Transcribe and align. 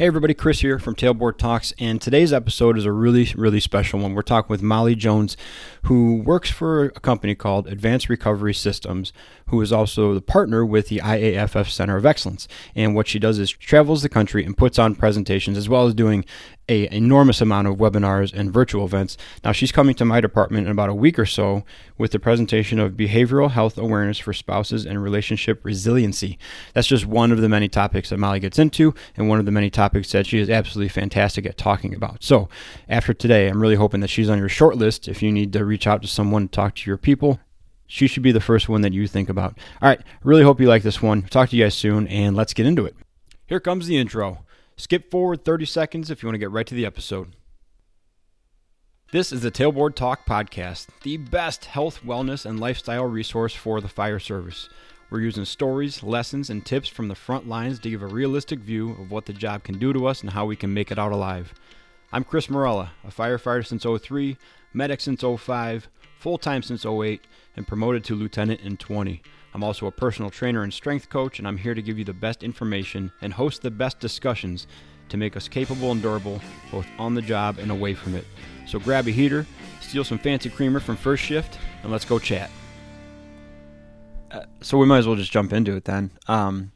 Hey 0.00 0.06
everybody, 0.06 0.32
Chris 0.32 0.60
here 0.60 0.78
from 0.78 0.94
Tailboard 0.94 1.36
Talks, 1.36 1.74
and 1.78 2.00
today's 2.00 2.32
episode 2.32 2.78
is 2.78 2.86
a 2.86 2.90
really, 2.90 3.30
really 3.36 3.60
special 3.60 4.00
one. 4.00 4.14
We're 4.14 4.22
talking 4.22 4.48
with 4.48 4.62
Molly 4.62 4.94
Jones, 4.94 5.36
who 5.82 6.22
works 6.22 6.48
for 6.48 6.86
a 6.86 7.00
company 7.00 7.34
called 7.34 7.66
Advanced 7.66 8.08
Recovery 8.08 8.54
Systems, 8.54 9.12
who 9.48 9.60
is 9.60 9.74
also 9.74 10.14
the 10.14 10.22
partner 10.22 10.64
with 10.64 10.88
the 10.88 11.02
IAFF 11.04 11.68
Center 11.68 11.98
of 11.98 12.06
Excellence. 12.06 12.48
And 12.74 12.94
what 12.94 13.08
she 13.08 13.18
does 13.18 13.38
is 13.38 13.50
travels 13.50 14.00
the 14.00 14.08
country 14.08 14.42
and 14.42 14.56
puts 14.56 14.78
on 14.78 14.94
presentations, 14.94 15.58
as 15.58 15.68
well 15.68 15.86
as 15.86 15.92
doing 15.92 16.24
a 16.70 16.88
enormous 16.94 17.40
amount 17.40 17.66
of 17.66 17.76
webinars 17.76 18.32
and 18.32 18.52
virtual 18.52 18.84
events. 18.84 19.16
Now 19.44 19.50
she's 19.50 19.72
coming 19.72 19.96
to 19.96 20.04
my 20.04 20.20
department 20.20 20.66
in 20.66 20.70
about 20.70 20.88
a 20.88 20.94
week 20.94 21.18
or 21.18 21.26
so 21.26 21.64
with 21.98 22.12
the 22.12 22.20
presentation 22.20 22.78
of 22.78 22.92
behavioral 22.92 23.50
health 23.50 23.76
awareness 23.76 24.18
for 24.18 24.32
spouses 24.32 24.86
and 24.86 25.02
relationship 25.02 25.64
resiliency. 25.64 26.38
That's 26.72 26.86
just 26.86 27.06
one 27.06 27.32
of 27.32 27.40
the 27.40 27.48
many 27.48 27.68
topics 27.68 28.10
that 28.10 28.18
Molly 28.18 28.38
gets 28.38 28.58
into 28.58 28.94
and 29.16 29.28
one 29.28 29.40
of 29.40 29.46
the 29.46 29.50
many 29.50 29.68
topics 29.68 29.89
that 29.92 30.26
she 30.26 30.38
is 30.38 30.50
absolutely 30.50 30.88
fantastic 30.88 31.46
at 31.46 31.56
talking 31.56 31.94
about. 31.94 32.22
So, 32.22 32.48
after 32.88 33.12
today, 33.12 33.48
I'm 33.48 33.60
really 33.60 33.74
hoping 33.74 34.00
that 34.00 34.08
she's 34.08 34.30
on 34.30 34.38
your 34.38 34.48
short 34.48 34.76
list 34.76 35.08
if 35.08 35.22
you 35.22 35.30
need 35.32 35.52
to 35.52 35.64
reach 35.64 35.86
out 35.86 36.02
to 36.02 36.08
someone, 36.08 36.48
to 36.48 36.52
talk 36.52 36.74
to 36.76 36.90
your 36.90 36.96
people. 36.96 37.40
She 37.86 38.06
should 38.06 38.22
be 38.22 38.32
the 38.32 38.40
first 38.40 38.68
one 38.68 38.82
that 38.82 38.92
you 38.92 39.08
think 39.08 39.28
about. 39.28 39.58
All 39.82 39.88
right, 39.88 40.00
really 40.22 40.44
hope 40.44 40.60
you 40.60 40.68
like 40.68 40.84
this 40.84 41.02
one. 41.02 41.22
Talk 41.22 41.48
to 41.50 41.56
you 41.56 41.64
guys 41.64 41.74
soon 41.74 42.06
and 42.06 42.36
let's 42.36 42.54
get 42.54 42.66
into 42.66 42.86
it. 42.86 42.94
Here 43.46 43.58
comes 43.58 43.88
the 43.88 43.96
intro. 43.96 44.44
Skip 44.76 45.10
forward 45.10 45.44
30 45.44 45.66
seconds 45.66 46.10
if 46.10 46.22
you 46.22 46.28
want 46.28 46.34
to 46.34 46.38
get 46.38 46.52
right 46.52 46.66
to 46.68 46.74
the 46.74 46.86
episode. 46.86 47.34
This 49.12 49.32
is 49.32 49.40
the 49.40 49.50
Tailboard 49.50 49.96
Talk 49.96 50.24
Podcast, 50.24 50.86
the 51.02 51.16
best 51.16 51.64
health, 51.64 52.02
wellness, 52.04 52.46
and 52.46 52.60
lifestyle 52.60 53.06
resource 53.06 53.52
for 53.52 53.80
the 53.80 53.88
fire 53.88 54.20
service. 54.20 54.68
We're 55.10 55.22
using 55.22 55.44
stories, 55.44 56.04
lessons, 56.04 56.50
and 56.50 56.64
tips 56.64 56.88
from 56.88 57.08
the 57.08 57.16
front 57.16 57.48
lines 57.48 57.80
to 57.80 57.90
give 57.90 58.00
a 58.00 58.06
realistic 58.06 58.60
view 58.60 58.90
of 58.90 59.10
what 59.10 59.26
the 59.26 59.32
job 59.32 59.64
can 59.64 59.76
do 59.76 59.92
to 59.92 60.06
us 60.06 60.20
and 60.20 60.30
how 60.30 60.46
we 60.46 60.54
can 60.54 60.72
make 60.72 60.92
it 60.92 61.00
out 61.00 61.10
alive. 61.10 61.52
I'm 62.12 62.22
Chris 62.22 62.48
Morella, 62.48 62.92
a 63.02 63.08
firefighter 63.08 63.66
since 63.66 63.84
03, 63.84 64.36
medic 64.72 65.00
since 65.00 65.24
05, 65.24 65.88
full 66.16 66.38
time 66.38 66.62
since 66.62 66.86
08, 66.86 67.22
and 67.56 67.66
promoted 67.66 68.04
to 68.04 68.14
lieutenant 68.14 68.60
in 68.60 68.76
20. 68.76 69.20
I'm 69.52 69.64
also 69.64 69.88
a 69.88 69.90
personal 69.90 70.30
trainer 70.30 70.62
and 70.62 70.72
strength 70.72 71.10
coach, 71.10 71.40
and 71.40 71.48
I'm 71.48 71.56
here 71.56 71.74
to 71.74 71.82
give 71.82 71.98
you 71.98 72.04
the 72.04 72.12
best 72.12 72.44
information 72.44 73.10
and 73.20 73.32
host 73.32 73.62
the 73.62 73.70
best 73.72 73.98
discussions 73.98 74.68
to 75.08 75.16
make 75.16 75.36
us 75.36 75.48
capable 75.48 75.90
and 75.90 76.00
durable, 76.00 76.40
both 76.70 76.86
on 77.00 77.14
the 77.14 77.22
job 77.22 77.58
and 77.58 77.72
away 77.72 77.94
from 77.94 78.14
it. 78.14 78.26
So 78.64 78.78
grab 78.78 79.08
a 79.08 79.10
heater, 79.10 79.44
steal 79.80 80.04
some 80.04 80.20
fancy 80.20 80.50
creamer 80.50 80.78
from 80.78 80.96
first 80.96 81.24
shift, 81.24 81.58
and 81.82 81.90
let's 81.90 82.04
go 82.04 82.20
chat. 82.20 82.48
Uh, 84.30 84.44
so 84.60 84.78
we 84.78 84.86
might 84.86 84.98
as 84.98 85.06
well 85.06 85.16
just 85.16 85.32
jump 85.32 85.52
into 85.52 85.74
it 85.74 85.84
then. 85.84 86.10
Um, 86.28 86.72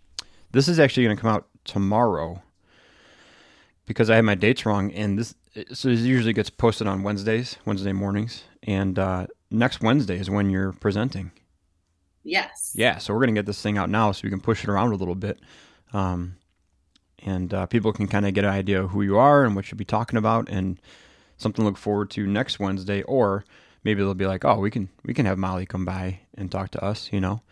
this 0.52 0.69
is 0.69 0.78
actually 0.78 1.05
going 1.05 1.16
to 1.16 1.20
come 1.20 1.30
out 1.30 1.47
tomorrow 1.64 2.42
because 3.86 4.10
I 4.10 4.16
had 4.16 4.24
my 4.24 4.34
dates 4.34 4.66
wrong, 4.66 4.92
and 4.92 5.19
this 5.19 5.34
so 5.72 5.88
it 5.88 5.98
usually 5.98 6.32
gets 6.32 6.50
posted 6.50 6.86
on 6.86 7.02
Wednesdays, 7.02 7.56
Wednesday 7.64 7.92
mornings, 7.92 8.44
and 8.64 8.98
uh, 8.98 9.27
next 9.50 9.82
Wednesday 9.82 10.19
is 10.19 10.28
when 10.28 10.50
you're 10.50 10.72
presenting. 10.72 11.30
Yes. 12.25 12.72
Yeah, 12.75 12.98
so 12.98 13.14
we're 13.14 13.20
gonna 13.20 13.32
get 13.32 13.47
this 13.47 13.62
thing 13.62 13.78
out 13.78 13.91
now 13.91 14.10
so 14.12 14.22
we 14.25 14.30
can 14.30 14.41
push 14.41 14.64
it 14.64 14.69
around 14.70 14.92
a 14.92 14.97
little 14.97 15.14
bit, 15.14 15.38
um, 15.92 16.36
and 17.20 17.55
uh, 17.55 17.66
people 17.66 17.92
can 17.92 18.08
kind 18.08 18.27
of 18.27 18.34
get 18.34 18.44
an 18.44 18.50
idea 18.50 18.82
of 18.82 18.91
who 18.91 19.02
you 19.02 19.16
are 19.16 19.44
and 19.44 19.55
what 19.55 19.70
you'll 19.70 19.78
be 19.78 19.84
talking 19.84 20.16
about, 20.16 20.48
and 20.48 20.80
something 21.36 21.62
to 21.62 21.66
look 21.69 21.78
forward 21.78 22.10
to 22.10 22.27
next 22.27 22.58
Wednesday. 22.58 23.02
Or 23.02 23.44
maybe 23.84 24.02
they'll 24.02 24.14
be 24.14 24.27
like, 24.27 24.44
"Oh, 24.44 24.58
we 24.58 24.70
can 24.70 24.88
we 25.04 25.14
can 25.14 25.27
have 25.27 25.38
Molly 25.38 25.66
come 25.66 25.84
by 25.84 26.20
and 26.36 26.50
talk 26.50 26.70
to 26.72 26.84
us," 26.84 27.10
you 27.12 27.20
know. 27.20 27.42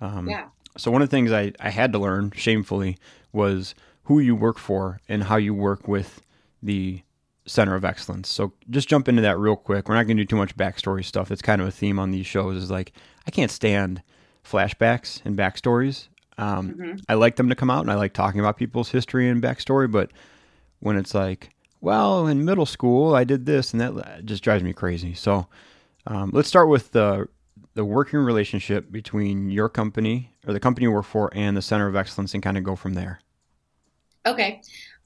Um, 0.00 0.28
yeah. 0.28 0.46
So 0.76 0.90
one 0.90 1.02
of 1.02 1.08
the 1.08 1.16
things 1.16 1.32
I 1.32 1.52
I 1.60 1.70
had 1.70 1.92
to 1.92 1.98
learn 1.98 2.32
shamefully 2.34 2.98
was 3.32 3.74
who 4.04 4.18
you 4.18 4.34
work 4.34 4.58
for 4.58 5.00
and 5.08 5.24
how 5.24 5.36
you 5.36 5.54
work 5.54 5.88
with 5.88 6.22
the 6.62 7.02
center 7.46 7.74
of 7.74 7.84
excellence. 7.84 8.28
So 8.28 8.52
just 8.70 8.88
jump 8.88 9.08
into 9.08 9.22
that 9.22 9.38
real 9.38 9.56
quick. 9.56 9.88
We're 9.88 9.94
not 9.94 10.06
going 10.06 10.16
to 10.16 10.22
do 10.22 10.26
too 10.26 10.36
much 10.36 10.56
backstory 10.56 11.04
stuff. 11.04 11.30
It's 11.30 11.42
kind 11.42 11.60
of 11.60 11.68
a 11.68 11.70
theme 11.70 11.98
on 11.98 12.10
these 12.10 12.26
shows. 12.26 12.56
Is 12.62 12.70
like 12.70 12.92
I 13.26 13.30
can't 13.30 13.50
stand 13.50 14.02
flashbacks 14.44 15.20
and 15.24 15.36
backstories. 15.36 16.08
Um, 16.36 16.74
mm-hmm. 16.74 16.96
I 17.08 17.14
like 17.14 17.36
them 17.36 17.48
to 17.48 17.54
come 17.54 17.70
out, 17.70 17.82
and 17.82 17.90
I 17.90 17.94
like 17.94 18.12
talking 18.12 18.40
about 18.40 18.56
people's 18.56 18.90
history 18.90 19.28
and 19.28 19.42
backstory. 19.42 19.90
But 19.90 20.10
when 20.80 20.96
it's 20.96 21.14
like, 21.14 21.50
well, 21.80 22.26
in 22.26 22.44
middle 22.44 22.66
school 22.66 23.14
I 23.14 23.24
did 23.24 23.46
this, 23.46 23.72
and 23.72 23.80
that 23.80 24.24
just 24.24 24.42
drives 24.42 24.62
me 24.62 24.72
crazy. 24.72 25.14
So 25.14 25.46
um, 26.06 26.30
let's 26.32 26.48
start 26.48 26.68
with 26.68 26.92
the 26.92 27.28
the 27.74 27.84
working 27.84 28.20
relationship 28.20 28.92
between 28.92 29.50
your 29.50 29.68
company 29.68 30.32
or 30.46 30.52
the 30.52 30.60
company 30.60 30.84
you 30.84 30.92
work 30.92 31.04
for 31.04 31.30
and 31.34 31.56
the 31.56 31.62
Center 31.62 31.88
of 31.88 31.96
Excellence, 31.96 32.34
and 32.34 32.42
kind 32.42 32.56
of 32.56 32.64
go 32.64 32.76
from 32.76 32.94
there. 32.94 33.20
Okay. 34.26 34.62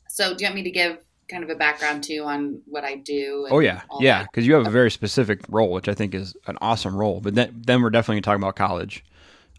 So 0.09 0.35
do 0.35 0.45
you 0.45 0.49
want 0.49 0.57
me 0.57 0.63
to 0.65 0.71
give 0.71 0.99
kind 1.29 1.45
of 1.45 1.51
a 1.51 1.55
background 1.55 2.03
too 2.03 2.25
on 2.25 2.61
what 2.67 2.85
I 2.85 2.97
do. 2.97 3.47
oh 3.51 3.61
yeah, 3.61 3.83
yeah, 4.01 4.23
because 4.23 4.47
you 4.47 4.55
have 4.55 4.67
a 4.67 4.71
very 4.71 4.91
specific 4.91 5.41
role, 5.49 5.71
which 5.71 5.89
I 5.89 5.95
think 5.95 6.15
is 6.15 6.35
an 6.47 6.57
awesome 6.61 6.97
role. 6.97 7.21
But 7.21 7.35
then, 7.35 7.63
then 7.65 7.83
we're 7.83 7.91
definitely 7.91 8.23
talking 8.23 8.43
about 8.43 8.57
college, 8.57 9.05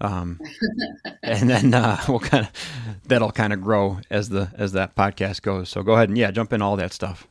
um, 0.02 0.40
and 1.24 1.50
then 1.50 1.74
uh, 1.74 2.02
we'll 2.10 2.20
kind 2.20 2.46
of 2.46 2.52
that'll 3.06 3.32
kind 3.32 3.54
of 3.54 3.62
grow 3.62 4.00
as 4.10 4.30
the 4.30 4.52
as 4.56 4.74
that 4.74 4.96
podcast 4.96 5.42
goes. 5.42 5.70
So 5.70 5.84
go 5.84 5.94
ahead 5.94 6.10
and 6.10 6.18
yeah, 6.18 6.32
jump 6.32 6.54
in 6.54 6.62
all 6.62 6.76
that 6.78 6.94
stuff. 6.94 7.28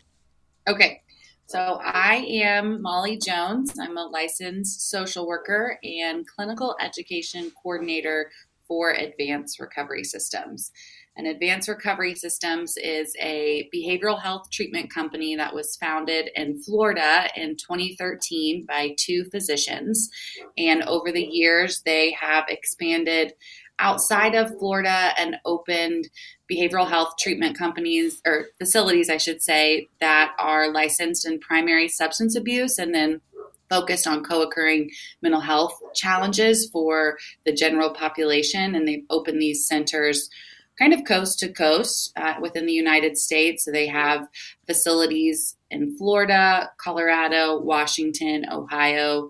Okay. 0.68 1.02
So 1.48 1.80
I 1.82 2.26
am 2.28 2.82
Molly 2.82 3.16
Jones. 3.16 3.78
I'm 3.80 3.96
a 3.96 4.04
licensed 4.04 4.90
social 4.90 5.26
worker 5.26 5.78
and 5.82 6.26
clinical 6.26 6.76
education 6.78 7.50
coordinator 7.62 8.30
for 8.66 8.90
Advanced 8.90 9.58
Recovery 9.58 10.04
Systems. 10.04 10.72
And 11.16 11.26
Advanced 11.26 11.70
Recovery 11.70 12.14
Systems 12.14 12.76
is 12.76 13.16
a 13.18 13.66
behavioral 13.74 14.20
health 14.20 14.50
treatment 14.50 14.92
company 14.92 15.36
that 15.36 15.54
was 15.54 15.76
founded 15.76 16.28
in 16.36 16.60
Florida 16.60 17.30
in 17.34 17.56
2013 17.56 18.66
by 18.66 18.94
two 18.98 19.24
physicians. 19.30 20.10
And 20.58 20.82
over 20.82 21.10
the 21.10 21.24
years, 21.24 21.80
they 21.80 22.12
have 22.12 22.44
expanded 22.50 23.32
outside 23.78 24.34
of 24.34 24.58
Florida 24.58 25.12
and 25.18 25.36
opened 25.44 26.08
behavioral 26.50 26.88
health 26.88 27.14
treatment 27.18 27.56
companies 27.56 28.20
or 28.26 28.46
facilities, 28.58 29.10
I 29.10 29.18
should 29.18 29.42
say, 29.42 29.88
that 30.00 30.34
are 30.38 30.72
licensed 30.72 31.26
in 31.26 31.38
primary 31.40 31.88
substance 31.88 32.36
abuse 32.36 32.78
and 32.78 32.94
then 32.94 33.20
focused 33.68 34.06
on 34.06 34.24
co 34.24 34.42
occurring 34.42 34.90
mental 35.22 35.40
health 35.40 35.78
challenges 35.94 36.68
for 36.70 37.18
the 37.44 37.52
general 37.52 37.90
population. 37.90 38.74
And 38.74 38.88
they've 38.88 39.04
opened 39.10 39.40
these 39.40 39.66
centers 39.66 40.30
kind 40.78 40.92
of 40.92 41.04
coast 41.04 41.40
to 41.40 41.52
coast 41.52 42.12
uh, 42.16 42.34
within 42.40 42.66
the 42.66 42.72
United 42.72 43.18
States. 43.18 43.64
So 43.64 43.72
they 43.72 43.88
have 43.88 44.28
facilities 44.66 45.56
in 45.70 45.96
Florida, 45.98 46.70
Colorado, 46.78 47.58
Washington, 47.60 48.46
Ohio, 48.50 49.28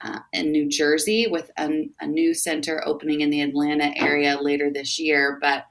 uh, 0.00 0.20
and 0.32 0.52
New 0.52 0.68
Jersey, 0.68 1.26
with 1.26 1.50
a, 1.58 1.88
a 2.00 2.06
new 2.06 2.34
center 2.34 2.82
opening 2.86 3.20
in 3.20 3.30
the 3.30 3.42
Atlanta 3.42 3.92
area 3.96 4.38
later 4.40 4.70
this 4.70 4.98
year. 4.98 5.38
But 5.40 5.66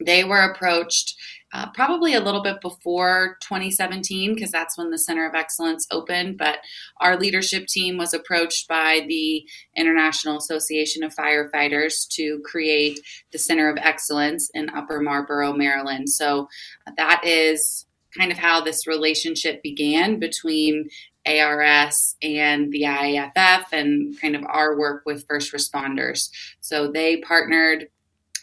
they 0.00 0.24
were 0.24 0.42
approached 0.42 1.16
uh, 1.52 1.70
probably 1.70 2.14
a 2.14 2.20
little 2.20 2.42
bit 2.42 2.60
before 2.60 3.38
2017 3.42 4.34
because 4.34 4.50
that's 4.50 4.76
when 4.76 4.90
the 4.90 4.98
Center 4.98 5.26
of 5.26 5.34
Excellence 5.34 5.86
opened. 5.90 6.36
But 6.36 6.58
our 7.00 7.16
leadership 7.16 7.66
team 7.66 7.96
was 7.96 8.12
approached 8.12 8.68
by 8.68 9.04
the 9.08 9.44
International 9.74 10.36
Association 10.36 11.02
of 11.02 11.14
Firefighters 11.14 12.06
to 12.10 12.40
create 12.44 13.00
the 13.32 13.38
Center 13.38 13.70
of 13.70 13.78
Excellence 13.78 14.50
in 14.54 14.68
Upper 14.70 15.00
Marlboro, 15.00 15.52
Maryland. 15.52 16.10
So 16.10 16.48
that 16.96 17.22
is 17.24 17.86
kind 18.16 18.30
of 18.30 18.38
how 18.38 18.60
this 18.60 18.86
relationship 18.86 19.62
began 19.62 20.18
between 20.18 20.88
ARS 21.28 22.16
and 22.22 22.72
the 22.72 22.82
IAFF 22.82 23.64
and 23.72 24.18
kind 24.20 24.34
of 24.34 24.44
our 24.46 24.78
work 24.78 25.02
with 25.04 25.26
first 25.28 25.52
responders. 25.52 26.30
So 26.60 26.90
they 26.90 27.18
partnered 27.18 27.88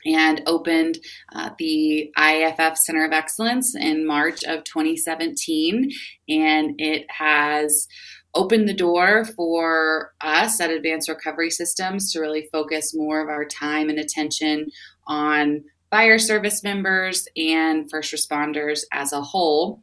and 0.06 0.44
opened 0.46 1.00
uh, 1.34 1.50
the 1.58 2.12
IAFF 2.18 2.78
Center 2.78 3.06
of 3.06 3.12
Excellence 3.12 3.76
in 3.76 4.06
March 4.06 4.44
of 4.44 4.64
2017. 4.64 5.90
And 6.30 6.76
it 6.78 7.06
has 7.10 7.88
opened 8.36 8.68
the 8.68 8.74
door 8.74 9.26
for 9.26 10.14
us 10.22 10.60
at 10.60 10.70
Advanced 10.70 11.10
Recovery 11.10 11.50
Systems 11.50 12.12
to 12.12 12.20
really 12.20 12.48
focus 12.52 12.94
more 12.94 13.22
of 13.22 13.30
our 13.30 13.46
time 13.46 13.90
and 13.90 13.98
attention 13.98 14.68
on 15.08 15.64
fire 15.90 16.20
service 16.20 16.62
members 16.64 17.28
and 17.38 17.90
first 17.90 18.14
responders 18.14 18.82
as 18.92 19.14
a 19.14 19.22
whole. 19.22 19.82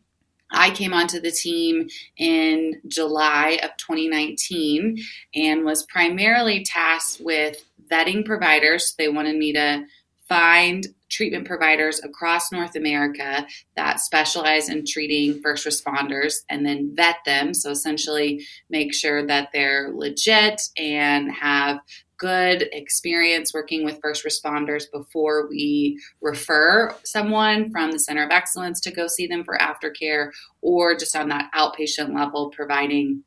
I 0.53 0.71
came 0.71 0.93
onto 0.93 1.21
the 1.21 1.31
team 1.31 1.89
in 2.17 2.81
July 2.87 3.59
of 3.63 3.71
2019 3.79 4.99
and 5.35 5.65
was 5.65 5.85
primarily 5.85 6.65
tasked 6.65 7.21
with 7.21 7.65
vetting 7.91 8.25
providers. 8.25 8.95
They 8.97 9.09
wanted 9.09 9.37
me 9.37 9.53
to 9.55 9.85
find 10.29 10.87
treatment 11.09 11.47
providers 11.47 12.01
across 12.03 12.51
North 12.51 12.75
America 12.75 13.47
that 13.77 14.01
specialize 14.01 14.71
in 14.71 14.85
treating 14.87 15.41
first 15.43 15.67
responders 15.67 16.43
and 16.49 16.65
then 16.65 16.95
vet 16.95 17.17
them. 17.27 17.53
So, 17.53 17.71
essentially, 17.71 18.47
make 18.71 18.95
sure 18.95 19.27
that 19.27 19.51
they're 19.53 19.91
legit 19.93 20.63
and 20.77 21.31
have 21.33 21.81
good 22.23 22.69
experience 22.71 23.53
working 23.53 23.85
with 23.85 23.99
first 24.01 24.25
responders 24.25 24.85
before 24.93 25.49
we 25.49 25.99
refer 26.21 26.95
someone 27.03 27.69
from 27.73 27.91
the 27.91 27.99
Center 27.99 28.23
of 28.25 28.31
Excellence 28.31 28.81
to 28.81 28.93
go 28.93 29.09
see 29.09 29.27
them 29.27 29.43
for 29.43 29.59
aftercare 29.59 30.31
or 30.61 30.97
just 30.97 31.17
on 31.17 31.29
that 31.31 31.51
outpatient 31.53 32.15
level 32.15 32.51
providing 32.51 33.25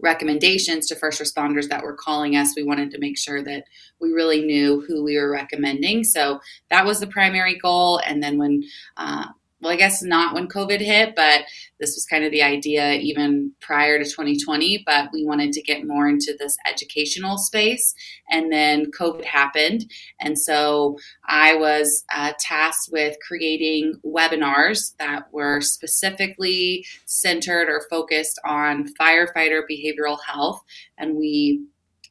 recommendations 0.00 0.88
to 0.88 0.96
first 0.96 1.20
responders 1.22 1.68
that 1.68 1.84
were 1.84 1.94
calling 1.94 2.34
us. 2.34 2.54
We 2.56 2.64
wanted 2.64 2.90
to 2.90 2.98
make 2.98 3.16
sure 3.16 3.40
that 3.44 3.66
we 4.00 4.10
really 4.10 4.44
knew 4.44 4.84
who 4.88 5.04
we 5.04 5.16
were 5.16 5.30
recommending. 5.30 6.02
So 6.02 6.40
that 6.70 6.84
was 6.84 6.98
the 6.98 7.06
primary 7.06 7.56
goal. 7.56 8.00
And 8.04 8.20
then 8.20 8.36
when 8.36 8.64
uh, 8.96 9.26
well, 9.64 9.72
I 9.72 9.76
guess 9.76 10.02
not 10.02 10.34
when 10.34 10.46
COVID 10.46 10.80
hit, 10.80 11.16
but 11.16 11.46
this 11.80 11.94
was 11.94 12.04
kind 12.04 12.22
of 12.22 12.30
the 12.30 12.42
idea 12.42 12.92
even 12.96 13.52
prior 13.60 13.98
to 13.98 14.04
2020. 14.04 14.82
But 14.84 15.08
we 15.10 15.24
wanted 15.24 15.52
to 15.52 15.62
get 15.62 15.86
more 15.86 16.06
into 16.06 16.36
this 16.38 16.54
educational 16.70 17.38
space. 17.38 17.94
And 18.30 18.52
then 18.52 18.90
COVID 18.90 19.24
happened. 19.24 19.90
And 20.20 20.38
so 20.38 20.98
I 21.26 21.54
was 21.56 22.04
uh, 22.14 22.34
tasked 22.38 22.90
with 22.92 23.16
creating 23.26 23.94
webinars 24.04 24.94
that 24.98 25.32
were 25.32 25.62
specifically 25.62 26.84
centered 27.06 27.68
or 27.70 27.86
focused 27.88 28.38
on 28.44 28.92
firefighter 29.00 29.62
behavioral 29.68 30.18
health. 30.26 30.62
And 30.98 31.16
we 31.16 31.64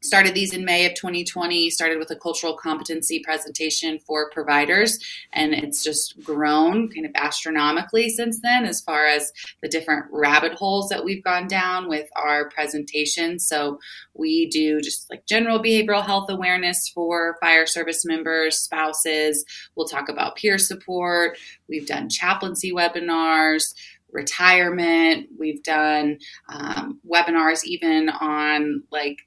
started 0.03 0.33
these 0.33 0.53
in 0.53 0.65
May 0.65 0.85
of 0.85 0.93
2020, 0.95 1.69
started 1.69 1.97
with 1.97 2.11
a 2.11 2.15
cultural 2.15 2.55
competency 2.55 3.21
presentation 3.23 3.99
for 3.99 4.29
providers, 4.29 4.99
and 5.31 5.53
it's 5.53 5.83
just 5.83 6.21
grown 6.23 6.89
kind 6.89 7.05
of 7.05 7.11
astronomically 7.15 8.09
since 8.09 8.41
then 8.41 8.65
as 8.65 8.81
far 8.81 9.07
as 9.07 9.31
the 9.61 9.69
different 9.69 10.05
rabbit 10.11 10.53
holes 10.53 10.89
that 10.89 11.03
we've 11.03 11.23
gone 11.23 11.47
down 11.47 11.87
with 11.87 12.07
our 12.15 12.49
presentation. 12.49 13.39
So 13.39 13.79
we 14.13 14.47
do 14.49 14.81
just 14.81 15.09
like 15.09 15.25
general 15.25 15.59
behavioral 15.59 16.05
health 16.05 16.29
awareness 16.29 16.89
for 16.89 17.37
fire 17.39 17.65
service 17.65 18.05
members, 18.05 18.57
spouses. 18.57 19.45
We'll 19.75 19.87
talk 19.87 20.09
about 20.09 20.35
peer 20.35 20.57
support. 20.57 21.37
We've 21.67 21.87
done 21.87 22.09
chaplaincy 22.09 22.71
webinars 22.71 23.73
retirement. 24.11 25.27
We've 25.39 25.63
done 25.63 26.19
um, 26.47 26.99
webinars 27.09 27.63
even 27.63 28.09
on 28.09 28.83
like 28.91 29.17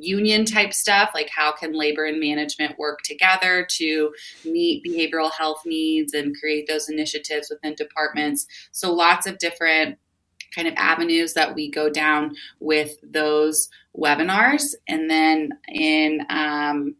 union 0.00 0.44
type 0.44 0.72
stuff 0.72 1.10
like 1.14 1.28
how 1.28 1.52
can 1.52 1.72
labor 1.72 2.04
and 2.04 2.20
management 2.20 2.78
work 2.78 3.00
together 3.02 3.66
to 3.70 4.12
meet 4.44 4.84
behavioral 4.84 5.32
health 5.32 5.62
needs 5.64 6.14
and 6.14 6.36
create 6.38 6.66
those 6.66 6.88
initiatives 6.88 7.50
within 7.50 7.74
departments. 7.74 8.46
So 8.72 8.92
lots 8.92 9.26
of 9.26 9.38
different 9.38 9.98
kind 10.54 10.68
of 10.68 10.74
avenues 10.76 11.34
that 11.34 11.54
we 11.54 11.70
go 11.70 11.90
down 11.90 12.34
with 12.60 12.96
those 13.02 13.68
webinars. 13.96 14.74
And 14.88 15.10
then 15.10 15.50
in 15.68 16.24
um, 16.30 16.96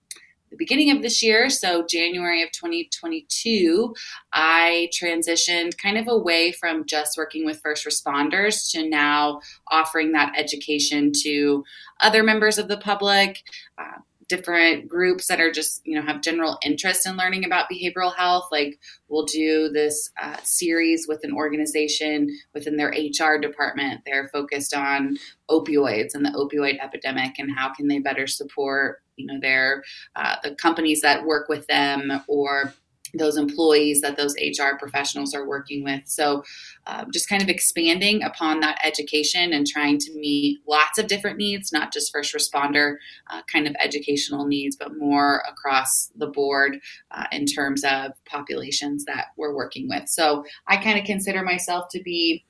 the 0.50 0.56
beginning 0.56 0.90
of 0.90 1.02
this 1.02 1.22
year, 1.22 1.50
so 1.50 1.84
January 1.84 2.42
of 2.42 2.52
2022, 2.52 3.94
I 4.32 4.88
transitioned 4.92 5.76
kind 5.78 5.98
of 5.98 6.08
away 6.08 6.52
from 6.52 6.86
just 6.86 7.16
working 7.16 7.44
with 7.44 7.60
first 7.60 7.84
responders 7.84 8.70
to 8.70 8.88
now 8.88 9.40
offering 9.68 10.12
that 10.12 10.34
education 10.36 11.12
to 11.22 11.64
other 12.00 12.22
members 12.22 12.58
of 12.58 12.68
the 12.68 12.78
public. 12.78 13.42
Uh, 13.76 13.98
different 14.28 14.88
groups 14.88 15.28
that 15.28 15.40
are 15.40 15.52
just 15.52 15.80
you 15.84 15.94
know 15.94 16.02
have 16.02 16.20
general 16.20 16.58
interest 16.64 17.06
in 17.06 17.16
learning 17.16 17.44
about 17.44 17.70
behavioral 17.70 18.14
health. 18.14 18.48
Like 18.50 18.78
we'll 19.08 19.24
do 19.24 19.68
this 19.68 20.10
uh, 20.20 20.36
series 20.42 21.06
with 21.08 21.24
an 21.24 21.32
organization 21.32 22.36
within 22.54 22.76
their 22.76 22.88
hr 22.90 23.38
department. 23.38 24.02
They're 24.04 24.28
focused 24.28 24.74
on 24.74 25.16
opioids 25.50 26.14
and 26.14 26.24
the 26.24 26.30
opioid 26.30 26.78
epidemic 26.80 27.38
and 27.38 27.56
how 27.56 27.72
can 27.72 27.88
they 27.88 27.98
better 27.98 28.26
support 28.26 29.02
you 29.16 29.26
know 29.26 29.38
their 29.40 29.82
uh, 30.14 30.36
the 30.42 30.54
companies 30.54 31.00
that 31.02 31.24
work 31.24 31.48
with 31.48 31.66
them 31.66 32.22
or 32.28 32.74
those 33.16 33.36
employees 33.36 34.00
that 34.00 34.16
those 34.16 34.34
HR 34.36 34.76
professionals 34.78 35.34
are 35.34 35.46
working 35.46 35.84
with. 35.84 36.02
So, 36.06 36.44
uh, 36.86 37.04
just 37.12 37.28
kind 37.28 37.42
of 37.42 37.48
expanding 37.48 38.22
upon 38.22 38.60
that 38.60 38.78
education 38.84 39.52
and 39.52 39.66
trying 39.66 39.98
to 39.98 40.14
meet 40.14 40.60
lots 40.66 40.98
of 40.98 41.06
different 41.06 41.38
needs, 41.38 41.72
not 41.72 41.92
just 41.92 42.12
first 42.12 42.34
responder 42.34 42.96
uh, 43.30 43.42
kind 43.52 43.66
of 43.66 43.74
educational 43.82 44.46
needs, 44.46 44.76
but 44.76 44.96
more 44.96 45.42
across 45.48 46.10
the 46.16 46.26
board 46.26 46.78
uh, 47.10 47.24
in 47.32 47.46
terms 47.46 47.84
of 47.84 48.12
populations 48.24 49.04
that 49.04 49.26
we're 49.36 49.54
working 49.54 49.88
with. 49.88 50.08
So, 50.08 50.44
I 50.66 50.76
kind 50.76 50.98
of 50.98 51.04
consider 51.04 51.42
myself 51.42 51.88
to 51.90 52.02
be. 52.02 52.44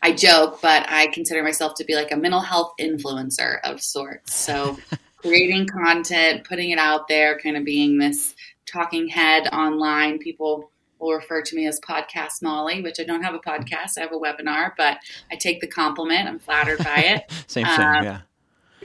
I 0.00 0.12
joke, 0.12 0.60
but 0.62 0.86
I 0.88 1.08
consider 1.08 1.42
myself 1.42 1.74
to 1.76 1.84
be 1.84 1.94
like 1.94 2.12
a 2.12 2.16
mental 2.16 2.40
health 2.40 2.72
influencer 2.80 3.58
of 3.64 3.80
sorts. 3.80 4.34
So, 4.34 4.78
creating 5.18 5.66
content, 5.66 6.44
putting 6.44 6.70
it 6.70 6.78
out 6.78 7.08
there, 7.08 7.38
kind 7.38 7.56
of 7.56 7.64
being 7.64 7.98
this 7.98 8.34
talking 8.70 9.08
head 9.08 9.48
online. 9.48 10.18
People 10.18 10.70
will 10.98 11.14
refer 11.14 11.42
to 11.42 11.56
me 11.56 11.66
as 11.66 11.80
Podcast 11.80 12.42
Molly, 12.42 12.82
which 12.82 12.98
I 12.98 13.04
don't 13.04 13.22
have 13.22 13.34
a 13.34 13.38
podcast. 13.38 13.98
I 13.98 14.00
have 14.02 14.12
a 14.12 14.18
webinar, 14.18 14.72
but 14.76 14.98
I 15.30 15.36
take 15.36 15.60
the 15.60 15.66
compliment. 15.66 16.28
I'm 16.28 16.38
flattered 16.38 16.78
by 16.78 16.96
it. 16.96 17.32
same 17.46 17.66
thing, 17.66 17.80
um, 17.80 18.04
yeah. 18.04 18.20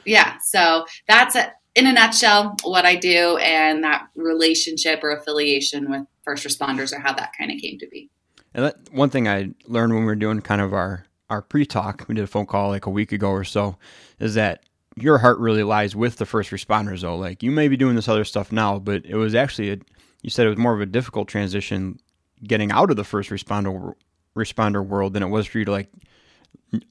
Yeah. 0.06 0.38
So 0.39 0.85
that's 1.07 1.35
a, 1.35 1.53
in 1.75 1.88
a 1.88 1.94
nutshell 1.94 2.56
what 2.63 2.85
I 2.85 2.95
do 2.95 3.38
and 3.38 3.83
that 3.83 4.07
relationship 4.15 5.03
or 5.03 5.12
affiliation 5.12 5.89
with 5.89 6.03
first 6.24 6.45
responders 6.45 6.94
or 6.94 7.00
how 7.00 7.13
that 7.13 7.31
kind 7.38 7.51
of 7.51 7.59
came 7.59 7.79
to 7.79 7.88
be. 7.88 8.09
And 8.53 8.65
that, 8.65 8.75
one 8.91 9.09
thing 9.09 9.27
I 9.27 9.50
learned 9.65 9.94
when 9.94 10.03
we 10.03 10.07
were 10.07 10.15
doing 10.15 10.41
kind 10.41 10.62
of 10.62 10.74
our, 10.74 11.06
our 11.29 11.41
pre-talk, 11.41 12.06
we 12.07 12.15
did 12.15 12.24
a 12.24 12.27
phone 12.27 12.45
call 12.45 12.69
like 12.69 12.86
a 12.86 12.91
week 12.91 13.12
ago 13.12 13.29
or 13.29 13.44
so, 13.44 13.77
is 14.19 14.36
that 14.36 14.63
your 14.95 15.17
heart 15.17 15.39
really 15.39 15.63
lies 15.63 15.95
with 15.95 16.17
the 16.17 16.25
first 16.25 16.51
responders 16.51 17.01
though 17.01 17.17
like 17.17 17.43
you 17.43 17.51
may 17.51 17.67
be 17.67 17.77
doing 17.77 17.95
this 17.95 18.07
other 18.07 18.23
stuff 18.23 18.51
now 18.51 18.79
but 18.79 19.05
it 19.05 19.15
was 19.15 19.35
actually 19.35 19.71
a, 19.71 19.77
you 20.21 20.29
said 20.29 20.45
it 20.45 20.49
was 20.49 20.57
more 20.57 20.73
of 20.73 20.81
a 20.81 20.85
difficult 20.85 21.27
transition 21.27 21.99
getting 22.43 22.71
out 22.71 22.89
of 22.89 22.95
the 22.95 23.03
first 23.03 23.29
responder 23.29 23.93
responder 24.35 24.85
world 24.85 25.13
than 25.13 25.23
it 25.23 25.27
was 25.27 25.47
for 25.47 25.59
you 25.59 25.65
to 25.65 25.71
like 25.71 25.89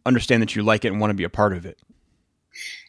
understand 0.06 0.42
that 0.42 0.54
you 0.54 0.62
like 0.62 0.84
it 0.84 0.88
and 0.88 1.00
want 1.00 1.10
to 1.10 1.14
be 1.14 1.24
a 1.24 1.30
part 1.30 1.52
of 1.52 1.66
it 1.66 1.78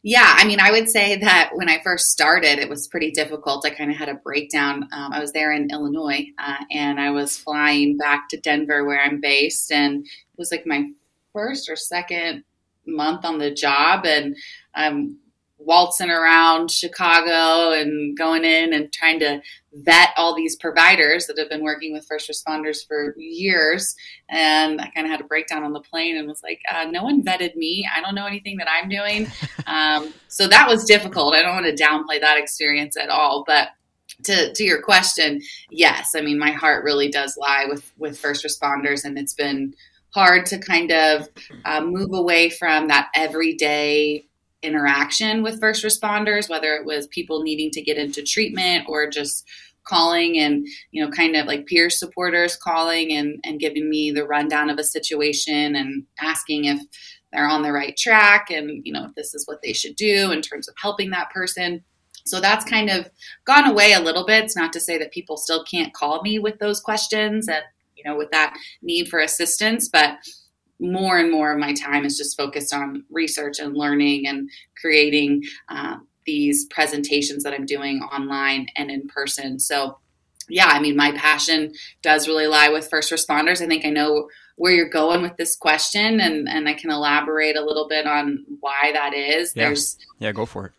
yeah, 0.02 0.34
I 0.36 0.44
mean, 0.44 0.60
I 0.60 0.72
would 0.72 0.90
say 0.90 1.16
that 1.18 1.52
when 1.54 1.70
I 1.70 1.82
first 1.82 2.12
started, 2.12 2.60
it 2.60 2.68
was 2.68 2.88
pretty 2.88 3.12
difficult. 3.12 3.66
I 3.66 3.70
kind 3.70 3.90
of 3.90 3.96
had 3.96 4.10
a 4.10 4.16
breakdown. 4.16 4.90
Um, 4.92 5.14
I 5.14 5.20
was 5.20 5.32
there 5.32 5.54
in 5.54 5.72
Illinois, 5.72 6.28
uh, 6.38 6.58
and 6.72 7.00
I 7.00 7.12
was 7.12 7.38
flying 7.38 7.98
back 7.98 8.28
to 8.30 8.40
Denver, 8.40 8.84
where 8.84 9.02
I'm 9.02 9.22
based, 9.22 9.72
and 9.72 10.06
it 10.06 10.38
was 10.38 10.52
like 10.52 10.66
my 10.68 10.90
first 11.32 11.70
or 11.70 11.78
second 11.78 12.44
month 12.86 13.26
on 13.26 13.38
the 13.38 13.52
job 13.52 14.06
and 14.06 14.36
I'm 14.74 15.18
waltzing 15.66 16.10
around 16.10 16.70
Chicago 16.70 17.72
and 17.72 18.18
going 18.18 18.44
in 18.44 18.74
and 18.74 18.92
trying 18.92 19.20
to 19.20 19.42
vet 19.74 20.10
all 20.18 20.36
these 20.36 20.56
providers 20.56 21.26
that 21.26 21.38
have 21.38 21.50
been 21.50 21.64
working 21.64 21.94
with 21.94 22.06
first 22.06 22.30
responders 22.30 22.86
for 22.86 23.16
years. 23.18 23.96
And 24.30 24.82
I 24.82 24.90
kind 24.90 25.06
of 25.06 25.12
had 25.12 25.22
a 25.22 25.26
breakdown 25.26 25.64
on 25.64 25.74
the 25.74 25.80
plane 25.80 26.18
and 26.18 26.28
was 26.28 26.44
like, 26.44 26.62
uh, 26.74 26.86
no 26.86 27.04
one 27.04 27.24
vetted 27.24 27.56
me. 27.56 27.88
I 27.96 28.02
don't 28.02 28.16
know 28.16 28.26
anything 28.26 28.58
that 28.58 28.68
I'm 28.70 28.90
doing. 28.90 29.28
um, 29.68 30.14
so 30.28 30.48
that 30.48 30.68
was 30.68 30.86
difficult. 30.86 31.34
I 31.34 31.42
don't 31.42 31.56
want 31.56 31.66
to 31.66 31.84
downplay 31.84 32.20
that 32.20 32.38
experience 32.38 32.98
at 32.98 33.10
all. 33.10 33.44
But 33.46 33.70
to, 34.24 34.54
to 34.54 34.64
your 34.64 34.82
question, 34.82 35.42
yes, 35.70 36.12
I 36.16 36.22
mean, 36.22 36.38
my 36.38 36.52
heart 36.52 36.84
really 36.84 37.10
does 37.10 37.38
lie 37.38 37.66
with, 37.68 37.92
with 37.98 38.18
first 38.18 38.46
responders, 38.46 39.06
and 39.06 39.18
it's 39.18 39.34
been 39.34 39.74
hard 40.14 40.46
to 40.48 40.60
kind 40.60 40.92
of 40.92 41.28
uh, 41.66 41.82
move 41.82 42.14
away 42.14 42.50
from 42.50 42.88
that 42.88 43.10
everyday 43.16 44.26
interaction 44.62 45.44
with 45.44 45.60
first 45.60 45.84
responders, 45.84 46.50
whether 46.50 46.74
it 46.76 46.86
was 46.86 47.08
people 47.08 47.44
needing 47.44 47.70
to 47.72 47.82
get 47.82 47.98
into 47.98 48.24
treatment 48.24 48.86
or 48.88 49.10
just 49.10 49.46
calling 49.84 50.38
and 50.38 50.66
you 50.92 51.04
know 51.04 51.12
kind 51.12 51.36
of 51.36 51.46
like 51.46 51.66
peer 51.66 51.90
supporters 51.90 52.56
calling 52.56 53.12
and 53.12 53.40
and 53.44 53.60
giving 53.60 53.90
me 53.90 54.12
the 54.12 54.26
rundown 54.26 54.70
of 54.70 54.80
a 54.80 54.84
situation 54.84 55.76
and 55.76 56.06
asking 56.22 56.64
if 56.64 56.80
they're 57.34 57.50
on 57.50 57.64
the 57.64 57.72
right 57.74 57.98
track 57.98 58.50
and 58.50 58.82
you 58.86 58.94
know 58.94 59.06
if 59.06 59.14
this 59.16 59.34
is 59.34 59.46
what 59.46 59.62
they 59.62 59.74
should 59.74 59.96
do 59.96 60.32
in 60.32 60.42
terms 60.42 60.68
of 60.68 60.76
helping 60.82 61.10
that 61.10 61.30
person. 61.32 61.84
So 62.26 62.40
that's 62.40 62.64
kind 62.64 62.90
of 62.90 63.10
gone 63.44 63.70
away 63.70 63.92
a 63.92 64.00
little 64.00 64.26
bit. 64.26 64.46
It's 64.46 64.56
not 64.56 64.72
to 64.74 64.80
say 64.80 64.98
that 64.98 65.12
people 65.12 65.36
still 65.36 65.66
can't 65.66 65.94
call 65.94 66.22
me 66.22 66.40
with 66.40 66.58
those 66.60 66.80
questions 66.80 67.50
and 67.50 67.64
you 68.04 68.12
know, 68.12 68.18
with 68.18 68.32
that 68.32 68.56
need 68.82 69.08
for 69.08 69.20
assistance. 69.20 69.90
But 69.90 70.18
more 70.80 71.18
and 71.18 71.32
more 71.32 71.54
of 71.54 71.60
my 71.60 71.74
time 71.74 72.06
is 72.06 72.18
just 72.18 72.38
focused 72.38 72.74
on 72.74 73.06
research 73.10 73.60
and 73.60 73.76
learning 73.76 74.28
and 74.28 74.50
creating 74.80 75.44
uh, 75.70 75.98
these 76.26 76.66
presentations 76.66 77.44
that 77.44 77.54
I'm 77.54 77.66
doing 77.66 78.02
online 78.02 78.68
and 78.76 78.92
in 78.92 79.08
person. 79.08 79.60
So, 79.60 79.98
yeah, 80.50 80.68
I 80.68 80.80
mean, 80.80 80.96
my 80.96 81.12
passion 81.14 81.74
does 82.02 82.28
really 82.28 82.48
lie 82.48 82.70
with 82.70 82.90
first 82.90 83.12
responders. 83.12 83.62
I 83.62 83.68
think 83.68 83.86
I 83.86 83.90
know 83.90 84.30
where 84.56 84.74
you're 84.74 84.90
going 84.90 85.22
with 85.22 85.36
this 85.38 85.56
question, 85.56 86.20
and, 86.20 86.48
and 86.48 86.68
I 86.68 86.74
can 86.74 86.92
elaborate 86.92 87.56
a 87.56 87.64
little 87.64 87.88
bit 87.88 88.06
on 88.06 88.46
why 88.60 88.92
that 88.94 89.14
is. 89.14 89.54
Yeah. 89.56 89.66
There's 89.66 89.98
yeah, 90.20 90.32
go 90.32 90.46
for 90.46 90.68
it. 90.68 90.72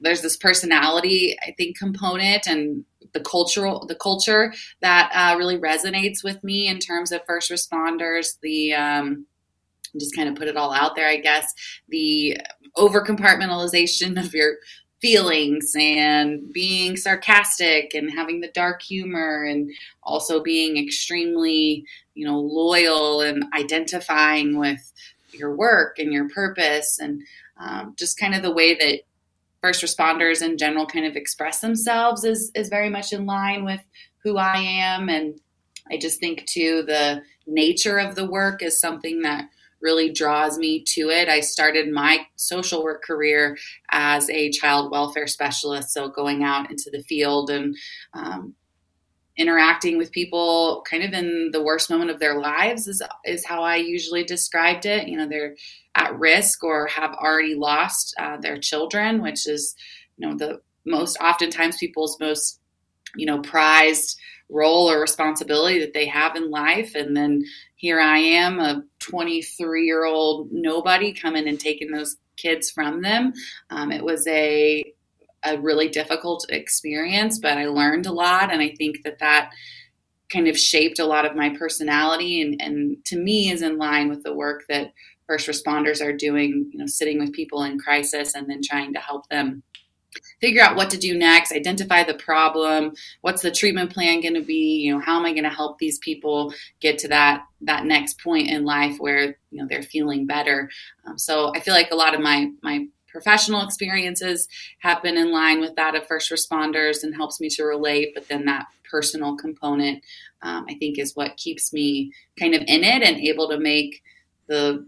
There's 0.00 0.22
this 0.22 0.36
personality, 0.36 1.36
I 1.46 1.52
think, 1.52 1.76
component, 1.76 2.46
and 2.46 2.84
the 3.14 3.20
cultural 3.20 3.86
the 3.86 3.94
culture 3.94 4.52
that 4.80 5.10
uh, 5.14 5.36
really 5.38 5.56
resonates 5.56 6.22
with 6.22 6.42
me 6.44 6.68
in 6.68 6.78
terms 6.78 7.12
of 7.12 7.24
first 7.26 7.50
responders 7.50 8.38
the 8.42 8.74
um, 8.74 9.24
just 9.98 10.14
kind 10.14 10.28
of 10.28 10.34
put 10.34 10.48
it 10.48 10.56
all 10.56 10.72
out 10.72 10.94
there 10.94 11.08
i 11.08 11.16
guess 11.16 11.54
the 11.88 12.36
over 12.76 13.02
compartmentalization 13.02 14.22
of 14.24 14.34
your 14.34 14.56
feelings 15.00 15.72
and 15.78 16.50
being 16.52 16.96
sarcastic 16.96 17.94
and 17.94 18.10
having 18.10 18.40
the 18.40 18.50
dark 18.54 18.80
humor 18.80 19.44
and 19.44 19.70
also 20.02 20.42
being 20.42 20.76
extremely 20.82 21.84
you 22.14 22.26
know 22.26 22.38
loyal 22.38 23.20
and 23.20 23.44
identifying 23.54 24.58
with 24.58 24.92
your 25.32 25.54
work 25.54 25.98
and 25.98 26.12
your 26.12 26.28
purpose 26.30 26.98
and 26.98 27.20
um, 27.58 27.94
just 27.98 28.18
kind 28.18 28.34
of 28.34 28.42
the 28.42 28.50
way 28.50 28.74
that 28.74 29.00
first 29.64 29.82
responders 29.82 30.42
in 30.42 30.58
general 30.58 30.84
kind 30.84 31.06
of 31.06 31.16
express 31.16 31.60
themselves 31.60 32.22
is 32.22 32.50
is 32.54 32.68
very 32.68 32.90
much 32.90 33.14
in 33.14 33.24
line 33.24 33.64
with 33.64 33.80
who 34.22 34.36
I 34.36 34.58
am 34.58 35.08
and 35.08 35.40
I 35.90 35.96
just 35.96 36.20
think 36.20 36.44
too 36.44 36.82
the 36.86 37.22
nature 37.46 37.96
of 37.96 38.14
the 38.14 38.26
work 38.26 38.62
is 38.62 38.78
something 38.78 39.22
that 39.22 39.48
really 39.80 40.10
draws 40.10 40.58
me 40.58 40.82
to 40.82 41.08
it. 41.10 41.28
I 41.28 41.40
started 41.40 41.90
my 41.90 42.26
social 42.36 42.82
work 42.82 43.02
career 43.02 43.56
as 43.90 44.28
a 44.28 44.50
child 44.50 44.90
welfare 44.90 45.26
specialist, 45.26 45.92
so 45.92 46.08
going 46.08 46.42
out 46.42 46.70
into 46.70 46.90
the 46.90 47.02
field 47.02 47.48
and 47.48 47.74
um, 48.12 48.54
interacting 49.38 49.96
with 49.96 50.12
people 50.12 50.84
kind 50.88 51.02
of 51.02 51.12
in 51.12 51.50
the 51.52 51.62
worst 51.62 51.90
moment 51.90 52.10
of 52.10 52.20
their 52.20 52.38
lives 52.38 52.86
is 52.86 53.02
is 53.24 53.46
how 53.46 53.62
I 53.62 53.76
usually 53.76 54.24
described 54.24 54.84
it. 54.84 55.08
You 55.08 55.16
know, 55.16 55.28
they're 55.28 55.54
at 55.94 56.18
risk 56.18 56.64
or 56.64 56.86
have 56.88 57.12
already 57.14 57.54
lost 57.54 58.14
uh, 58.18 58.36
their 58.38 58.58
children, 58.58 59.22
which 59.22 59.46
is 59.46 59.74
you 60.16 60.28
know 60.28 60.36
the 60.36 60.60
most 60.86 61.16
oftentimes 61.20 61.76
people's 61.76 62.18
most 62.20 62.60
you 63.16 63.26
know 63.26 63.40
prized 63.40 64.18
role 64.48 64.90
or 64.90 65.00
responsibility 65.00 65.80
that 65.80 65.94
they 65.94 66.06
have 66.06 66.36
in 66.36 66.50
life. 66.50 66.94
And 66.94 67.16
then 67.16 67.44
here 67.76 68.00
i 68.00 68.18
am 68.18 68.60
a 68.60 68.82
23 69.00 69.84
year 69.84 70.04
old 70.04 70.48
nobody 70.50 71.12
coming 71.12 71.46
and 71.48 71.60
taking 71.60 71.90
those 71.90 72.16
kids 72.36 72.70
from 72.70 73.02
them. 73.02 73.32
Um, 73.70 73.92
it 73.92 74.04
was 74.04 74.26
a 74.26 74.84
a 75.46 75.60
really 75.60 75.88
difficult 75.88 76.46
experience 76.48 77.38
but 77.38 77.58
i 77.58 77.66
learned 77.66 78.06
a 78.06 78.12
lot. 78.12 78.52
And 78.52 78.62
i 78.62 78.74
think 78.76 79.02
that 79.04 79.18
that 79.18 79.50
kind 80.34 80.48
of 80.48 80.58
shaped 80.58 80.98
a 80.98 81.06
lot 81.06 81.24
of 81.24 81.36
my 81.36 81.48
personality 81.56 82.42
and, 82.42 82.60
and 82.60 83.04
to 83.04 83.16
me 83.16 83.50
is 83.50 83.62
in 83.62 83.78
line 83.78 84.08
with 84.08 84.22
the 84.24 84.34
work 84.34 84.64
that 84.68 84.92
first 85.26 85.48
responders 85.48 86.04
are 86.04 86.12
doing 86.12 86.68
you 86.72 86.78
know 86.78 86.86
sitting 86.86 87.18
with 87.18 87.32
people 87.32 87.62
in 87.62 87.78
crisis 87.78 88.34
and 88.34 88.50
then 88.50 88.60
trying 88.62 88.92
to 88.92 89.00
help 89.00 89.28
them 89.28 89.62
figure 90.40 90.62
out 90.62 90.76
what 90.76 90.90
to 90.90 90.98
do 90.98 91.16
next, 91.16 91.52
identify 91.52 92.04
the 92.04 92.14
problem, 92.14 92.92
what's 93.22 93.42
the 93.42 93.50
treatment 93.50 93.92
plan 93.92 94.20
going 94.20 94.34
to 94.34 94.42
be, 94.42 94.82
you 94.82 94.92
know, 94.92 95.00
how 95.00 95.18
am 95.18 95.24
I 95.24 95.32
going 95.32 95.44
to 95.44 95.50
help 95.50 95.78
these 95.78 95.98
people 95.98 96.52
get 96.80 96.98
to 96.98 97.08
that 97.08 97.44
that 97.62 97.84
next 97.86 98.20
point 98.20 98.48
in 98.48 98.64
life 98.64 98.96
where, 98.98 99.36
you 99.50 99.60
know, 99.60 99.66
they're 99.68 99.82
feeling 99.82 100.26
better. 100.26 100.70
Um, 101.06 101.18
so 101.18 101.52
I 101.54 101.60
feel 101.60 101.74
like 101.74 101.90
a 101.90 101.96
lot 101.96 102.14
of 102.14 102.20
my 102.20 102.50
my 102.62 102.86
professional 103.08 103.62
experiences 103.62 104.48
have 104.80 105.02
been 105.02 105.16
in 105.16 105.30
line 105.30 105.60
with 105.60 105.76
that 105.76 105.94
of 105.94 106.06
first 106.06 106.32
responders 106.32 107.04
and 107.04 107.14
helps 107.14 107.40
me 107.40 107.48
to 107.48 107.62
relate, 107.62 108.12
but 108.12 108.28
then 108.28 108.44
that 108.44 108.66
personal 108.94 109.36
component 109.36 110.02
um, 110.42 110.66
I 110.68 110.74
think 110.74 110.98
is 110.98 111.16
what 111.16 111.36
keeps 111.36 111.72
me 111.72 112.12
kind 112.38 112.54
of 112.54 112.62
in 112.66 112.84
it 112.84 113.02
and 113.02 113.16
able 113.16 113.48
to 113.48 113.58
make 113.58 114.02
the 114.46 114.86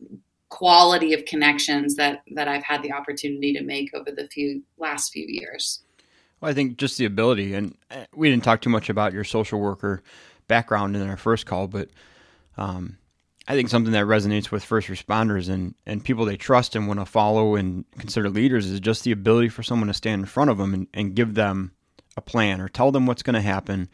quality 0.49 1.13
of 1.13 1.25
connections 1.25 1.97
that 1.97 2.23
that 2.35 2.47
I've 2.47 2.63
had 2.63 2.83
the 2.83 2.93
opportunity 2.93 3.53
to 3.55 3.65
make 3.65 3.93
over 3.95 4.13
the 4.13 4.29
few 4.29 4.63
last 4.79 5.13
few 5.13 5.27
years. 5.27 5.83
Well, 6.41 6.51
I 6.51 6.55
think 6.55 6.77
just 6.77 6.99
the 6.99 7.07
ability, 7.07 7.55
and 7.55 7.77
uh, 7.91 8.05
we 8.15 8.31
didn't 8.31 8.45
talk 8.45 8.61
too 8.61 8.71
much 8.71 8.89
about 8.91 9.13
your 9.13 9.25
social 9.25 9.59
worker 9.59 10.03
background 10.47 10.95
in 10.95 11.09
our 11.09 11.17
first 11.17 11.47
call, 11.47 11.67
but 11.67 11.89
um, 12.59 12.99
I 13.49 13.55
think 13.55 13.71
something 13.71 13.93
that 13.93 14.05
resonates 14.05 14.51
with 14.51 14.65
first 14.65 14.89
responders 14.89 15.49
and, 15.49 15.75
and 15.87 16.05
people 16.05 16.27
they 16.27 16.37
trust 16.37 16.77
and 16.77 16.87
want 16.87 17.01
to 17.01 17.07
follow 17.07 17.57
and 17.57 17.85
consider 17.99 18.29
leaders 18.29 18.67
is 18.67 18.81
just 18.81 19.05
the 19.05 19.13
ability 19.13 19.49
for 19.49 19.63
someone 19.63 19.89
to 19.89 19.95
stand 19.95 20.21
in 20.21 20.27
front 20.27 20.51
of 20.51 20.59
them 20.59 20.75
and, 20.75 20.87
and 20.93 21.15
give 21.15 21.35
them 21.35 21.73
a 22.17 22.21
plan 22.21 22.61
or 22.61 22.69
tell 22.69 22.93
them 22.93 23.07
what's 23.07 23.23
going 23.23 23.35
to 23.35 23.41
happen 23.41 23.89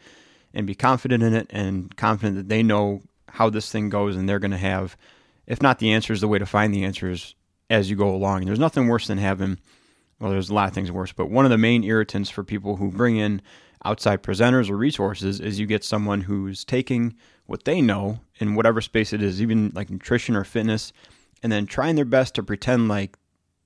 and 0.53 0.67
be 0.67 0.75
confident 0.75 1.23
in 1.23 1.33
it 1.33 1.47
and 1.49 1.95
confident 1.95 2.37
that 2.37 2.49
they 2.49 2.63
know 2.63 3.01
how 3.29 3.49
this 3.49 3.71
thing 3.71 3.89
goes 3.89 4.15
and 4.15 4.29
they're 4.29 4.39
going 4.39 4.51
to 4.51 4.57
have 4.57 4.95
if 5.47 5.61
not 5.61 5.79
the 5.79 5.91
answers, 5.91 6.21
the 6.21 6.27
way 6.27 6.39
to 6.39 6.45
find 6.45 6.73
the 6.73 6.83
answers 6.83 7.35
as 7.69 7.89
you 7.89 7.95
go 7.95 8.09
along. 8.09 8.39
And 8.39 8.47
there's 8.47 8.59
nothing 8.59 8.87
worse 8.87 9.07
than 9.07 9.17
having, 9.17 9.59
well, 10.19 10.31
there's 10.31 10.49
a 10.49 10.53
lot 10.53 10.67
of 10.67 10.73
things 10.73 10.91
worse, 10.91 11.11
but 11.11 11.29
one 11.29 11.45
of 11.45 11.51
the 11.51 11.57
main 11.57 11.83
irritants 11.83 12.29
for 12.29 12.43
people 12.43 12.77
who 12.77 12.91
bring 12.91 13.17
in 13.17 13.41
outside 13.85 14.23
presenters 14.23 14.69
or 14.69 14.77
resources 14.77 15.39
is 15.39 15.59
you 15.59 15.65
get 15.65 15.83
someone 15.83 16.21
who's 16.21 16.63
taking 16.63 17.15
what 17.45 17.65
they 17.65 17.81
know 17.81 18.19
in 18.37 18.55
whatever 18.55 18.79
space 18.79 19.11
it 19.11 19.21
is, 19.21 19.41
even 19.41 19.71
like 19.75 19.89
nutrition 19.89 20.35
or 20.35 20.45
fitness, 20.45 20.93
and 21.41 21.51
then 21.51 21.65
trying 21.65 21.95
their 21.95 22.05
best 22.05 22.35
to 22.35 22.43
pretend 22.43 22.87
like 22.87 23.17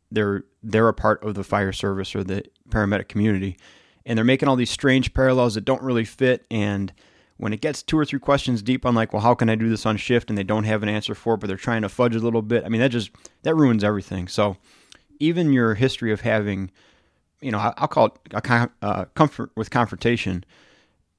they're 0.10 0.46
they're 0.64 0.88
a 0.88 0.94
part 0.94 1.24
of 1.24 1.36
the 1.36 1.44
fire 1.44 1.72
service 1.72 2.16
or 2.16 2.24
the 2.24 2.44
paramedic 2.70 3.08
community. 3.08 3.58
And 4.08 4.18
they're 4.18 4.26
making 4.26 4.50
all 4.50 4.56
these 4.56 4.72
strange 4.72 5.14
parallels 5.14 5.54
that 5.54 5.66
don't 5.66 5.84
really 5.84 6.06
fit 6.06 6.46
and 6.50 6.92
when 7.38 7.54
it 7.54 7.62
gets 7.62 7.84
two 7.84 7.98
or 7.98 8.06
three 8.06 8.20
questions 8.20 8.62
deep 8.62 8.86
on 8.86 8.96
like, 8.96 9.14
well, 9.14 9.22
how 9.22 9.36
can 9.36 9.50
I 9.50 9.56
do 9.56 9.70
this 9.70 9.86
on 9.86 9.96
shift, 9.98 10.30
and 10.30 10.38
they 10.38 10.44
don't 10.44 10.64
have 10.64 10.84
an 10.84 10.90
answer 10.90 11.16
for 11.16 11.36
it, 11.36 11.38
but 11.38 11.48
they're 11.48 11.56
trying 11.56 11.84
to 11.84 11.90
fudge 11.90 12.16
a 12.16 12.20
little 12.20 12.42
bit. 12.42 12.66
I 12.66 12.70
mean, 12.70 12.82
that 12.82 12.90
just 12.90 13.12
that 13.44 13.56
ruins 13.56 13.84
everything. 13.84 14.28
So 14.28 14.58
even 15.20 15.54
your 15.54 15.76
history 15.76 16.12
of 16.12 16.22
having, 16.22 16.72
you 17.42 17.52
know, 17.52 17.60
I'll 17.78 17.88
call 17.88 18.08
it 18.08 18.34
a 18.34 18.70
uh, 18.82 19.06
comfort 19.14 19.52
with 19.56 19.70
confrontation. 19.70 20.44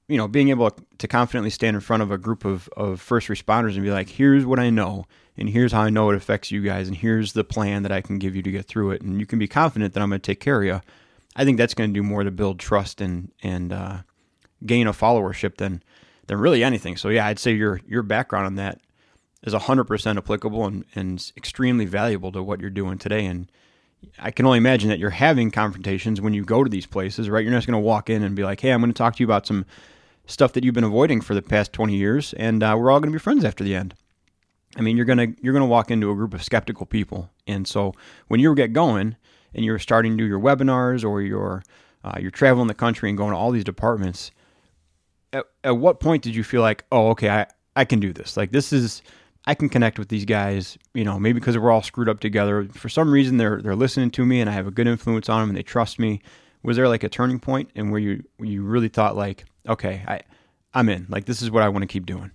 You 0.08 0.16
know, 0.16 0.26
being 0.26 0.48
able 0.48 0.70
to 0.70 1.08
confidently 1.08 1.50
stand 1.50 1.74
in 1.74 1.80
front 1.82 2.02
of 2.02 2.10
a 2.10 2.16
group 2.16 2.44
of, 2.44 2.68
of 2.76 3.00
first 3.00 3.28
responders 3.28 3.74
and 3.74 3.82
be 3.82 3.90
like, 3.90 4.08
here's 4.08 4.46
what 4.46 4.58
I 4.58 4.70
know, 4.70 5.04
and 5.36 5.50
here's 5.50 5.70
how 5.72 5.82
I 5.82 5.90
know 5.90 6.08
it 6.10 6.16
affects 6.16 6.50
you 6.50 6.62
guys, 6.62 6.88
and 6.88 6.96
here's 6.96 7.34
the 7.34 7.44
plan 7.44 7.82
that 7.82 7.92
I 7.92 8.00
can 8.00 8.18
give 8.18 8.34
you 8.34 8.42
to 8.42 8.50
get 8.50 8.64
through 8.64 8.92
it, 8.92 9.02
and 9.02 9.20
you 9.20 9.26
can 9.26 9.38
be 9.38 9.46
confident 9.46 9.92
that 9.92 10.02
I'm 10.02 10.08
going 10.08 10.20
to 10.20 10.26
take 10.26 10.40
care 10.40 10.60
of 10.62 10.66
you. 10.66 10.80
I 11.36 11.44
think 11.44 11.58
that's 11.58 11.74
going 11.74 11.90
to 11.90 11.94
do 11.94 12.02
more 12.02 12.24
to 12.24 12.30
build 12.30 12.58
trust 12.58 13.00
and 13.00 13.32
and 13.42 13.72
uh, 13.72 13.98
gain 14.64 14.86
a 14.86 14.92
followership 14.92 15.56
than 15.56 15.82
than 16.26 16.38
really 16.38 16.62
anything. 16.62 16.96
So 16.96 17.08
yeah, 17.08 17.26
I'd 17.26 17.38
say 17.38 17.52
your 17.52 17.80
your 17.86 18.02
background 18.02 18.46
on 18.46 18.54
that 18.56 18.80
is 19.44 19.54
100% 19.54 20.16
applicable 20.16 20.66
and, 20.66 20.84
and 20.94 21.32
extremely 21.36 21.84
valuable 21.84 22.32
to 22.32 22.42
what 22.42 22.60
you're 22.60 22.70
doing 22.70 22.98
today. 22.98 23.24
And 23.24 23.50
I 24.18 24.30
can 24.32 24.46
only 24.46 24.58
imagine 24.58 24.88
that 24.90 24.98
you're 24.98 25.10
having 25.10 25.50
confrontations 25.50 26.20
when 26.20 26.34
you 26.34 26.44
go 26.44 26.64
to 26.64 26.70
these 26.70 26.86
places, 26.86 27.30
right? 27.30 27.44
You're 27.44 27.52
not 27.52 27.58
just 27.58 27.68
going 27.68 27.80
to 27.80 27.86
walk 27.86 28.10
in 28.10 28.22
and 28.22 28.34
be 28.34 28.42
like, 28.42 28.60
hey, 28.60 28.70
I'm 28.70 28.80
going 28.80 28.92
to 28.92 28.98
talk 28.98 29.16
to 29.16 29.22
you 29.22 29.26
about 29.26 29.46
some 29.46 29.64
stuff 30.26 30.52
that 30.52 30.64
you've 30.64 30.74
been 30.74 30.84
avoiding 30.84 31.20
for 31.20 31.34
the 31.34 31.42
past 31.42 31.72
20 31.72 31.94
years, 31.94 32.32
and 32.34 32.62
uh, 32.62 32.76
we're 32.78 32.90
all 32.90 33.00
going 33.00 33.12
to 33.12 33.16
be 33.16 33.22
friends 33.22 33.44
after 33.44 33.62
the 33.62 33.74
end. 33.74 33.94
I 34.76 34.82
mean, 34.82 34.96
you're 34.96 35.06
gonna 35.06 35.28
you're 35.40 35.54
gonna 35.54 35.66
walk 35.66 35.90
into 35.90 36.10
a 36.10 36.14
group 36.14 36.34
of 36.34 36.42
skeptical 36.44 36.84
people, 36.84 37.30
and 37.46 37.66
so 37.66 37.94
when 38.28 38.38
you 38.38 38.54
get 38.54 38.74
going 38.74 39.16
and 39.54 39.64
you're 39.64 39.78
starting 39.78 40.12
to 40.12 40.18
do 40.18 40.26
your 40.26 40.40
webinars 40.40 41.04
or 41.04 41.22
you're 41.22 41.62
uh, 42.04 42.16
you're 42.20 42.30
traveling 42.30 42.68
the 42.68 42.74
country 42.74 43.08
and 43.08 43.18
going 43.18 43.32
to 43.32 43.36
all 43.36 43.50
these 43.50 43.64
departments, 43.64 44.30
at, 45.32 45.44
at 45.64 45.76
what 45.76 46.00
point 46.00 46.22
did 46.22 46.34
you 46.34 46.44
feel 46.44 46.62
like, 46.62 46.84
oh, 46.92 47.08
okay, 47.08 47.28
I, 47.28 47.46
I 47.76 47.84
can 47.84 48.00
do 48.00 48.12
this? 48.12 48.36
Like, 48.36 48.52
this 48.52 48.72
is, 48.72 49.02
I 49.46 49.54
can 49.54 49.68
connect 49.68 49.98
with 49.98 50.08
these 50.08 50.24
guys, 50.24 50.78
you 50.94 51.04
know, 51.04 51.18
maybe 51.18 51.40
because 51.40 51.58
we're 51.58 51.70
all 51.70 51.82
screwed 51.82 52.08
up 52.08 52.20
together. 52.20 52.68
For 52.72 52.88
some 52.88 53.10
reason, 53.10 53.36
they're, 53.36 53.60
they're 53.60 53.76
listening 53.76 54.10
to 54.12 54.24
me 54.24 54.40
and 54.40 54.48
I 54.48 54.52
have 54.52 54.66
a 54.66 54.70
good 54.70 54.86
influence 54.86 55.28
on 55.28 55.40
them 55.40 55.50
and 55.50 55.58
they 55.58 55.62
trust 55.62 55.98
me. 55.98 56.22
Was 56.62 56.76
there 56.76 56.88
like 56.88 57.02
a 57.02 57.08
turning 57.08 57.40
point 57.40 57.70
and 57.74 57.90
where 57.90 58.00
you, 58.00 58.24
you 58.38 58.62
really 58.62 58.88
thought 58.88 59.16
like, 59.16 59.44
okay, 59.68 60.04
I, 60.06 60.20
I'm 60.72 60.88
in, 60.88 61.06
like, 61.08 61.24
this 61.24 61.42
is 61.42 61.50
what 61.50 61.62
I 61.62 61.68
want 61.68 61.82
to 61.82 61.86
keep 61.86 62.06
doing? 62.06 62.30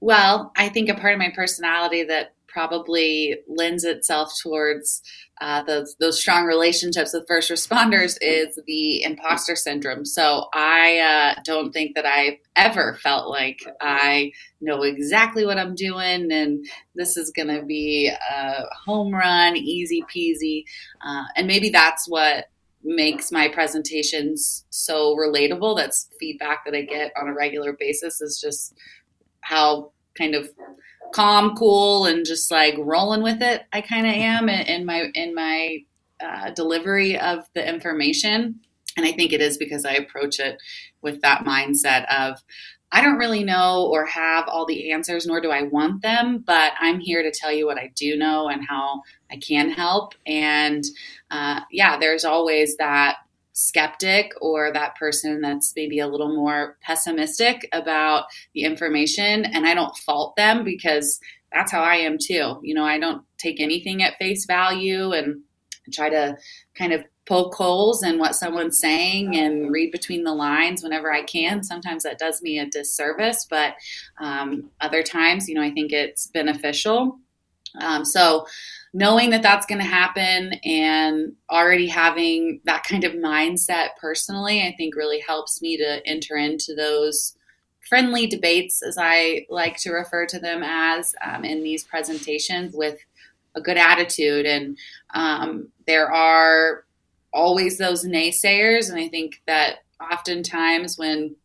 Well, 0.00 0.52
I 0.56 0.68
think 0.68 0.88
a 0.88 0.94
part 0.94 1.12
of 1.12 1.18
my 1.18 1.32
personality 1.34 2.04
that 2.04 2.34
probably 2.48 3.36
lends 3.46 3.84
itself 3.84 4.32
towards 4.42 5.02
uh, 5.40 5.62
those 5.62 5.94
those 6.00 6.20
strong 6.20 6.44
relationships 6.44 7.12
with 7.14 7.28
first 7.28 7.50
responders 7.50 8.16
is 8.20 8.58
the 8.66 9.02
imposter 9.02 9.54
syndrome. 9.54 10.04
So 10.04 10.48
I 10.52 10.98
uh, 10.98 11.40
don't 11.44 11.72
think 11.72 11.94
that 11.94 12.06
I've 12.06 12.38
ever 12.56 12.98
felt 13.02 13.28
like 13.28 13.60
I 13.80 14.32
know 14.60 14.82
exactly 14.82 15.46
what 15.46 15.58
I'm 15.58 15.74
doing 15.74 16.32
and 16.32 16.66
this 16.94 17.16
is 17.16 17.30
going 17.30 17.48
to 17.48 17.62
be 17.64 18.08
a 18.08 18.64
home 18.84 19.14
run, 19.14 19.56
easy 19.56 20.02
peasy. 20.14 20.64
Uh, 21.06 21.24
and 21.36 21.46
maybe 21.46 21.70
that's 21.70 22.08
what 22.08 22.46
makes 22.82 23.30
my 23.30 23.48
presentations 23.48 24.64
so 24.70 25.14
relatable. 25.16 25.76
That's 25.76 26.08
feedback 26.18 26.64
that 26.64 26.74
I 26.74 26.82
get 26.82 27.12
on 27.20 27.28
a 27.28 27.34
regular 27.34 27.72
basis 27.72 28.20
is 28.20 28.40
just 28.40 28.74
how 29.40 29.92
kind 30.18 30.34
of 30.34 30.50
calm, 31.12 31.54
cool, 31.56 32.06
and 32.06 32.26
just 32.26 32.50
like 32.50 32.74
rolling 32.78 33.22
with 33.22 33.40
it. 33.40 33.62
I 33.72 33.80
kind 33.80 34.06
of 34.06 34.12
am 34.12 34.48
in 34.48 34.84
my 34.84 35.10
in 35.14 35.34
my 35.34 35.78
uh, 36.20 36.50
delivery 36.50 37.18
of 37.18 37.46
the 37.54 37.66
information, 37.66 38.60
and 38.96 39.06
I 39.06 39.12
think 39.12 39.32
it 39.32 39.40
is 39.40 39.56
because 39.56 39.84
I 39.84 39.92
approach 39.92 40.40
it 40.40 40.58
with 41.02 41.20
that 41.22 41.44
mindset 41.44 42.06
of 42.12 42.42
I 42.90 43.02
don't 43.02 43.18
really 43.18 43.44
know 43.44 43.86
or 43.92 44.06
have 44.06 44.48
all 44.48 44.64
the 44.64 44.92
answers, 44.92 45.26
nor 45.26 45.40
do 45.40 45.50
I 45.50 45.62
want 45.62 46.02
them, 46.02 46.42
but 46.46 46.72
I'm 46.80 47.00
here 47.00 47.22
to 47.22 47.30
tell 47.30 47.52
you 47.52 47.66
what 47.66 47.78
I 47.78 47.92
do 47.94 48.16
know 48.16 48.48
and 48.48 48.66
how 48.66 49.02
I 49.30 49.36
can 49.36 49.70
help. 49.70 50.14
And 50.26 50.82
uh, 51.30 51.60
yeah, 51.70 51.98
there's 51.98 52.24
always 52.24 52.78
that 52.78 53.16
skeptic 53.58 54.32
or 54.40 54.72
that 54.72 54.94
person 54.94 55.40
that's 55.40 55.72
maybe 55.74 55.98
a 55.98 56.06
little 56.06 56.34
more 56.34 56.76
pessimistic 56.80 57.68
about 57.72 58.26
the 58.54 58.62
information. 58.62 59.44
And 59.44 59.66
I 59.66 59.74
don't 59.74 59.96
fault 59.96 60.36
them 60.36 60.62
because 60.62 61.18
that's 61.52 61.72
how 61.72 61.82
I 61.82 61.96
am 61.96 62.18
too. 62.18 62.60
You 62.62 62.74
know, 62.74 62.84
I 62.84 63.00
don't 63.00 63.24
take 63.36 63.60
anything 63.60 64.02
at 64.02 64.16
face 64.16 64.46
value 64.46 65.12
and 65.12 65.42
try 65.92 66.08
to 66.08 66.36
kind 66.76 66.92
of 66.92 67.02
poke 67.26 67.54
holes 67.54 68.04
in 68.04 68.18
what 68.18 68.36
someone's 68.36 68.78
saying 68.78 69.36
and 69.36 69.72
read 69.72 69.90
between 69.90 70.22
the 70.22 70.32
lines 70.32 70.82
whenever 70.82 71.12
I 71.12 71.22
can. 71.22 71.64
Sometimes 71.64 72.04
that 72.04 72.18
does 72.18 72.40
me 72.40 72.60
a 72.60 72.66
disservice, 72.66 73.44
but 73.50 73.74
um, 74.20 74.70
other 74.80 75.02
times, 75.02 75.48
you 75.48 75.56
know, 75.56 75.62
I 75.62 75.72
think 75.72 75.92
it's 75.92 76.28
beneficial. 76.28 77.18
Um, 77.80 78.04
so, 78.04 78.46
knowing 78.98 79.30
that 79.30 79.42
that's 79.42 79.64
going 79.64 79.80
to 79.80 79.84
happen 79.84 80.54
and 80.64 81.32
already 81.48 81.86
having 81.86 82.60
that 82.64 82.82
kind 82.82 83.04
of 83.04 83.12
mindset 83.12 83.90
personally, 84.00 84.66
I 84.66 84.74
think 84.76 84.96
really 84.96 85.20
helps 85.20 85.62
me 85.62 85.76
to 85.76 86.04
enter 86.04 86.36
into 86.36 86.74
those 86.74 87.36
friendly 87.88 88.26
debates, 88.26 88.82
as 88.82 88.98
I 88.98 89.46
like 89.48 89.76
to 89.78 89.92
refer 89.92 90.26
to 90.26 90.40
them 90.40 90.62
as, 90.64 91.14
um, 91.24 91.44
in 91.44 91.62
these 91.62 91.84
presentations 91.84 92.74
with 92.74 92.98
a 93.54 93.60
good 93.60 93.76
attitude. 93.76 94.46
And 94.46 94.76
um, 95.14 95.68
there 95.86 96.12
are 96.12 96.84
always 97.32 97.78
those 97.78 98.04
naysayers. 98.04 98.90
And 98.90 98.98
I 98.98 99.06
think 99.06 99.40
that 99.46 99.84
oftentimes 100.12 100.98
when 100.98 101.36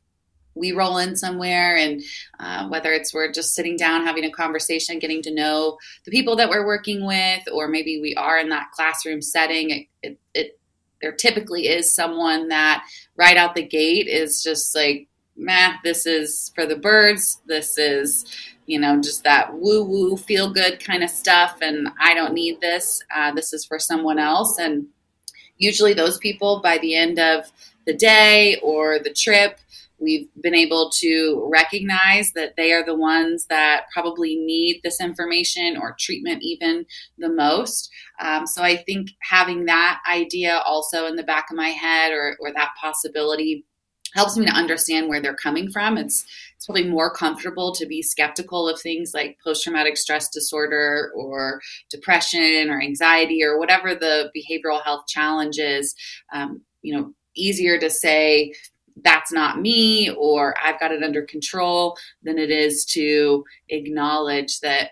we 0.55 0.71
roll 0.71 0.97
in 0.97 1.15
somewhere 1.15 1.75
and 1.75 2.01
uh, 2.39 2.67
whether 2.67 2.91
it's 2.91 3.13
we're 3.13 3.31
just 3.31 3.53
sitting 3.53 3.75
down 3.75 4.05
having 4.05 4.23
a 4.23 4.31
conversation 4.31 4.99
getting 4.99 5.21
to 5.21 5.33
know 5.33 5.77
the 6.05 6.11
people 6.11 6.35
that 6.35 6.49
we're 6.49 6.65
working 6.65 7.05
with 7.05 7.41
or 7.51 7.67
maybe 7.67 7.99
we 8.01 8.15
are 8.15 8.37
in 8.37 8.49
that 8.49 8.71
classroom 8.71 9.21
setting 9.21 9.69
it, 9.69 9.87
it, 10.01 10.19
it 10.33 10.59
there 11.01 11.11
typically 11.11 11.67
is 11.67 11.93
someone 11.93 12.47
that 12.47 12.85
right 13.17 13.37
out 13.37 13.55
the 13.55 13.65
gate 13.65 14.07
is 14.07 14.43
just 14.43 14.75
like 14.75 15.07
meh 15.35 15.73
this 15.83 16.05
is 16.05 16.51
for 16.55 16.65
the 16.65 16.75
birds 16.75 17.41
this 17.47 17.77
is 17.77 18.25
you 18.67 18.79
know 18.79 19.01
just 19.01 19.23
that 19.23 19.53
woo 19.53 19.83
woo 19.83 20.15
feel 20.15 20.53
good 20.53 20.79
kind 20.79 21.03
of 21.03 21.09
stuff 21.09 21.57
and 21.61 21.89
i 21.99 22.13
don't 22.13 22.33
need 22.33 22.61
this 22.61 23.01
uh, 23.15 23.31
this 23.31 23.53
is 23.53 23.65
for 23.65 23.79
someone 23.79 24.19
else. 24.19 24.57
And 24.57 24.87
usually 25.57 25.93
those 25.93 26.17
people 26.17 26.61
by 26.61 26.77
the 26.77 26.95
end 26.95 27.19
of 27.19 27.51
the 27.85 27.93
day 27.93 28.57
or 28.63 28.99
the 28.99 29.13
trip 29.13 29.59
we've 30.03 30.27
been 30.41 30.53
able 30.53 30.91
to 30.99 31.47
recognize 31.51 32.33
that 32.33 32.55
they 32.57 32.73
are 32.73 32.85
the 32.85 32.95
ones 32.95 33.47
that 33.47 33.85
probably 33.93 34.35
need 34.35 34.81
this 34.83 34.99
information 34.99 35.77
or 35.77 35.95
treatment 35.99 36.43
even 36.43 36.85
the 37.17 37.29
most. 37.29 37.89
Um, 38.19 38.45
so 38.45 38.61
I 38.61 38.77
think 38.77 39.09
having 39.21 39.65
that 39.65 39.99
idea 40.09 40.61
also 40.65 41.07
in 41.07 41.15
the 41.15 41.23
back 41.23 41.45
of 41.49 41.57
my 41.57 41.69
head 41.69 42.11
or, 42.11 42.37
or 42.39 42.51
that 42.53 42.71
possibility 42.79 43.65
helps 44.13 44.37
me 44.37 44.45
to 44.45 44.51
understand 44.51 45.09
where 45.09 45.21
they're 45.21 45.35
coming 45.35 45.71
from. 45.71 45.97
It's 45.97 46.25
it's 46.55 46.67
probably 46.67 46.87
more 46.87 47.13
comfortable 47.13 47.73
to 47.75 47.85
be 47.85 48.01
skeptical 48.01 48.69
of 48.69 48.79
things 48.79 49.11
like 49.13 49.37
post 49.43 49.63
traumatic 49.63 49.97
stress 49.97 50.29
disorder 50.29 51.11
or 51.15 51.61
depression 51.89 52.69
or 52.69 52.81
anxiety 52.81 53.43
or 53.43 53.59
whatever 53.59 53.93
the 53.95 54.31
behavioral 54.35 54.81
health 54.83 55.05
challenge 55.07 55.57
is. 55.57 55.93
Um, 56.31 56.61
you 56.81 56.95
know, 56.95 57.13
easier 57.35 57.79
to 57.79 57.89
say 57.89 58.53
that's 59.03 59.31
not 59.31 59.59
me 59.59 60.09
or 60.11 60.55
I've 60.63 60.79
got 60.79 60.91
it 60.91 61.03
under 61.03 61.23
control 61.23 61.97
than 62.21 62.37
it 62.37 62.51
is 62.51 62.85
to 62.85 63.43
acknowledge 63.69 64.59
that 64.59 64.91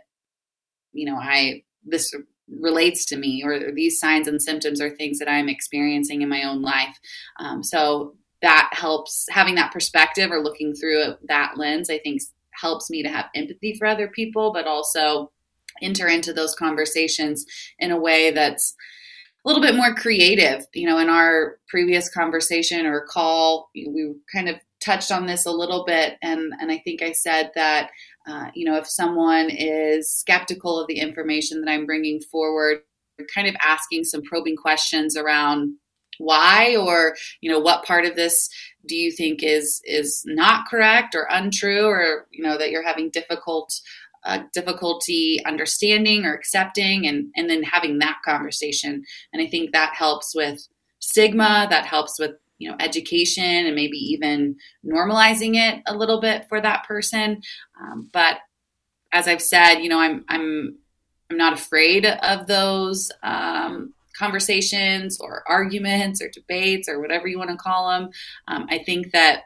you 0.93 1.05
know 1.05 1.17
I 1.17 1.63
this 1.85 2.13
relates 2.59 3.05
to 3.05 3.17
me 3.17 3.43
or 3.43 3.71
these 3.71 3.99
signs 3.99 4.27
and 4.27 4.41
symptoms 4.41 4.81
are 4.81 4.89
things 4.89 5.19
that 5.19 5.29
I'm 5.29 5.49
experiencing 5.49 6.21
in 6.21 6.29
my 6.29 6.43
own 6.43 6.61
life. 6.61 6.99
Um, 7.39 7.63
so 7.63 8.15
that 8.41 8.69
helps 8.73 9.25
having 9.29 9.55
that 9.55 9.71
perspective 9.71 10.31
or 10.31 10.43
looking 10.43 10.73
through 10.73 11.15
that 11.27 11.57
lens, 11.57 11.89
I 11.89 11.99
think 11.99 12.21
helps 12.53 12.89
me 12.89 13.03
to 13.03 13.09
have 13.09 13.29
empathy 13.35 13.75
for 13.77 13.87
other 13.87 14.07
people, 14.07 14.51
but 14.51 14.67
also 14.67 15.31
enter 15.81 16.07
into 16.07 16.33
those 16.33 16.55
conversations 16.55 17.45
in 17.79 17.91
a 17.91 17.99
way 17.99 18.31
that's 18.31 18.75
a 19.43 19.47
little 19.47 19.61
bit 19.61 19.75
more 19.75 19.93
creative. 19.95 20.65
You 20.73 20.87
know, 20.87 20.97
in 20.97 21.09
our 21.09 21.57
previous 21.67 22.09
conversation 22.09 22.85
or 22.85 23.01
call, 23.01 23.69
we 23.75 24.13
kind 24.33 24.49
of 24.49 24.55
touched 24.83 25.11
on 25.11 25.25
this 25.25 25.45
a 25.45 25.51
little 25.51 25.85
bit, 25.85 26.17
and 26.21 26.53
and 26.59 26.71
I 26.71 26.79
think 26.79 27.01
I 27.01 27.11
said 27.11 27.51
that 27.55 27.89
uh, 28.27 28.47
you 28.53 28.65
know 28.65 28.77
if 28.77 28.87
someone 28.87 29.49
is 29.49 30.11
skeptical 30.11 30.79
of 30.79 30.87
the 30.87 30.99
information 30.99 31.61
that 31.61 31.71
I'm 31.71 31.85
bringing 31.85 32.21
forward, 32.21 32.79
kind 33.33 33.47
of 33.47 33.55
asking 33.63 34.05
some 34.05 34.21
probing 34.23 34.55
questions 34.55 35.17
around 35.17 35.75
why 36.17 36.75
or 36.75 37.15
you 37.41 37.51
know 37.51 37.59
what 37.59 37.85
part 37.85 38.05
of 38.05 38.15
this 38.15 38.49
do 38.85 38.95
you 38.95 39.11
think 39.11 39.41
is 39.41 39.81
is 39.85 40.23
not 40.25 40.67
correct 40.69 41.15
or 41.15 41.27
untrue 41.29 41.85
or 41.85 42.27
you 42.31 42.43
know 42.43 42.57
that 42.57 42.69
you're 42.69 42.85
having 42.85 43.09
difficult 43.09 43.73
uh, 44.23 44.39
difficulty 44.53 45.43
understanding 45.45 46.25
or 46.25 46.33
accepting 46.33 47.07
and 47.07 47.31
and 47.35 47.49
then 47.49 47.63
having 47.63 47.99
that 47.99 48.19
conversation 48.23 49.03
and 49.33 49.41
i 49.41 49.47
think 49.47 49.71
that 49.71 49.93
helps 49.95 50.35
with 50.35 50.67
stigma 50.99 51.67
that 51.69 51.85
helps 51.85 52.19
with 52.19 52.31
you 52.57 52.69
know 52.69 52.75
education 52.79 53.43
and 53.43 53.75
maybe 53.75 53.97
even 53.97 54.55
normalizing 54.85 55.55
it 55.55 55.81
a 55.87 55.95
little 55.95 56.21
bit 56.21 56.45
for 56.47 56.61
that 56.61 56.85
person 56.85 57.41
um, 57.81 58.09
but 58.13 58.37
as 59.11 59.27
i've 59.27 59.41
said 59.41 59.75
you 59.79 59.89
know 59.89 59.99
i'm 59.99 60.23
i'm 60.29 60.77
i'm 61.29 61.37
not 61.37 61.53
afraid 61.53 62.05
of 62.05 62.45
those 62.47 63.11
um, 63.23 63.93
conversations 64.17 65.19
or 65.19 65.43
arguments 65.47 66.21
or 66.21 66.29
debates 66.29 66.87
or 66.87 67.01
whatever 67.01 67.27
you 67.27 67.37
want 67.37 67.49
to 67.49 67.55
call 67.55 67.89
them. 67.89 68.09
Um, 68.47 68.67
I 68.69 68.79
think 68.79 69.11
that 69.11 69.43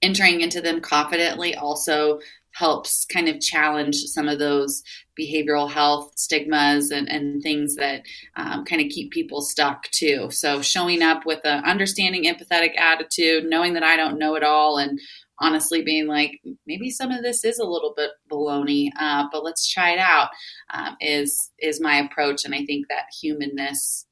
entering 0.00 0.40
into 0.40 0.60
them 0.60 0.80
confidently 0.80 1.54
also 1.54 2.20
helps 2.54 3.04
kind 3.06 3.28
of 3.28 3.40
challenge 3.40 3.96
some 3.96 4.28
of 4.28 4.38
those 4.38 4.82
behavioral 5.18 5.70
health 5.70 6.12
stigmas 6.16 6.90
and, 6.90 7.08
and 7.08 7.42
things 7.42 7.76
that 7.76 8.02
um, 8.36 8.64
kind 8.64 8.80
of 8.80 8.88
keep 8.88 9.10
people 9.10 9.42
stuck 9.42 9.84
too. 9.90 10.30
So 10.30 10.62
showing 10.62 11.02
up 11.02 11.26
with 11.26 11.40
an 11.44 11.64
understanding, 11.64 12.24
empathetic 12.24 12.78
attitude, 12.78 13.44
knowing 13.44 13.74
that 13.74 13.82
I 13.82 13.96
don't 13.96 14.18
know 14.18 14.34
it 14.34 14.42
all, 14.42 14.78
and 14.78 14.98
honestly 15.38 15.82
being 15.82 16.06
like, 16.06 16.40
maybe 16.66 16.88
some 16.90 17.10
of 17.10 17.22
this 17.22 17.44
is 17.44 17.58
a 17.58 17.66
little 17.66 17.92
bit 17.96 18.10
baloney, 18.30 18.90
uh, 18.98 19.26
but 19.30 19.44
let's 19.44 19.70
try 19.70 19.90
it 19.90 19.98
out. 19.98 20.28
Um, 20.72 20.96
is 21.00 21.50
is 21.58 21.80
my 21.80 21.96
approach, 21.96 22.44
and 22.44 22.54
I 22.54 22.64
think 22.64 22.88
that 22.88 23.04
humanness 23.20 24.06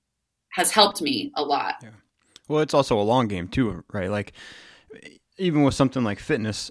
has 0.53 0.71
helped 0.71 1.01
me 1.01 1.31
a 1.37 1.43
lot. 1.43 1.77
Yeah. 1.83 1.91
Well, 2.49 2.61
it's 2.61 2.75
also 2.75 2.99
a 2.99 3.03
long 3.03 3.29
game 3.29 3.47
too, 3.49 3.85
right? 3.93 4.11
Like 4.11 4.33
even 5.39 5.63
with 5.63 5.75
something 5.75 6.03
like 6.03 6.19
fitness, 6.19 6.71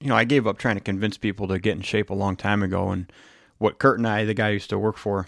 you 0.00 0.08
know, 0.08 0.16
I 0.16 0.24
gave 0.24 0.46
up 0.46 0.58
trying 0.58 0.76
to 0.76 0.82
convince 0.82 1.16
people 1.16 1.48
to 1.48 1.58
get 1.58 1.76
in 1.76 1.82
shape 1.82 2.10
a 2.10 2.14
long 2.14 2.36
time 2.36 2.62
ago, 2.62 2.90
and 2.90 3.10
what 3.58 3.78
Kurt 3.78 3.98
and 3.98 4.06
I, 4.06 4.24
the 4.24 4.34
guy 4.34 4.48
I 4.48 4.52
used 4.52 4.70
to 4.70 4.78
work 4.78 4.96
for, 4.96 5.26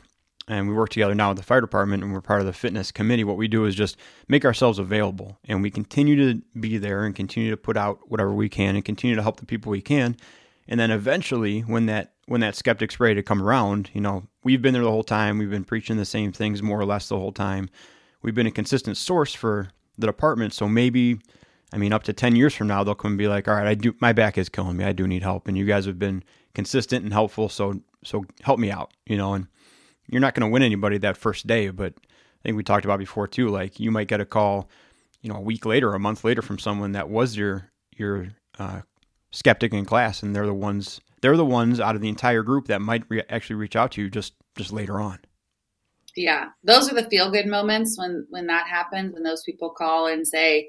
and 0.50 0.68
we 0.68 0.74
work 0.74 0.90
together 0.90 1.14
now 1.14 1.28
with 1.28 1.38
the 1.38 1.44
fire 1.44 1.61
department 1.61 2.02
and 2.02 2.12
we're 2.12 2.20
part 2.20 2.40
of 2.40 2.46
the 2.46 2.52
fitness 2.52 2.90
committee 2.90 3.24
what 3.24 3.37
we 3.37 3.46
do 3.46 3.64
is 3.64 3.74
just 3.74 3.96
make 4.28 4.44
ourselves 4.44 4.78
available 4.78 5.38
and 5.44 5.62
we 5.62 5.70
continue 5.70 6.16
to 6.16 6.42
be 6.59 6.76
there 6.76 7.04
and 7.04 7.14
continue 7.14 7.50
to 7.50 7.56
put 7.56 7.76
out 7.76 8.00
whatever 8.09 8.33
we 8.33 8.48
can 8.48 8.74
and 8.74 8.85
continue 8.85 9.14
to 9.14 9.22
help 9.22 9.38
the 9.38 9.46
people 9.46 9.70
we 9.70 9.80
can. 9.80 10.16
And 10.66 10.78
then 10.78 10.90
eventually 10.90 11.61
when 11.61 11.87
that 11.87 12.14
when 12.26 12.40
that 12.42 12.54
skeptic's 12.54 13.00
ready 13.00 13.16
to 13.16 13.22
come 13.22 13.42
around 13.42 13.90
you 13.92 14.00
know 14.00 14.24
we've 14.44 14.62
been 14.62 14.74
there 14.74 14.83
the 14.83 14.90
whole 14.90 15.02
time 15.04 15.38
we've 15.38 15.50
been 15.50 15.64
preaching 15.64 15.96
the 15.96 16.04
same 16.04 16.33
things 16.33 16.62
more 16.62 16.80
or 16.80 16.85
less 16.85 17.09
the 17.09 17.18
whole 17.18 17.33
time. 17.33 17.70
We've 18.22 18.35
been 18.35 18.46
a 18.46 18.52
consistent 18.52 18.96
source 18.96 19.35
for 19.35 19.70
the 19.98 20.06
department 20.06 20.52
so 20.52 20.68
maybe 20.68 21.20
i 21.72 21.78
mean 21.78 21.92
up 21.92 22.02
to 22.02 22.12
10 22.12 22.37
years 22.37 22.54
from 22.54 22.66
now 22.66 22.83
they'll 22.85 22.94
come 22.94 23.12
and 23.12 23.18
be 23.18 23.28
like 23.28 23.48
all 23.48 23.54
right 23.54 23.66
i 23.66 23.74
do 23.74 23.94
my 24.00 24.12
back 24.12 24.38
is 24.38 24.48
killing 24.48 24.76
me 24.76 24.85
i 24.85 24.92
do 24.92 25.06
need 25.06 25.22
help 25.22 25.48
and 25.48 25.56
you 25.56 25.64
guys 25.64 25.87
have 25.87 25.98
been 25.98 26.22
consistent 26.54 27.04
and 27.04 27.12
helpful 27.12 27.48
so 27.48 27.80
so 28.04 28.24
help 28.42 28.59
me 28.59 28.70
out 28.70 28.92
you 29.06 29.16
know 29.16 29.35
and 29.35 29.46
you're 30.11 30.20
not 30.20 30.35
going 30.35 30.48
to 30.48 30.52
win 30.52 30.62
anybody 30.62 30.98
that 30.98 31.16
first 31.16 31.46
day, 31.46 31.70
but 31.70 31.94
I 31.96 32.42
think 32.42 32.56
we 32.56 32.64
talked 32.64 32.85
about 32.85 32.98
before 32.98 33.28
too. 33.28 33.48
Like 33.48 33.78
you 33.78 33.90
might 33.90 34.09
get 34.09 34.20
a 34.20 34.24
call, 34.24 34.68
you 35.22 35.30
know, 35.30 35.37
a 35.37 35.40
week 35.40 35.64
later, 35.64 35.94
a 35.94 35.98
month 35.98 36.24
later 36.24 36.42
from 36.42 36.59
someone 36.59 36.92
that 36.92 37.09
was 37.09 37.37
your 37.37 37.70
your 37.96 38.28
uh, 38.59 38.80
skeptic 39.30 39.72
in 39.72 39.85
class, 39.85 40.22
and 40.22 40.35
they're 40.35 40.46
the 40.46 40.54
ones 40.54 41.00
they're 41.22 41.37
the 41.37 41.44
ones 41.44 41.80
out 41.80 41.94
of 41.94 42.00
the 42.00 42.09
entire 42.09 42.42
group 42.42 42.66
that 42.66 42.80
might 42.80 43.04
re- 43.09 43.22
actually 43.28 43.56
reach 43.56 43.76
out 43.76 43.92
to 43.92 44.02
you 44.02 44.11
just 44.11 44.35
just 44.56 44.72
later 44.72 45.00
on. 45.00 45.20
Yeah, 46.16 46.48
those 46.64 46.90
are 46.90 46.94
the 46.94 47.09
feel 47.09 47.30
good 47.30 47.46
moments 47.46 47.96
when 47.96 48.26
when 48.30 48.46
that 48.48 48.66
happens, 48.66 49.14
when 49.14 49.22
those 49.22 49.44
people 49.44 49.70
call 49.70 50.09
and 50.09 50.26
say, 50.26 50.68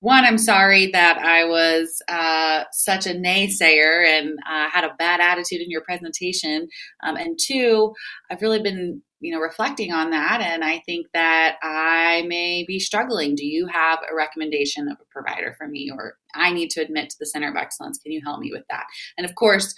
one, 0.00 0.24
I'm 0.24 0.38
sorry 0.38 0.90
that 0.92 1.18
I 1.18 1.44
was 1.44 2.00
uh, 2.08 2.64
such 2.72 3.06
a 3.06 3.14
naysayer 3.14 4.06
and 4.06 4.38
uh, 4.50 4.70
had 4.70 4.84
a 4.84 4.94
bad 4.98 5.20
attitude 5.20 5.60
in 5.60 5.70
your 5.70 5.82
presentation. 5.82 6.68
Um, 7.02 7.16
and 7.16 7.38
two, 7.38 7.92
I've 8.30 8.40
really 8.40 8.62
been, 8.62 9.02
you 9.20 9.32
know, 9.32 9.40
reflecting 9.40 9.92
on 9.92 10.10
that, 10.10 10.40
and 10.40 10.64
I 10.64 10.82
think 10.86 11.06
that 11.12 11.56
I 11.62 12.24
may 12.26 12.64
be 12.66 12.80
struggling. 12.80 13.34
Do 13.34 13.46
you 13.46 13.66
have 13.66 13.98
a 14.10 14.14
recommendation 14.14 14.88
of 14.88 14.96
a 15.00 15.12
provider 15.12 15.54
for 15.58 15.68
me, 15.68 15.90
or 15.92 16.16
I 16.34 16.50
need 16.52 16.70
to 16.70 16.80
admit 16.80 17.10
to 17.10 17.16
the 17.20 17.26
Center 17.26 17.50
of 17.50 17.56
Excellence? 17.56 17.98
Can 17.98 18.12
you 18.12 18.22
help 18.24 18.40
me 18.40 18.50
with 18.50 18.64
that? 18.70 18.86
And 19.18 19.26
of 19.26 19.34
course, 19.34 19.74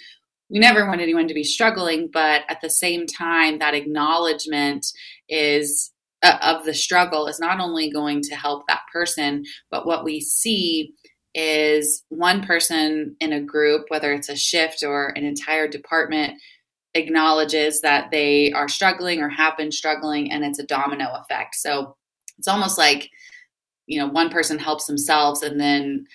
we 0.49 0.59
never 0.59 0.87
want 0.87 1.01
anyone 1.01 1.27
to 1.27 1.33
be 1.33 1.43
struggling, 1.43 2.09
but 2.13 2.43
at 2.47 2.61
the 2.61 2.69
same 2.69 3.07
time, 3.07 3.59
that 3.59 3.73
acknowledgement 3.73 4.85
is 5.27 5.91
uh, 6.23 6.37
of 6.41 6.65
the 6.65 6.73
struggle 6.73 7.27
is 7.27 7.39
not 7.39 7.59
only 7.59 7.91
going 7.91 8.21
to 8.21 8.35
help 8.35 8.63
that 8.67 8.81
person, 8.91 9.43
but 9.69 9.85
what 9.85 10.03
we 10.03 10.19
see 10.19 10.93
is 11.35 12.03
one 12.09 12.43
person 12.43 13.15
in 13.19 13.33
a 13.33 13.41
group, 13.41 13.85
whether 13.89 14.13
it's 14.13 14.29
a 14.29 14.35
shift 14.35 14.83
or 14.83 15.09
an 15.09 15.23
entire 15.25 15.67
department, 15.67 16.33
acknowledges 16.93 17.81
that 17.81 18.11
they 18.11 18.51
are 18.53 18.67
struggling 18.67 19.21
or 19.21 19.29
have 19.29 19.57
been 19.57 19.71
struggling, 19.71 20.31
and 20.31 20.43
it's 20.43 20.59
a 20.59 20.65
domino 20.65 21.11
effect. 21.15 21.55
So 21.55 21.95
it's 22.37 22.47
almost 22.47 22.77
like 22.77 23.09
you 23.87 23.99
know 23.99 24.07
one 24.07 24.29
person 24.29 24.57
helps 24.59 24.85
themselves 24.85 25.41
and 25.41 25.59
then 25.59 26.05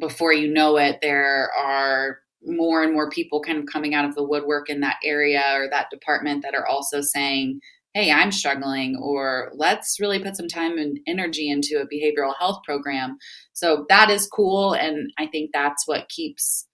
before 0.00 0.32
you 0.32 0.52
know 0.52 0.76
it 0.78 0.98
there 1.02 1.50
are 1.58 2.18
more 2.44 2.82
and 2.82 2.92
more 2.92 3.10
people 3.10 3.40
kind 3.40 3.58
of 3.58 3.66
coming 3.66 3.94
out 3.94 4.04
of 4.04 4.14
the 4.14 4.24
woodwork 4.24 4.68
in 4.68 4.80
that 4.80 4.96
area 5.04 5.42
or 5.54 5.68
that 5.70 5.90
department 5.90 6.42
that 6.42 6.54
are 6.54 6.66
also 6.66 7.00
saying 7.00 7.60
hey 7.94 8.10
i'm 8.10 8.32
struggling 8.32 8.96
or 8.96 9.52
let's 9.54 10.00
really 10.00 10.18
put 10.18 10.36
some 10.36 10.48
time 10.48 10.78
and 10.78 10.98
energy 11.06 11.50
into 11.50 11.80
a 11.80 11.86
behavioral 11.86 12.34
health 12.38 12.60
program. 12.64 13.18
So 13.52 13.86
that 13.88 14.10
is 14.10 14.26
cool 14.26 14.72
and 14.74 15.12
i 15.18 15.26
think 15.26 15.50
that's 15.52 15.86
what 15.86 16.08
keeps 16.08 16.66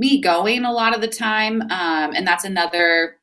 me 0.00 0.20
going 0.20 0.64
a 0.64 0.72
lot 0.72 0.94
of 0.94 1.02
the 1.02 1.08
time. 1.08 1.60
Um, 1.62 2.14
and 2.14 2.26
that's 2.26 2.44
another 2.44 3.18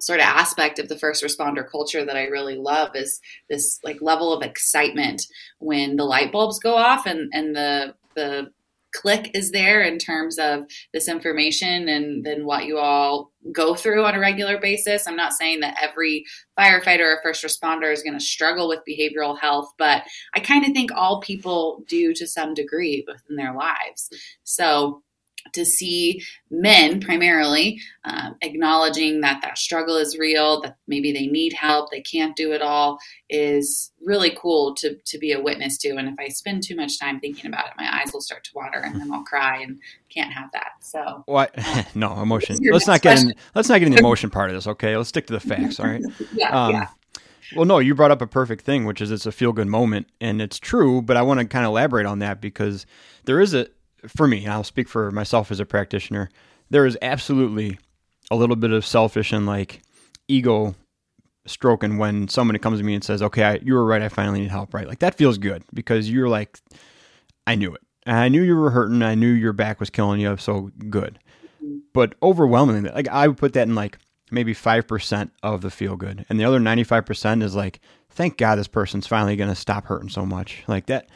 sort 0.00 0.20
of 0.20 0.26
aspect 0.26 0.78
of 0.78 0.88
the 0.88 0.96
first 0.96 1.22
responder 1.22 1.68
culture 1.68 2.04
that 2.04 2.16
I 2.16 2.24
really 2.26 2.56
love 2.56 2.94
is 2.94 3.20
this 3.50 3.78
like 3.84 4.00
level 4.00 4.32
of 4.32 4.42
excitement 4.42 5.26
when 5.58 5.96
the 5.96 6.04
light 6.04 6.32
bulbs 6.32 6.58
go 6.58 6.74
off 6.76 7.04
and 7.04 7.30
and 7.34 7.54
the 7.54 7.94
the 8.14 8.50
click 8.92 9.30
is 9.34 9.50
there 9.50 9.82
in 9.82 9.98
terms 9.98 10.38
of 10.38 10.64
this 10.92 11.08
information 11.08 11.88
and 11.88 12.24
then 12.24 12.44
what 12.44 12.66
you 12.66 12.78
all 12.78 13.32
go 13.52 13.74
through 13.74 14.04
on 14.04 14.14
a 14.14 14.20
regular 14.20 14.58
basis. 14.58 15.06
I'm 15.06 15.16
not 15.16 15.32
saying 15.32 15.60
that 15.60 15.76
every 15.80 16.24
firefighter 16.58 17.00
or 17.00 17.20
first 17.22 17.44
responder 17.44 17.92
is 17.92 18.02
going 18.02 18.18
to 18.18 18.24
struggle 18.24 18.68
with 18.68 18.80
behavioral 18.88 19.38
health, 19.38 19.70
but 19.78 20.02
I 20.34 20.40
kind 20.40 20.64
of 20.66 20.72
think 20.72 20.90
all 20.92 21.20
people 21.20 21.84
do 21.88 22.12
to 22.14 22.26
some 22.26 22.54
degree 22.54 23.04
within 23.06 23.36
their 23.36 23.54
lives. 23.54 24.08
So 24.44 25.02
to 25.52 25.64
see 25.64 26.22
men 26.50 27.00
primarily 27.00 27.80
um, 28.04 28.36
acknowledging 28.42 29.20
that 29.20 29.40
that 29.42 29.58
struggle 29.58 29.96
is 29.96 30.18
real 30.18 30.60
that 30.60 30.76
maybe 30.86 31.12
they 31.12 31.26
need 31.26 31.52
help 31.52 31.90
they 31.90 32.00
can't 32.00 32.36
do 32.36 32.52
it 32.52 32.62
all 32.62 32.98
is 33.28 33.92
really 34.04 34.36
cool 34.40 34.74
to, 34.74 34.96
to 35.04 35.18
be 35.18 35.32
a 35.32 35.40
witness 35.40 35.76
to. 35.78 35.90
And 35.90 36.08
if 36.08 36.14
i 36.18 36.28
spend 36.28 36.62
too 36.62 36.76
much 36.76 36.98
time 36.98 37.20
thinking 37.20 37.46
about 37.46 37.66
it 37.66 37.72
my 37.76 38.00
eyes 38.00 38.12
will 38.12 38.20
start 38.20 38.44
to 38.44 38.50
water 38.54 38.78
and 38.78 39.00
then 39.00 39.12
i'll 39.12 39.24
cry 39.24 39.60
and 39.60 39.78
can't 40.10 40.32
have 40.32 40.50
that. 40.52 40.72
So 40.80 41.22
what? 41.26 41.54
no 41.94 42.20
emotion. 42.20 42.56
Let's 42.70 42.86
not 42.86 43.00
get 43.00 43.22
in 43.22 43.32
let's 43.54 43.68
not 43.68 43.78
get 43.78 43.86
in 43.86 43.92
the 43.92 43.98
emotion 44.00 44.30
part 44.30 44.50
of 44.50 44.56
this 44.56 44.66
okay? 44.66 44.96
Let's 44.96 45.08
stick 45.08 45.26
to 45.28 45.32
the 45.32 45.40
facts 45.40 45.80
all 45.80 45.86
right? 45.86 46.02
Yeah, 46.34 46.50
um, 46.50 46.72
yeah. 46.72 46.86
Well, 47.56 47.64
no, 47.64 47.78
you 47.78 47.94
brought 47.94 48.10
up 48.12 48.22
a 48.22 48.26
perfect 48.26 48.64
thing, 48.64 48.84
which 48.84 49.00
is 49.00 49.10
it's 49.10 49.26
a 49.26 49.32
feel 49.32 49.52
good 49.52 49.66
moment, 49.66 50.08
and 50.20 50.40
it's 50.40 50.58
true. 50.58 51.02
But 51.02 51.16
I 51.16 51.22
want 51.22 51.40
to 51.40 51.46
kind 51.46 51.64
of 51.64 51.70
elaborate 51.70 52.06
on 52.06 52.20
that 52.20 52.40
because 52.40 52.86
there 53.24 53.40
is 53.40 53.54
a 53.54 53.68
for 54.06 54.26
me, 54.26 54.46
I'll 54.46 54.64
speak 54.64 54.88
for 54.88 55.10
myself 55.10 55.50
as 55.50 55.60
a 55.60 55.66
practitioner, 55.66 56.30
there 56.70 56.86
is 56.86 56.96
absolutely 57.02 57.78
a 58.30 58.36
little 58.36 58.56
bit 58.56 58.70
of 58.70 58.86
selfish 58.86 59.32
and 59.32 59.46
like 59.46 59.82
ego 60.28 60.74
stroking 61.46 61.98
when 61.98 62.28
somebody 62.28 62.58
comes 62.58 62.78
to 62.78 62.84
me 62.84 62.94
and 62.94 63.04
says, 63.04 63.22
"Okay, 63.22 63.42
I, 63.42 63.54
you 63.62 63.74
were 63.74 63.84
right. 63.84 64.02
I 64.02 64.08
finally 64.08 64.40
need 64.40 64.50
help." 64.50 64.72
Right, 64.74 64.86
like 64.86 65.00
that 65.00 65.16
feels 65.16 65.38
good 65.38 65.64
because 65.74 66.10
you're 66.10 66.28
like, 66.28 66.58
I 67.46 67.54
knew 67.54 67.74
it. 67.74 67.82
I 68.06 68.28
knew 68.28 68.42
you 68.42 68.56
were 68.56 68.70
hurting. 68.70 69.02
I 69.02 69.14
knew 69.14 69.30
your 69.30 69.52
back 69.52 69.80
was 69.80 69.90
killing 69.90 70.20
you. 70.20 70.36
So 70.36 70.70
good. 70.88 71.18
But 71.92 72.14
overwhelmingly, 72.22 72.90
like 72.90 73.08
I 73.08 73.28
would 73.28 73.36
put 73.36 73.52
that 73.54 73.68
in 73.68 73.74
like 73.74 73.98
maybe 74.30 74.54
five 74.54 74.86
percent 74.86 75.32
of 75.42 75.60
the 75.60 75.70
feel 75.70 75.96
good, 75.96 76.24
and 76.28 76.38
the 76.38 76.44
other 76.44 76.60
ninety 76.60 76.84
five 76.84 77.04
percent 77.04 77.42
is 77.42 77.54
like, 77.54 77.80
thank 78.10 78.36
God 78.36 78.56
this 78.56 78.68
person's 78.68 79.06
finally 79.06 79.36
going 79.36 79.50
to 79.50 79.56
stop 79.56 79.86
hurting 79.86 80.08
so 80.08 80.24
much. 80.24 80.62
Like 80.68 80.86
that, 80.86 81.08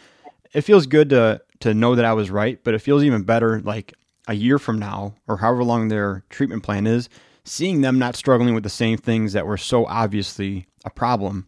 it 0.55 0.62
feels 0.62 0.87
good 0.87 1.11
to 1.11 1.43
to 1.61 1.75
know 1.75 1.95
that 1.95 2.05
I 2.05 2.12
was 2.12 2.31
right, 2.31 2.59
but 2.62 2.75
it 2.75 2.81
feels 2.81 3.05
even 3.05 3.23
better 3.23 3.61
like 3.61 3.95
a 4.29 4.35
year 4.35 4.59
from 4.59 4.79
now 4.79 5.14
or 5.27 5.38
however 5.38 5.64
long 5.64 5.88
their 5.88 6.25
treatment 6.31 6.62
plan 6.62 6.87
is, 6.87 7.09
seeing 7.45 7.81
them 7.81 7.99
not 7.99 8.17
struggling 8.17 8.55
with 8.55 8.62
the 8.62 8.71
same 8.71 8.99
things 8.99 9.33
that 9.33 9.47
were 9.47 9.57
so 9.57 9.87
obviously 9.87 10.67
a 10.85 10.90
problem 10.90 11.47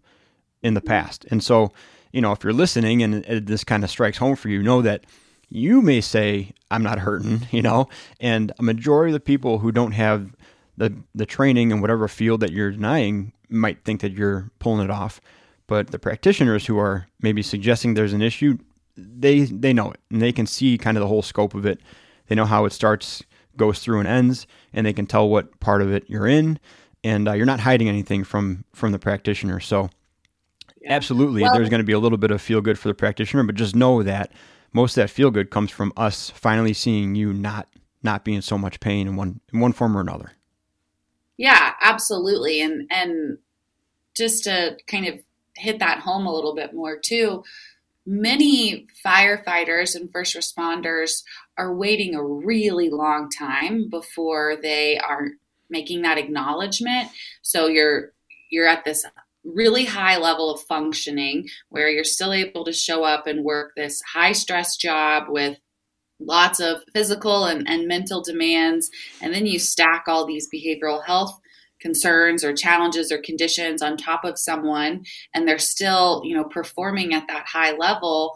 in 0.63 0.75
the 0.75 0.81
past. 0.81 1.27
And 1.31 1.43
so, 1.43 1.73
you 2.13 2.21
know, 2.21 2.33
if 2.33 2.45
you're 2.45 2.53
listening 2.53 3.03
and 3.03 3.25
this 3.25 3.65
kind 3.65 3.85
of 3.85 3.91
strikes 3.91 4.19
home 4.19 4.37
for 4.37 4.49
you, 4.49 4.63
know 4.63 4.83
that 4.83 5.05
you 5.49 5.81
may 5.83 6.01
say, 6.01 6.53
I'm 6.71 6.83
not 6.83 6.99
hurting, 6.99 7.47
you 7.51 7.63
know, 7.63 7.89
and 8.21 8.53
a 8.59 8.63
majority 8.63 9.11
of 9.11 9.15
the 9.15 9.21
people 9.21 9.59
who 9.59 9.73
don't 9.73 9.93
have 9.93 10.35
the, 10.77 10.95
the 11.15 11.27
training 11.27 11.71
in 11.71 11.81
whatever 11.81 12.09
field 12.09 12.41
that 12.41 12.53
you're 12.53 12.73
denying 12.73 13.33
might 13.49 13.85
think 13.85 14.01
that 14.01 14.13
you're 14.13 14.51
pulling 14.59 14.85
it 14.85 14.91
off. 14.91 15.21
But 15.67 15.91
the 15.91 15.99
practitioners 15.99 16.67
who 16.67 16.79
are 16.79 17.09
maybe 17.21 17.43
suggesting 17.43 17.95
there's 17.95 18.13
an 18.13 18.23
issue 18.23 18.59
they 18.97 19.41
they 19.45 19.73
know 19.73 19.91
it 19.91 20.01
and 20.11 20.21
they 20.21 20.33
can 20.33 20.47
see 20.47 20.79
kind 20.79 20.97
of 20.97 21.01
the 21.01 21.09
whole 21.09 21.23
scope 21.23 21.55
of 21.55 21.67
it. 21.67 21.81
They 22.29 22.35
know 22.35 22.45
how 22.45 22.65
it 22.65 22.73
starts, 22.73 23.23
goes 23.57 23.79
through, 23.79 24.01
and 24.01 24.09
ends, 24.09 24.47
and 24.73 24.87
they 24.87 24.93
can 24.93 25.07
tell 25.07 25.29
what 25.29 25.61
part 25.61 25.83
of 25.83 25.93
it 25.93 26.05
you're 26.09 26.27
in, 26.27 26.59
and 27.05 27.29
uh, 27.29 27.33
you're 27.33 27.47
not 27.47 27.61
hiding 27.61 27.89
anything 27.89 28.25
from 28.25 28.65
from 28.73 28.93
the 28.93 28.99
practitioner. 28.99 29.61
So, 29.61 29.91
yeah. 30.81 30.93
absolutely, 30.93 31.43
well, 31.43 31.55
there's 31.55 31.69
going 31.69 31.81
to 31.81 31.85
be 31.85 31.93
a 31.93 31.99
little 31.99 32.19
bit 32.19 32.31
of 32.31 32.41
feel 32.43 32.61
good 32.61 32.79
for 32.79 32.89
the 32.89 32.95
practitioner, 32.95 33.45
but 33.45 33.55
just 33.55 33.77
know 33.77 34.03
that 34.03 34.33
most 34.73 34.97
of 34.97 35.03
that 35.03 35.11
feel 35.11 35.31
good 35.31 35.51
comes 35.51 35.71
from 35.71 35.93
us 35.97 36.31
finally 36.31 36.73
seeing 36.73 37.15
you 37.15 37.33
not 37.33 37.69
not 38.03 38.25
be 38.25 38.35
in 38.35 38.43
so 38.43 38.59
much 38.59 38.81
pain 38.81 39.07
in 39.07 39.17
one 39.17 39.41
in 39.53 39.61
one 39.61 39.73
form 39.73 39.97
or 39.97 40.01
another. 40.01 40.33
Yeah, 41.37 41.75
absolutely, 41.81 42.61
and 42.61 42.91
and 42.91 43.39
just 44.17 44.45
to 44.45 44.77
kind 44.87 45.07
of 45.07 45.21
hit 45.57 45.79
that 45.79 46.01
home 46.01 46.27
a 46.27 46.35
little 46.35 46.55
bit 46.55 46.75
more 46.75 46.99
too 46.99 47.43
many 48.07 48.87
firefighters 49.05 49.97
and 49.97 50.11
first 50.13 50.37
responders 50.37 51.23
are 51.59 51.75
waiting 51.75 52.15
a 52.15 52.25
really 52.25 52.89
long 52.89 53.29
time 53.29 53.89
before 53.91 54.57
they 54.63 54.99
are 54.99 55.29
making 55.69 56.03
that 56.03 56.19
acknowledgement. 56.19 57.11
So 57.43 57.67
you're 57.67 58.13
you're 58.51 58.69
at 58.69 58.85
this 58.85 59.05
really 59.45 59.85
high 59.85 60.19
level 60.19 60.53
of 60.53 60.61
functioning 60.63 61.49
where 61.69 61.89
you're 61.89 62.05
still 62.05 62.33
able 62.33 62.65
to 62.65 62.73
show 62.73 63.05
up 63.05 63.27
and 63.27 63.45
work 63.45 63.73
this 63.77 64.01
high 64.13 64.33
stress 64.33 64.77
job 64.77 65.25
with 65.29 65.59
lots 66.19 66.61
of 66.61 66.79
physical 66.93 67.45
and, 67.45 67.69
and 67.69 67.87
mental 67.87 68.23
demands. 68.23 68.91
And 69.21 69.35
then 69.35 69.47
you 69.47 69.59
stack 69.59 70.05
all 70.07 70.27
these 70.27 70.49
behavioral 70.53 71.05
health 71.05 71.39
concerns 71.81 72.43
or 72.43 72.53
challenges 72.53 73.13
or 73.13 73.19
conditions 73.19 73.83
on 73.83 73.97
top 73.97 74.25
of 74.25 74.39
someone 74.39 75.05
and 75.35 75.47
they're 75.47 75.59
still 75.59 76.23
you 76.25 76.35
know 76.35 76.45
performing 76.45 77.15
at 77.15 77.27
that 77.29 77.47
high 77.47 77.73
level 77.73 78.35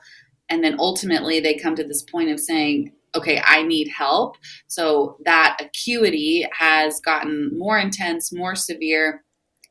and 0.49 0.63
then 0.63 0.77
ultimately 0.79 1.41
they 1.41 1.55
come 1.55 1.75
to 1.75 1.85
this 1.85 2.03
point 2.03 2.31
of 2.31 2.39
saying 2.39 2.93
okay 3.15 3.43
i 3.45 3.63
need 3.63 3.89
help. 3.89 4.37
So 4.67 5.17
that 5.25 5.57
acuity 5.61 6.47
has 6.53 7.01
gotten 7.01 7.57
more 7.59 7.79
intense 7.79 8.33
more 8.33 8.55
severe. 8.55 9.25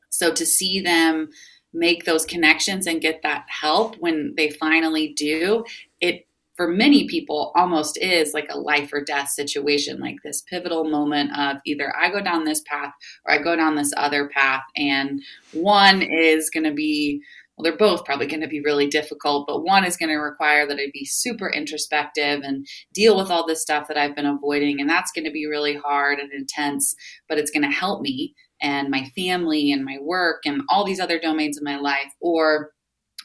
So 0.09 0.33
to 0.33 0.45
see 0.45 0.81
them 0.81 1.29
make 1.73 2.05
those 2.05 2.25
connections 2.25 2.87
and 2.87 3.01
get 3.01 3.21
that 3.21 3.45
help 3.47 3.95
when 3.97 4.33
they 4.35 4.49
finally 4.49 5.13
do 5.15 5.63
it 6.01 6.25
for 6.59 6.67
many 6.67 7.07
people 7.07 7.53
almost 7.55 7.97
is 8.01 8.33
like 8.33 8.47
a 8.49 8.59
life 8.59 8.91
or 8.91 9.01
death 9.01 9.29
situation, 9.29 9.97
like 9.97 10.17
this 10.25 10.41
pivotal 10.41 10.83
moment 10.83 11.31
of 11.39 11.55
either 11.65 11.95
I 11.95 12.11
go 12.11 12.19
down 12.19 12.43
this 12.43 12.61
path 12.65 12.91
or 13.25 13.33
I 13.33 13.41
go 13.41 13.55
down 13.55 13.75
this 13.75 13.93
other 13.95 14.27
path. 14.27 14.63
And 14.75 15.21
one 15.53 16.01
is 16.01 16.49
going 16.49 16.65
to 16.65 16.73
be, 16.73 17.21
well, 17.55 17.63
they're 17.63 17.77
both 17.77 18.03
probably 18.03 18.27
going 18.27 18.41
to 18.41 18.47
be 18.49 18.59
really 18.59 18.87
difficult, 18.87 19.47
but 19.47 19.63
one 19.63 19.85
is 19.85 19.95
going 19.95 20.09
to 20.09 20.17
require 20.17 20.67
that 20.67 20.77
I 20.77 20.87
be 20.93 21.05
super 21.05 21.49
introspective 21.49 22.41
and 22.43 22.67
deal 22.93 23.15
with 23.15 23.31
all 23.31 23.47
this 23.47 23.61
stuff 23.61 23.87
that 23.87 23.97
I've 23.97 24.17
been 24.17 24.25
avoiding. 24.25 24.81
And 24.81 24.89
that's 24.89 25.13
going 25.13 25.23
to 25.23 25.31
be 25.31 25.45
really 25.45 25.77
hard 25.77 26.19
and 26.19 26.29
intense, 26.33 26.93
but 27.29 27.37
it's 27.37 27.51
going 27.51 27.63
to 27.63 27.69
help 27.69 28.01
me 28.01 28.35
and 28.61 28.89
my 28.89 29.05
family 29.15 29.71
and 29.71 29.85
my 29.85 29.95
work 30.01 30.41
and 30.43 30.63
all 30.67 30.83
these 30.83 30.99
other 30.99 31.21
domains 31.21 31.57
of 31.57 31.63
my 31.63 31.77
life. 31.77 32.11
Or 32.19 32.71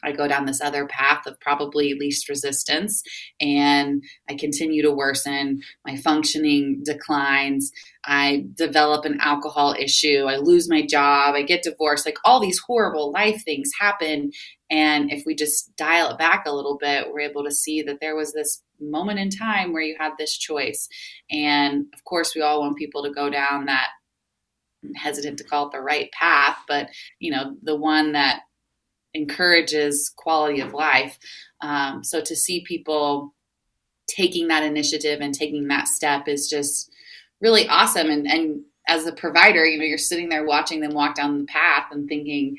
I 0.05 0.11
go 0.11 0.27
down 0.27 0.45
this 0.45 0.61
other 0.61 0.85
path 0.85 1.25
of 1.25 1.39
probably 1.39 1.95
least 1.95 2.29
resistance 2.29 3.03
and 3.41 4.03
I 4.29 4.35
continue 4.35 4.81
to 4.83 4.91
worsen. 4.91 5.61
My 5.85 5.97
functioning 5.97 6.81
declines. 6.85 7.71
I 8.05 8.45
develop 8.53 9.05
an 9.05 9.19
alcohol 9.19 9.75
issue. 9.77 10.25
I 10.27 10.37
lose 10.37 10.69
my 10.69 10.85
job. 10.85 11.33
I 11.33 11.41
get 11.41 11.63
divorced. 11.63 12.05
Like 12.05 12.19
all 12.23 12.39
these 12.39 12.59
horrible 12.59 13.11
life 13.11 13.43
things 13.43 13.71
happen. 13.79 14.31
And 14.69 15.11
if 15.11 15.23
we 15.25 15.35
just 15.35 15.75
dial 15.75 16.11
it 16.11 16.19
back 16.19 16.45
a 16.45 16.53
little 16.53 16.77
bit, 16.77 17.07
we're 17.11 17.21
able 17.21 17.43
to 17.43 17.51
see 17.51 17.81
that 17.81 17.97
there 18.01 18.15
was 18.15 18.33
this 18.33 18.61
moment 18.79 19.19
in 19.19 19.29
time 19.29 19.73
where 19.73 19.81
you 19.81 19.95
had 19.99 20.13
this 20.17 20.37
choice. 20.37 20.87
And 21.31 21.85
of 21.93 22.03
course, 22.03 22.35
we 22.35 22.41
all 22.41 22.61
want 22.61 22.77
people 22.77 23.03
to 23.03 23.11
go 23.11 23.29
down 23.29 23.65
that 23.65 23.89
hesitant 24.95 25.37
to 25.39 25.43
call 25.43 25.67
it 25.67 25.71
the 25.71 25.81
right 25.81 26.11
path, 26.11 26.57
but 26.67 26.89
you 27.19 27.31
know, 27.31 27.55
the 27.63 27.75
one 27.75 28.11
that 28.11 28.41
encourages 29.15 30.13
quality 30.15 30.59
of 30.59 30.73
life. 30.73 31.17
Um, 31.61 32.03
so 32.03 32.21
to 32.21 32.35
see 32.35 32.61
people 32.61 33.33
taking 34.07 34.49
that 34.49 34.63
initiative 34.63 35.21
and 35.21 35.33
taking 35.33 35.67
that 35.67 35.87
step 35.87 36.27
is 36.27 36.47
just 36.47 36.91
really 37.41 37.67
awesome. 37.67 38.09
And, 38.09 38.27
and 38.27 38.61
as 38.87 39.07
a 39.07 39.13
provider, 39.13 39.65
you 39.65 39.79
know, 39.79 39.85
you're 39.85 39.97
sitting 39.97 40.29
there 40.29 40.45
watching 40.45 40.81
them 40.81 40.93
walk 40.93 41.15
down 41.15 41.39
the 41.39 41.45
path 41.45 41.87
and 41.91 42.07
thinking 42.07 42.57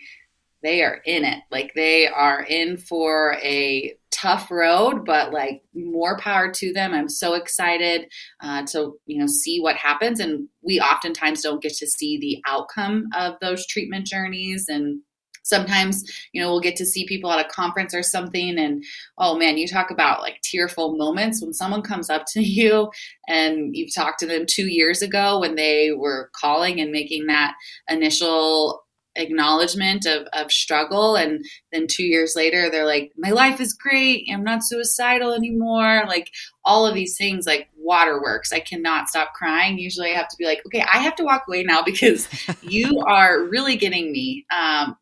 they 0.62 0.82
are 0.82 1.00
in 1.04 1.24
it. 1.24 1.42
Like 1.50 1.72
they 1.74 2.08
are 2.08 2.42
in 2.42 2.76
for 2.76 3.34
a 3.42 3.96
tough 4.10 4.50
road, 4.50 5.04
but 5.04 5.32
like 5.32 5.62
more 5.74 6.18
power 6.18 6.50
to 6.50 6.72
them. 6.72 6.94
I'm 6.94 7.08
so 7.08 7.34
excited 7.34 8.08
uh, 8.40 8.64
to 8.72 8.98
you 9.06 9.18
know 9.18 9.26
see 9.26 9.60
what 9.60 9.76
happens, 9.76 10.20
and 10.20 10.48
we 10.62 10.80
oftentimes 10.80 11.42
don't 11.42 11.62
get 11.62 11.74
to 11.74 11.86
see 11.86 12.18
the 12.18 12.42
outcome 12.46 13.08
of 13.14 13.34
those 13.40 13.66
treatment 13.66 14.06
journeys 14.06 14.68
and 14.68 15.00
sometimes 15.46 16.04
you 16.32 16.40
know 16.40 16.50
we'll 16.50 16.60
get 16.60 16.76
to 16.76 16.84
see 16.84 17.06
people 17.06 17.30
at 17.30 17.44
a 17.44 17.48
conference 17.48 17.94
or 17.94 18.02
something 18.02 18.58
and 18.58 18.84
oh 19.18 19.36
man 19.36 19.56
you 19.56 19.66
talk 19.66 19.90
about 19.90 20.20
like 20.20 20.40
tearful 20.42 20.96
moments 20.96 21.40
when 21.40 21.52
someone 21.52 21.82
comes 21.82 22.10
up 22.10 22.24
to 22.26 22.40
you 22.42 22.90
and 23.28 23.74
you've 23.74 23.94
talked 23.94 24.18
to 24.18 24.26
them 24.26 24.44
two 24.46 24.66
years 24.66 25.02
ago 25.02 25.38
when 25.38 25.54
they 25.54 25.92
were 25.92 26.30
calling 26.34 26.80
and 26.80 26.92
making 26.92 27.26
that 27.26 27.54
initial 27.88 28.82
acknowledgement 29.16 30.06
of, 30.06 30.26
of 30.32 30.52
struggle 30.52 31.16
and 31.16 31.44
then 31.72 31.86
two 31.86 32.04
years 32.04 32.34
later 32.36 32.70
they're 32.70 32.86
like 32.86 33.12
my 33.16 33.30
life 33.30 33.60
is 33.60 33.72
great. 33.72 34.28
I'm 34.30 34.44
not 34.44 34.62
suicidal 34.62 35.32
anymore. 35.32 36.04
Like 36.06 36.30
all 36.64 36.86
of 36.86 36.94
these 36.94 37.16
things 37.16 37.46
like 37.46 37.68
waterworks. 37.76 38.52
I 38.52 38.60
cannot 38.60 39.08
stop 39.08 39.32
crying. 39.34 39.78
Usually 39.78 40.10
i 40.10 40.14
have 40.14 40.28
to 40.28 40.36
be 40.38 40.44
like 40.44 40.60
okay 40.66 40.84
i 40.92 40.98
have 40.98 41.16
to 41.16 41.24
walk 41.24 41.44
away 41.48 41.62
now 41.62 41.82
because 41.86 42.28
you 42.62 43.00
are 43.00 43.44
really 43.44 43.76
getting 43.76 44.12
me. 44.12 44.44
Um, 44.50 44.96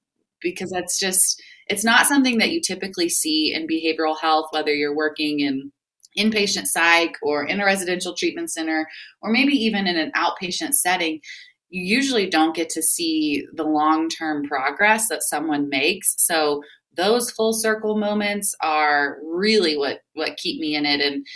because 0.44 0.70
that's 0.70 1.00
just 1.00 1.42
it's 1.66 1.85
not 1.85 2.07
something 2.07 2.38
that 2.38 2.50
you 2.50 2.61
typically 2.61 3.09
see 3.09 3.52
in 3.52 3.66
behavioral 3.66 4.16
health 4.20 4.46
whether 4.52 4.72
you're 4.72 4.94
working 4.94 5.40
in 5.40 5.72
inpatient 6.16 6.66
psych 6.66 7.16
or 7.22 7.44
in 7.44 7.61
a 7.61 7.64
residential 7.64 8.14
treatment 8.14 8.48
center 8.48 8.87
or 9.20 9.33
maybe 9.33 9.52
even 9.52 9.88
in 9.88 9.96
an 9.96 10.12
outpatient 10.16 10.74
setting 10.74 11.20
you 11.74 11.83
usually 11.83 12.30
don't 12.30 12.54
get 12.54 12.68
to 12.70 12.83
see 12.83 13.44
the 13.52 13.64
long-term 13.64 14.44
progress 14.44 15.09
that 15.09 15.24
someone 15.24 15.68
makes. 15.68 16.14
So 16.18 16.62
those 16.96 17.33
full 17.33 17.52
circle 17.52 17.96
moments 17.96 18.54
are 18.62 19.18
really 19.24 19.76
what 19.76 19.98
what 20.12 20.37
keep 20.37 20.61
me 20.61 20.76
in 20.76 20.87
it. 20.87 21.00
And 21.00 21.26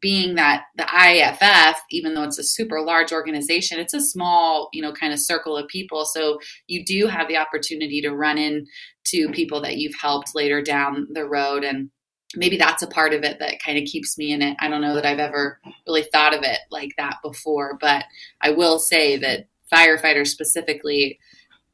being 0.00 0.36
that 0.36 0.64
the 0.76 0.84
IAFF, 0.84 1.74
even 1.90 2.14
though 2.14 2.22
it's 2.22 2.38
a 2.38 2.44
super 2.44 2.80
large 2.80 3.12
organization, 3.12 3.80
it's 3.80 3.94
a 3.94 4.00
small, 4.00 4.68
you 4.72 4.80
know, 4.80 4.92
kind 4.92 5.12
of 5.12 5.18
circle 5.18 5.56
of 5.56 5.68
people. 5.68 6.04
So 6.04 6.38
you 6.66 6.84
do 6.84 7.06
have 7.06 7.28
the 7.28 7.36
opportunity 7.36 8.00
to 8.02 8.14
run 8.14 8.38
into 8.38 9.32
people 9.32 9.60
that 9.62 9.76
you've 9.76 9.96
helped 10.00 10.34
later 10.34 10.62
down 10.62 11.08
the 11.10 11.24
road. 11.24 11.64
And 11.64 11.90
maybe 12.36 12.56
that's 12.56 12.82
a 12.82 12.88
part 12.88 13.12
of 13.12 13.24
it 13.24 13.38
that 13.40 13.62
kind 13.64 13.78
of 13.78 13.84
keeps 13.84 14.16
me 14.18 14.32
in 14.32 14.42
it. 14.42 14.56
I 14.60 14.68
don't 14.68 14.82
know 14.82 14.94
that 14.94 15.06
I've 15.06 15.18
ever 15.18 15.58
really 15.86 16.04
thought 16.04 16.34
of 16.34 16.42
it 16.42 16.60
like 16.70 16.92
that 16.96 17.16
before, 17.22 17.76
but 17.80 18.04
I 18.40 18.50
will 18.50 18.78
say 18.78 19.16
that 19.16 19.46
firefighters 19.72 20.28
specifically 20.28 21.18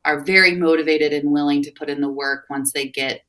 are 0.05 0.25
very 0.25 0.55
motivated 0.55 1.13
and 1.13 1.33
willing 1.33 1.63
to 1.63 1.73
put 1.73 1.89
in 1.89 2.01
the 2.01 2.11
work 2.11 2.45
once 2.51 2.73
they 2.73 2.89
get 2.89 3.23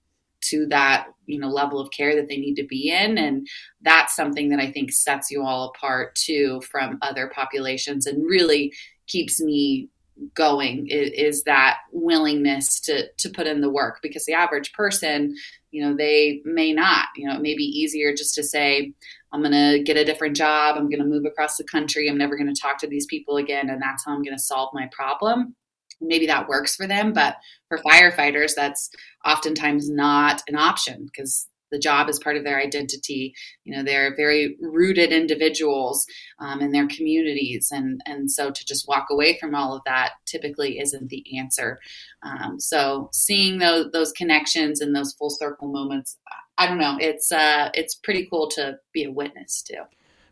to 0.49 0.65
that 0.67 1.08
you 1.25 1.39
know 1.39 1.47
level 1.47 1.79
of 1.79 1.91
care 1.91 2.15
that 2.15 2.27
they 2.27 2.38
need 2.38 2.55
to 2.55 2.65
be 2.65 2.89
in. 2.89 3.17
And 3.17 3.47
that's 3.81 4.15
something 4.15 4.49
that 4.49 4.60
i 4.60 4.69
think 4.71 4.91
sets 4.91 5.31
you 5.31 5.43
all 5.43 5.69
apart 5.75 6.15
too 6.15 6.62
from 6.69 6.97
other 7.01 7.31
populations 7.34 8.05
and 8.05 8.25
really 8.25 8.73
keeps 9.08 9.41
me 9.41 9.89
going 10.34 10.88
is, 10.88 11.43
that 11.43 11.79
willingness 11.91 12.79
to 12.79 13.08
to 13.17 13.29
put 13.29 13.47
in 13.47 13.62
the 13.62 13.69
work 13.69 13.99
because 14.01 14.25
the 14.25 14.34
average 14.34 14.71
person 14.73 15.36
you 15.71 15.84
know 15.84 15.95
they 15.95 16.41
may 16.45 16.71
not 16.71 17.08
you 17.15 17.27
know 17.27 17.36
it 17.36 17.41
may 17.41 17.55
be 17.55 17.63
easier 17.63 18.13
just 18.15 18.34
to 18.34 18.41
say 18.41 18.93
i'm 19.34 19.41
going 19.41 19.51
to 19.51 19.84
get 19.84 19.97
a 19.97 20.05
different 20.05 20.36
job. 20.36 20.77
I'm 20.77 20.89
going 20.89 21.01
to 21.01 21.05
move 21.05 21.25
across 21.25 21.58
the 21.58 21.65
country. 21.65 22.10
I'm 22.10 22.17
never 22.17 22.38
going 22.38 22.53
to 22.53 22.60
talk 22.60 22.79
to 22.79 22.88
these 22.88 23.05
people 23.08 23.38
again 23.38 23.69
and 23.69 23.81
that's 23.81 24.05
how 24.05 24.13
i'm 24.13 24.23
going 24.23 24.36
to 24.36 24.41
solve 24.41 24.69
my 24.73 24.89
problem 24.91 25.55
maybe 26.01 26.27
that 26.27 26.47
works 26.47 26.75
for 26.75 26.88
them 26.88 27.13
but 27.13 27.38
for 27.67 27.77
firefighters 27.79 28.53
that's 28.55 28.89
oftentimes 29.25 29.89
not 29.89 30.41
an 30.47 30.55
option 30.55 31.05
because 31.05 31.47
the 31.71 31.79
job 31.79 32.10
is 32.10 32.19
part 32.19 32.38
of 32.38 32.43
their 32.43 32.60
identity. 32.60 33.34
You 33.63 33.75
know 33.75 33.84
they're 33.84 34.15
very 34.15 34.55
rooted 34.62 35.12
individuals 35.12 36.05
um, 36.39 36.62
in 36.62 36.71
their 36.71 36.88
communities 36.88 37.69
and 37.71 38.01
and 38.05 38.31
so 38.31 38.51
to 38.51 38.65
just 38.65 38.88
walk 38.88 39.08
away 39.12 39.38
from 39.39 39.55
all 39.55 39.75
of 39.75 39.81
that 39.86 40.12
typically 40.25 40.79
isn't 40.79 41.10
the 41.10 41.25
answer. 41.38 41.79
Um, 42.23 42.60
so 42.60 43.10
seeing 43.12 43.58
those 43.60 43.91
those 43.91 44.12
connections 44.12 44.79
and 44.79 44.95
those 44.95 45.13
full 45.13 45.29
circle 45.29 45.67
moments 45.67 46.17
i 46.58 46.67
don't 46.67 46.77
know 46.77 46.97
it's 46.99 47.31
uh 47.31 47.69
it's 47.73 47.95
pretty 47.95 48.27
cool 48.29 48.49
to 48.49 48.77
be 48.93 49.03
a 49.03 49.12
witness 49.12 49.62
to. 49.63 49.86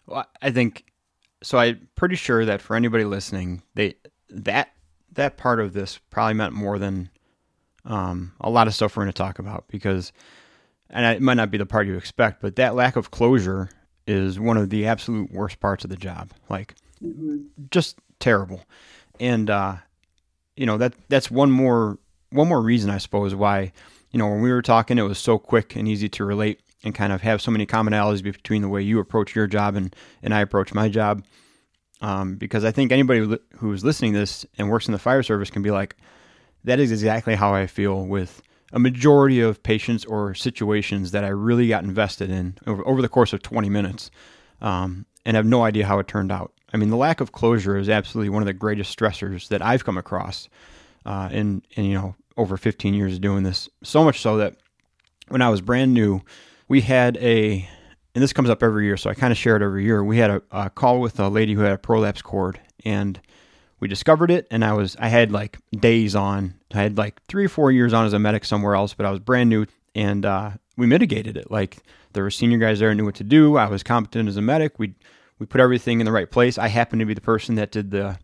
Well 0.06 0.26
i 0.42 0.52
think 0.52 0.86
so 1.42 1.58
i'm 1.58 1.88
pretty 1.96 2.16
sure 2.16 2.46
that 2.46 2.62
for 2.62 2.76
anybody 2.76 3.04
listening 3.04 3.62
they 3.76 3.96
that 4.30 4.73
that 5.16 5.38
part 5.38 5.60
of 5.60 5.74
this 5.74 6.00
probably 6.10 6.34
meant 6.36 6.54
more 6.54 6.80
than 6.80 7.10
um, 7.86 8.34
a 8.40 8.50
lot 8.50 8.68
of 8.68 8.74
stuff 8.74 8.96
we're 8.96 9.04
going 9.04 9.14
to 9.14 9.18
talk 9.18 9.40
about 9.40 9.66
because, 9.68 10.12
and 10.90 11.06
it 11.06 11.22
might 11.22 11.36
not 11.36 11.52
be 11.52 11.58
the 11.58 11.66
part 11.66 11.88
you 11.88 11.96
expect, 11.96 12.42
but 12.42 12.56
that 12.56 12.76
lack 12.76 12.96
of 12.96 13.12
closure 13.12 13.70
is 14.08 14.40
one 14.40 14.58
of 14.58 14.70
the 14.70 14.86
absolute 14.86 15.32
worst 15.32 15.60
parts 15.60 15.84
of 15.84 15.90
the 15.90 15.98
job. 15.98 16.32
Like, 16.50 16.76
mm-hmm. 17.04 17.44
just 17.72 17.98
terrible. 18.20 18.64
And 19.20 19.50
uh, 19.50 19.76
you 20.56 20.66
know 20.66 20.78
that 20.78 20.94
that's 21.10 21.32
one 21.32 21.52
more 21.52 21.98
one 22.30 22.48
more 22.48 22.62
reason 22.62 22.90
I 22.90 22.98
suppose 22.98 23.34
why 23.36 23.72
you 24.12 24.20
know 24.20 24.28
when 24.30 24.42
we 24.42 24.52
were 24.52 24.62
talking 24.62 24.98
it 24.98 25.04
was 25.04 25.18
so 25.18 25.38
quick 25.38 25.76
and 25.76 25.88
easy 25.88 26.10
to 26.10 26.26
relate 26.26 26.60
and 26.84 26.94
kind 26.94 27.14
of 27.14 27.22
have 27.22 27.42
so 27.42 27.52
many 27.52 27.66
commonalities 27.66 28.24
between 28.24 28.62
the 28.62 28.70
way 28.70 28.82
you 28.82 29.00
approach 29.00 29.36
your 29.36 29.48
job 29.48 29.76
and 29.76 29.96
and 30.22 30.34
I 30.34 30.42
approach 30.42 30.74
my 30.74 30.90
job 30.90 31.24
um, 32.04 32.36
because 32.36 32.66
I 32.66 32.72
think 32.72 32.92
anybody 32.92 33.40
who's 33.56 33.84
listening 33.84 34.12
to 34.14 34.20
this 34.20 34.46
and 34.58 34.70
works 34.70 34.88
in 34.88 34.92
the 34.92 35.00
fire 35.00 35.24
service 35.24 35.50
can 35.50 35.62
be 35.62 35.72
like, 35.72 35.96
that 36.66 36.80
is 36.80 36.92
exactly 36.92 37.34
how 37.34 37.56
I 37.56 37.66
feel 37.66 38.06
with 38.06 38.42
a 38.74 38.80
majority 38.80 39.40
of 39.40 39.64
patients 39.64 40.04
or 40.04 40.36
situations 40.36 41.12
that 41.12 41.24
I 41.24 41.30
really 41.30 41.70
got 41.70 41.86
invested 41.86 42.30
in 42.30 42.58
over, 42.68 42.86
over 42.86 43.02
the 43.02 43.08
course 43.08 43.32
of 43.32 43.42
20 43.42 43.70
minutes 43.70 44.12
um, 44.62 45.06
and 45.26 45.38
have 45.38 45.46
no 45.46 45.64
idea 45.64 45.86
how 45.86 45.98
it 46.00 46.10
turned 46.10 46.32
out. 46.32 46.52
I 46.74 46.78
mean, 46.78 46.90
the 46.90 46.98
lack 46.98 47.22
of 47.22 47.32
closure 47.32 47.78
is 47.78 47.88
absolutely 47.88 48.30
one 48.30 48.42
of 48.42 48.48
the 48.48 48.54
greatest 48.54 48.98
stressors 48.98 49.48
that 49.48 49.62
I've 49.62 49.86
come 49.86 49.98
across 49.98 50.50
uh, 51.06 51.30
in, 51.32 51.62
in, 51.72 51.86
you 51.86 51.94
know, 51.94 52.16
over 52.36 52.58
15 52.58 52.94
years 52.94 53.14
of 53.14 53.22
doing 53.22 53.44
this. 53.44 53.70
So 53.82 54.04
much 54.04 54.20
so 54.20 54.38
that 54.38 54.58
when 55.30 55.42
I 55.42 55.50
was 55.50 55.62
brand 55.62 55.94
new, 55.94 56.22
we 56.68 56.82
had 56.82 57.16
a 57.18 57.70
and 58.16 58.22
this 58.22 58.34
comes 58.34 58.50
up 58.50 58.62
every 58.62 58.86
year, 58.86 58.98
so 58.98 59.10
I 59.10 59.16
kind 59.16 59.32
of 59.32 59.38
share 59.38 59.56
it 59.56 59.62
every 59.64 59.84
year. 59.84 60.04
We 60.04 60.18
had 60.18 60.30
a, 60.30 60.42
a, 60.52 60.70
call 60.70 61.02
with 61.02 61.20
a 61.20 61.30
lady 61.30 61.54
who 61.54 61.62
had 61.62 61.74
a 61.74 61.78
prolapse 61.78 62.22
cord, 62.22 62.60
and 62.86 63.20
we 63.80 63.88
discovered 63.88 64.30
it. 64.30 64.48
And 64.52 64.64
I 64.64 64.74
was 64.74 64.96
I 65.00 65.08
had 65.08 65.32
like 65.32 65.58
days 65.76 66.16
on. 66.16 66.54
I 66.74 66.82
had 66.82 66.98
like 66.98 67.22
three 67.28 67.46
or 67.46 67.50
four 67.50 67.72
years 67.72 67.94
on 67.94 68.06
as 68.06 68.14
a 68.14 68.20
medic 68.20 68.46
somewhere 68.46 68.76
else, 68.76 68.94
but 68.94 69.06
I 69.06 69.12
was 69.12 69.20
brand 69.20 69.50
new, 69.50 69.66
and 69.96 70.26
uh, 70.26 70.52
we 70.78 70.86
mitigated 70.86 71.38
it. 71.38 71.50
Like 71.50 71.78
there 72.14 72.24
were 72.24 72.32
senior 72.32 72.60
guys 72.60 72.80
there 72.80 72.94
knew 72.94 73.06
what 73.06 73.16
to 73.16 73.24
do. 73.24 73.58
I 73.58 73.68
was 73.68 73.82
competent 73.82 74.30
as 74.30 74.38
a 74.38 74.42
medic. 74.42 74.78
We 74.78 74.94
we 75.40 75.48
put 75.48 75.60
everything 75.60 76.00
in 76.00 76.06
the 76.06 76.12
right 76.12 76.30
place. 76.30 76.58
I 76.58 76.68
happened 76.68 77.00
to 77.00 77.06
be 77.06 77.16
the 77.16 77.22
person 77.22 77.56
that 77.56 77.72
did 77.72 77.90
the 77.90 78.20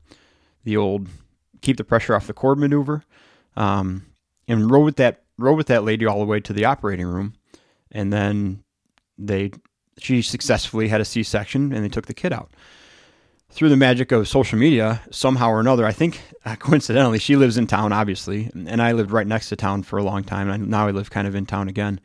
the 0.64 0.78
old 0.78 1.08
keep 1.62 1.78
the 1.78 1.84
pressure 1.84 2.16
off 2.16 2.28
the 2.28 2.34
cord 2.34 2.60
maneuver, 2.60 3.04
um, 3.58 4.06
and 4.48 4.70
rode 4.70 4.86
with 4.86 4.96
that 4.98 5.24
rode 5.40 5.58
with 5.58 5.68
that 5.68 5.84
lady 5.84 6.06
all 6.06 6.20
the 6.20 6.26
way 6.26 6.40
to 6.42 6.54
the 6.54 6.66
operating 6.66 7.08
room, 7.08 7.34
and 7.92 8.14
then 8.14 8.64
they 9.18 9.52
she 10.02 10.22
successfully 10.22 10.88
had 10.88 11.02
a 11.02 11.06
C 11.06 11.24
section 11.24 11.74
and 11.74 11.84
they 11.84 11.90
took 11.90 12.08
the 12.08 12.14
kid 12.14 12.34
out. 12.34 12.50
Through 13.52 13.70
the 13.70 13.78
magic 13.78 14.12
of 14.12 14.28
social 14.28 14.60
media, 14.60 15.02
somehow 15.10 15.50
or 15.50 15.60
another, 15.60 15.86
I 15.86 15.92
think 15.92 16.22
uh, 16.46 16.56
coincidentally, 16.60 17.20
she 17.20 17.36
lives 17.36 17.58
in 17.58 17.68
town, 17.68 17.92
obviously, 17.92 18.52
and 18.54 18.82
I 18.82 18.92
lived 18.92 19.12
right 19.12 19.26
next 19.26 19.50
to 19.50 19.56
town 19.56 19.84
for 19.84 19.98
a 19.98 20.04
long 20.04 20.24
time. 20.24 20.50
And 20.50 20.70
now 20.70 20.88
I 20.88 20.92
live 20.92 21.10
kind 21.10 21.28
of 21.28 21.36
in 21.36 21.46
town 21.46 21.68
again. 21.68 22.00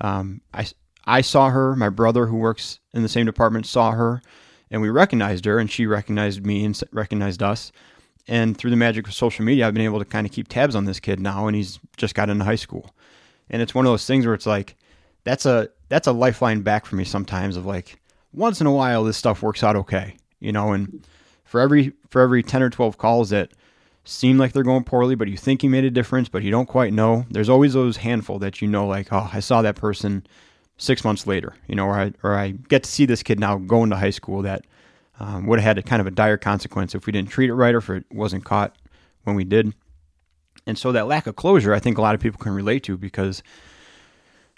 Um, 0.00 0.40
I, 0.54 0.66
I 1.04 1.20
saw 1.20 1.50
her, 1.50 1.76
my 1.76 1.88
brother, 1.88 2.26
who 2.26 2.36
works 2.36 2.80
in 2.94 3.02
the 3.02 3.08
same 3.08 3.26
department, 3.26 3.66
saw 3.66 3.92
her, 3.92 4.22
and 4.70 4.80
we 4.80 4.88
recognized 4.88 5.44
her, 5.44 5.58
and 5.58 5.70
she 5.70 5.86
recognized 5.86 6.44
me 6.44 6.64
and 6.64 6.80
recognized 6.92 7.42
us. 7.42 7.72
And 8.26 8.56
through 8.56 8.70
the 8.70 8.76
magic 8.76 9.06
of 9.06 9.14
social 9.14 9.44
media, 9.44 9.66
I've 9.66 9.74
been 9.74 9.82
able 9.82 9.98
to 9.98 10.04
kind 10.04 10.26
of 10.26 10.32
keep 10.32 10.48
tabs 10.48 10.74
on 10.74 10.84
this 10.84 11.00
kid 11.00 11.18
now, 11.18 11.46
and 11.46 11.56
he's 11.56 11.78
just 11.96 12.14
got 12.14 12.28
into 12.28 12.44
high 12.44 12.56
school. 12.56 12.94
And 13.50 13.62
it's 13.62 13.74
one 13.74 13.86
of 13.86 13.92
those 13.92 14.06
things 14.06 14.26
where 14.26 14.34
it's 14.34 14.46
like, 14.46 14.76
that's 15.24 15.46
a 15.46 15.70
that's 15.88 16.06
a 16.06 16.12
lifeline 16.12 16.62
back 16.62 16.86
for 16.86 16.96
me 16.96 17.04
sometimes 17.04 17.56
of 17.56 17.66
like 17.66 18.00
once 18.32 18.60
in 18.60 18.66
a 18.66 18.72
while 18.72 19.04
this 19.04 19.16
stuff 19.16 19.42
works 19.42 19.62
out 19.62 19.76
okay, 19.76 20.16
you 20.40 20.52
know, 20.52 20.72
and 20.72 21.06
for 21.44 21.60
every 21.60 21.92
for 22.08 22.20
every 22.20 22.42
10 22.42 22.62
or 22.62 22.70
12 22.70 22.98
calls 22.98 23.30
that 23.30 23.50
seem 24.04 24.38
like 24.38 24.52
they're 24.52 24.62
going 24.62 24.84
poorly, 24.84 25.14
but 25.14 25.28
you 25.28 25.36
think 25.36 25.62
you 25.62 25.68
made 25.68 25.84
a 25.84 25.90
difference, 25.90 26.28
but 26.28 26.42
you 26.42 26.50
don't 26.50 26.66
quite 26.66 26.92
know. 26.92 27.26
There's 27.30 27.48
always 27.48 27.74
those 27.74 27.98
handful 27.98 28.38
that 28.38 28.62
you 28.62 28.68
know, 28.68 28.86
like, 28.86 29.12
oh, 29.12 29.28
I 29.32 29.40
saw 29.40 29.60
that 29.62 29.76
person 29.76 30.26
six 30.78 31.04
months 31.04 31.26
later, 31.26 31.54
you 31.66 31.74
know, 31.74 31.86
or 31.86 31.98
I, 31.98 32.12
or 32.22 32.34
I 32.34 32.52
get 32.52 32.84
to 32.84 32.90
see 32.90 33.04
this 33.04 33.22
kid 33.22 33.38
now 33.38 33.58
going 33.58 33.90
to 33.90 33.96
high 33.96 34.10
school 34.10 34.42
that 34.42 34.64
um, 35.20 35.46
would 35.46 35.58
have 35.58 35.64
had 35.64 35.78
a 35.78 35.82
kind 35.82 36.00
of 36.00 36.06
a 36.06 36.10
dire 36.10 36.36
consequence 36.36 36.94
if 36.94 37.06
we 37.06 37.12
didn't 37.12 37.30
treat 37.30 37.50
it 37.50 37.54
right 37.54 37.74
or 37.74 37.78
if 37.78 37.90
it 37.90 38.04
wasn't 38.10 38.44
caught 38.44 38.76
when 39.24 39.36
we 39.36 39.44
did. 39.44 39.74
And 40.66 40.78
so 40.78 40.92
that 40.92 41.06
lack 41.06 41.26
of 41.26 41.36
closure, 41.36 41.74
I 41.74 41.80
think 41.80 41.98
a 41.98 42.02
lot 42.02 42.14
of 42.14 42.20
people 42.20 42.38
can 42.38 42.54
relate 42.54 42.84
to 42.84 42.96
because 42.96 43.42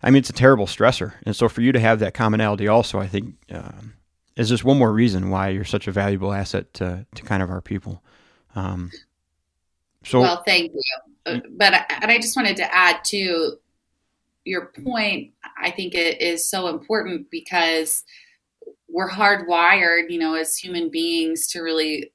I 0.03 0.11
mean, 0.11 0.21
it's 0.21 0.31
a 0.31 0.35
terrible 0.35 0.67
stressor. 0.67 1.15
And 1.25 1.37
so 1.37 1.49
for 1.49 1.61
you 1.61 1.73
to 1.73 1.81
have 1.81 1.99
that 1.99 2.15
commonality 2.15 2.69
also, 2.69 2.99
I 2.99 3.07
think, 3.07 3.35
um, 3.51 3.95
is 4.37 4.49
just 4.49 4.65
one 4.65 4.79
more 4.79 4.93
reason 4.93 5.31
why 5.31 5.49
you're 5.49 5.65
such 5.65 5.87
a 5.87 5.93
valuable 5.93 6.33
asset 6.33 6.73
to, 6.75 7.07
to 7.15 7.23
kind 7.23 7.43
of 7.43 7.51
our 7.51 7.61
people. 7.61 8.03
Um, 8.55 8.91
so, 10.05 10.21
well, 10.21 10.43
thank 10.47 10.73
you. 10.73 10.83
Uh, 11.27 11.41
but, 11.51 11.75
and 12.01 12.11
I 12.11 12.19
just 12.19 12.37
wanted 12.37 12.57
to 12.57 12.75
add 12.75 13.05
to 13.07 13.59
your 14.45 14.73
point, 14.83 15.33
I 15.61 15.71
think 15.71 15.95
it 15.95 16.23
is 16.23 16.49
so 16.49 16.69
important 16.69 17.31
because 17.31 18.05
we're 18.89 19.11
hardwired, 19.11 20.11
you 20.11 20.19
know, 20.19 20.35
as 20.35 20.57
human 20.57 20.89
beings 20.89 21.47
to 21.49 21.61
really 21.61 22.13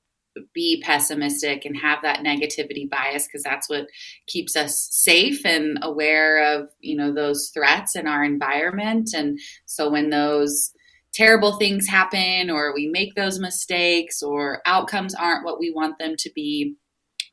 be 0.54 0.82
pessimistic 0.86 1.66
and 1.66 1.78
have 1.78 2.02
that 2.02 2.20
negativity 2.20 2.90
bias 2.90 3.28
because 3.28 3.44
that's 3.44 3.70
what 3.70 3.88
keeps 4.28 4.56
us 4.56 4.90
safe 4.92 5.46
and 5.46 5.80
aware 5.82 6.56
of 6.56 6.70
you 6.80 6.96
know 6.96 7.14
those 7.14 7.52
threats 7.54 7.96
in 7.96 8.08
our 8.08 8.24
environment. 8.24 9.12
And 9.16 9.40
so 9.66 9.90
when 9.90 10.10
those 10.10 10.72
terrible 11.14 11.54
things 11.58 11.88
happen 11.88 12.50
or 12.50 12.74
we 12.74 12.88
make 12.88 13.16
those 13.16 13.40
mistakes 13.40 14.22
or 14.22 14.62
outcomes 14.66 15.16
aren't 15.16 15.46
what 15.46 15.60
we 15.60 15.72
want 15.72 15.98
them 15.98 16.16
to 16.18 16.30
be 16.36 16.76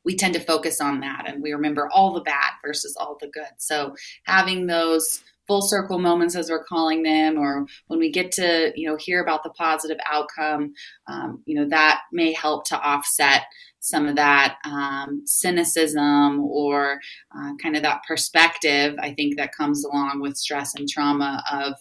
we 0.05 0.15
tend 0.15 0.33
to 0.33 0.39
focus 0.39 0.81
on 0.81 0.99
that. 0.99 1.23
And 1.27 1.41
we 1.41 1.53
remember 1.53 1.89
all 1.89 2.13
the 2.13 2.21
bad 2.21 2.51
versus 2.63 2.95
all 2.99 3.17
the 3.19 3.27
good. 3.27 3.47
So 3.57 3.95
having 4.25 4.67
those 4.67 5.23
full 5.47 5.61
circle 5.61 5.99
moments 5.99 6.35
as 6.35 6.49
we're 6.49 6.63
calling 6.63 7.03
them 7.03 7.37
or 7.37 7.65
when 7.87 7.99
we 7.99 8.11
get 8.11 8.31
to 8.31 8.71
you 8.75 8.87
know 8.87 8.95
hear 8.95 9.21
about 9.21 9.43
the 9.43 9.49
positive 9.51 9.97
outcome 10.11 10.73
um, 11.07 11.41
you 11.45 11.55
know 11.55 11.67
that 11.67 12.01
may 12.11 12.33
help 12.33 12.65
to 12.65 12.79
offset 12.79 13.43
some 13.79 14.07
of 14.07 14.15
that 14.15 14.57
um, 14.65 15.21
cynicism 15.25 16.39
or 16.39 16.99
uh, 17.37 17.51
kind 17.61 17.75
of 17.75 17.83
that 17.83 18.01
perspective 18.07 18.95
i 18.99 19.13
think 19.13 19.37
that 19.37 19.55
comes 19.55 19.83
along 19.83 20.19
with 20.21 20.37
stress 20.37 20.73
and 20.75 20.87
trauma 20.87 21.43
of 21.51 21.73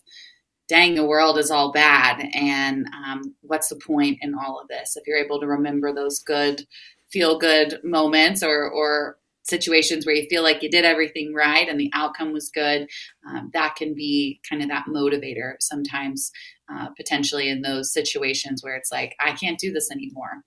dang 0.69 0.95
the 0.95 1.05
world 1.05 1.39
is 1.39 1.51
all 1.51 1.71
bad 1.71 2.27
and 2.35 2.87
um, 3.07 3.35
what's 3.43 3.69
the 3.69 3.77
point 3.87 4.19
in 4.23 4.35
all 4.35 4.59
of 4.59 4.69
this? 4.69 4.97
If 4.97 5.07
you're 5.07 5.19
able 5.19 5.39
to 5.41 5.47
remember 5.47 5.93
those 5.93 6.19
good 6.21 6.67
feel 7.11 7.39
good 7.39 7.79
moments 7.85 8.43
or 8.43 8.71
or 8.71 9.19
situations 9.45 10.07
where 10.07 10.15
you 10.15 10.27
feel 10.29 10.43
like 10.43 10.63
you 10.63 10.71
did 10.71 10.85
everything 10.85 11.35
right 11.35 11.69
and 11.69 11.79
the 11.79 11.91
outcome 11.95 12.33
was 12.33 12.51
good, 12.51 12.89
um, 13.29 13.51
that 13.53 13.75
can 13.77 13.95
be 13.95 14.41
kind 14.49 14.63
of 14.63 14.69
that 14.69 14.87
motivator 14.89 15.55
sometimes, 15.61 16.31
uh, 16.73 16.89
potentially 16.97 17.49
in 17.49 17.63
those 17.63 17.93
situations 17.93 18.63
where 18.63 18.77
it's 18.77 18.93
like, 18.93 19.15
I 19.21 19.33
can't 19.33 19.59
do 19.59 19.73
this 19.73 19.91
anymore. 19.91 20.43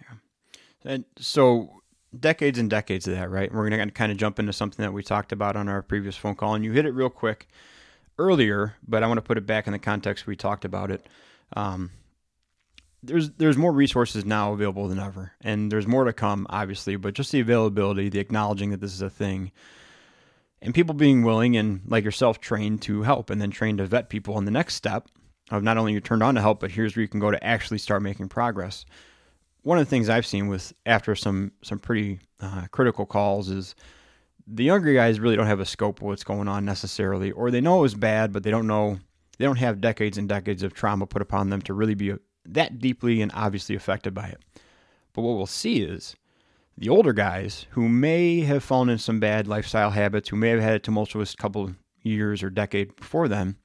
Yeah. 0.00 0.92
And 0.92 1.04
so, 1.18 1.82
decades 2.18 2.58
and 2.58 2.68
decades 2.68 3.08
of 3.08 3.14
that, 3.14 3.30
right? 3.30 3.52
We're 3.52 3.68
going 3.70 3.88
to 3.88 3.90
kind 3.92 4.12
of 4.12 4.18
jump 4.18 4.38
into 4.38 4.52
something 4.52 4.82
that 4.82 4.92
we 4.92 5.02
talked 5.02 5.32
about 5.32 5.56
on 5.56 5.68
our 5.68 5.82
previous 5.82 6.16
phone 6.16 6.34
call, 6.34 6.54
and 6.54 6.64
you 6.64 6.72
hit 6.72 6.84
it 6.84 6.90
real 6.90 7.10
quick 7.10 7.48
earlier, 8.18 8.76
but 8.86 9.02
I 9.02 9.06
want 9.06 9.18
to 9.18 9.22
put 9.22 9.38
it 9.38 9.46
back 9.46 9.66
in 9.66 9.72
the 9.72 9.78
context 9.78 10.26
we 10.26 10.36
talked 10.36 10.64
about 10.64 10.90
it. 10.90 11.08
Um, 11.56 11.90
there's 13.02 13.30
there's 13.30 13.56
more 13.56 13.72
resources 13.72 14.24
now 14.24 14.52
available 14.52 14.88
than 14.88 14.98
ever, 14.98 15.32
and 15.40 15.70
there's 15.70 15.86
more 15.86 16.04
to 16.04 16.12
come, 16.12 16.46
obviously. 16.50 16.96
But 16.96 17.14
just 17.14 17.32
the 17.32 17.40
availability, 17.40 18.08
the 18.08 18.20
acknowledging 18.20 18.70
that 18.70 18.80
this 18.80 18.92
is 18.92 19.02
a 19.02 19.10
thing, 19.10 19.50
and 20.60 20.74
people 20.74 20.94
being 20.94 21.22
willing 21.22 21.56
and 21.56 21.82
like 21.86 22.04
yourself 22.04 22.40
trained 22.40 22.82
to 22.82 23.02
help, 23.02 23.30
and 23.30 23.40
then 23.40 23.50
trained 23.50 23.78
to 23.78 23.86
vet 23.86 24.08
people 24.08 24.34
on 24.34 24.44
the 24.44 24.50
next 24.50 24.74
step 24.74 25.08
of 25.50 25.62
not 25.62 25.76
only 25.76 25.92
you 25.92 26.00
turned 26.00 26.22
on 26.22 26.36
to 26.36 26.40
help, 26.40 26.60
but 26.60 26.70
here's 26.70 26.94
where 26.94 27.02
you 27.02 27.08
can 27.08 27.20
go 27.20 27.30
to 27.30 27.44
actually 27.44 27.78
start 27.78 28.02
making 28.02 28.28
progress. 28.28 28.86
One 29.62 29.78
of 29.78 29.84
the 29.84 29.90
things 29.90 30.08
I've 30.08 30.26
seen 30.26 30.48
with 30.48 30.72
after 30.86 31.14
some 31.14 31.52
some 31.62 31.78
pretty 31.78 32.20
uh, 32.40 32.66
critical 32.70 33.06
calls 33.06 33.48
is 33.50 33.74
the 34.46 34.64
younger 34.64 34.94
guys 34.94 35.20
really 35.20 35.36
don't 35.36 35.46
have 35.46 35.60
a 35.60 35.66
scope 35.66 35.98
of 35.98 36.06
what's 36.06 36.24
going 36.24 36.48
on 36.48 36.64
necessarily, 36.64 37.32
or 37.32 37.50
they 37.50 37.60
know 37.60 37.78
it 37.78 37.82
was 37.82 37.94
bad, 37.94 38.32
but 38.32 38.44
they 38.44 38.50
don't 38.50 38.66
know 38.66 38.98
they 39.38 39.44
don't 39.44 39.58
have 39.58 39.80
decades 39.80 40.18
and 40.18 40.28
decades 40.28 40.62
of 40.62 40.72
trauma 40.72 41.06
put 41.06 41.22
upon 41.22 41.50
them 41.50 41.62
to 41.62 41.74
really 41.74 41.94
be 41.94 42.14
that 42.44 42.78
deeply 42.78 43.22
and 43.22 43.30
obviously 43.34 43.74
affected 43.74 44.14
by 44.14 44.28
it. 44.28 44.40
But 45.12 45.22
what 45.22 45.36
we'll 45.36 45.46
see 45.46 45.82
is 45.82 46.16
the 46.76 46.88
older 46.88 47.12
guys 47.12 47.66
who 47.70 47.88
may 47.88 48.40
have 48.40 48.64
fallen 48.64 48.88
in 48.88 48.98
some 48.98 49.20
bad 49.20 49.46
lifestyle 49.46 49.90
habits, 49.90 50.28
who 50.28 50.36
may 50.36 50.48
have 50.48 50.60
had 50.60 50.74
a 50.74 50.78
tumultuous 50.78 51.34
couple 51.34 51.74
years 52.02 52.42
or 52.42 52.50
decade 52.50 52.96
before 52.96 53.28
them, 53.28 53.56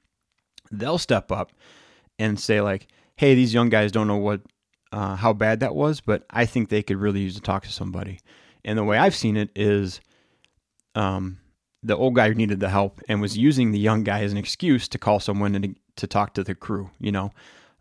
they'll 0.70 0.98
step 0.98 1.32
up 1.32 1.52
and 2.18 2.38
say 2.38 2.60
like, 2.60 2.86
"Hey, 3.16 3.34
these 3.34 3.54
young 3.54 3.68
guys 3.68 3.92
don't 3.92 4.06
know 4.06 4.16
what 4.16 4.42
uh, 4.92 5.16
how 5.16 5.32
bad 5.32 5.60
that 5.60 5.74
was, 5.74 6.00
but 6.00 6.24
I 6.30 6.46
think 6.46 6.68
they 6.68 6.82
could 6.82 6.98
really 6.98 7.20
use 7.20 7.34
to 7.34 7.40
talk 7.40 7.64
to 7.64 7.72
somebody." 7.72 8.20
And 8.64 8.78
the 8.78 8.84
way 8.84 8.98
I've 8.98 9.14
seen 9.14 9.36
it 9.36 9.50
is, 9.56 10.00
um, 10.94 11.38
the 11.82 11.96
old 11.96 12.14
guy 12.14 12.28
needed 12.30 12.60
the 12.60 12.68
help 12.68 13.00
and 13.08 13.20
was 13.20 13.38
using 13.38 13.72
the 13.72 13.78
young 13.78 14.04
guy 14.04 14.22
as 14.22 14.32
an 14.32 14.38
excuse 14.38 14.88
to 14.88 14.98
call 14.98 15.20
someone 15.20 15.54
and 15.54 15.64
to, 15.64 15.74
to 15.96 16.06
talk 16.06 16.34
to 16.34 16.44
the 16.44 16.54
crew. 16.54 16.90
You 16.98 17.12
know, 17.12 17.32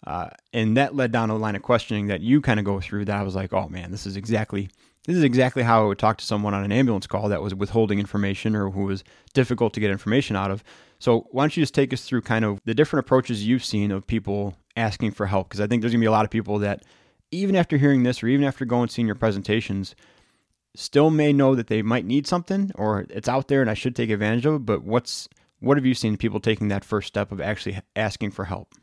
uh, 0.06 0.30
and 0.54 0.78
that 0.78 0.96
led 0.96 1.12
down 1.12 1.30
a 1.30 1.36
line 1.36 1.56
of 1.56 1.62
questioning 1.62 2.08
that 2.08 2.22
you 2.22 2.42
kind 2.42 2.60
of 2.60 2.66
go 2.66 2.80
through 2.80 3.06
that 3.06 3.18
I 3.18 3.24
was 3.24 3.36
like, 3.36 3.54
oh 3.54 3.68
man, 3.68 3.92
this 3.92 4.06
is 4.06 4.16
exactly 4.16 4.70
this 5.06 5.16
is 5.16 5.24
exactly 5.24 5.64
how 5.64 5.84
I 5.84 5.88
would 5.88 6.00
talk 6.00 6.18
to 6.18 6.26
someone 6.26 6.54
on 6.54 6.66
an 6.66 6.72
ambulance 6.72 7.08
call 7.08 7.30
that 7.30 7.42
was 7.42 7.56
withholding 7.56 7.98
information 7.98 8.56
or 8.56 8.70
who 8.70 8.84
was 8.84 9.06
difficult 9.34 9.74
to 9.74 9.80
get 9.80 9.90
information 9.90 10.36
out 10.36 10.52
of. 10.52 10.66
So 11.00 11.28
why 11.32 11.44
don't 11.44 11.56
you 11.56 11.64
just 11.64 11.74
take 11.74 11.94
us 11.94 12.04
through 12.04 12.22
kind 12.22 12.44
of 12.44 12.60
the 12.66 12.74
different 12.74 13.06
approaches 13.06 13.48
you've 13.48 13.64
seen 13.64 13.92
of 13.92 14.06
people 14.06 14.58
asking 14.76 15.12
for 15.12 15.26
help? 15.26 15.48
Because 15.48 15.62
I 15.62 15.68
think 15.68 15.82
there's 15.82 15.94
gonna 15.94 16.02
be 16.02 16.08
a 16.08 16.12
lot 16.12 16.26
of 16.26 16.32
people 16.32 16.60
that 16.60 16.84
even 17.32 17.56
after 17.56 17.78
hearing 17.78 18.04
this 18.04 18.22
or 18.22 18.28
even 18.28 18.46
after 18.46 18.66
going 18.66 18.84
and 18.84 18.92
seeing 18.92 19.08
your 19.08 19.16
presentations, 19.16 19.96
still 20.76 21.10
may 21.10 21.32
know 21.32 21.56
that 21.56 21.68
they 21.68 21.82
might 21.82 22.06
need 22.06 22.28
something 22.28 22.72
or 22.76 23.06
it's 23.10 23.30
out 23.30 23.48
there 23.48 23.62
and 23.62 23.70
I 23.70 23.76
should 23.76 23.96
take 23.96 24.10
advantage 24.10 24.46
of 24.46 24.56
it. 24.56 24.66
But 24.66 24.84
what's 24.84 25.30
what 25.60 25.78
have 25.78 25.86
you 25.86 25.94
seen 25.94 26.18
people 26.18 26.40
taking 26.40 26.68
that 26.68 26.86
first 26.86 27.08
step 27.08 27.32
of 27.32 27.40
actually 27.42 27.80
asking 27.96 28.32
for 28.32 28.46
help? 28.46 28.74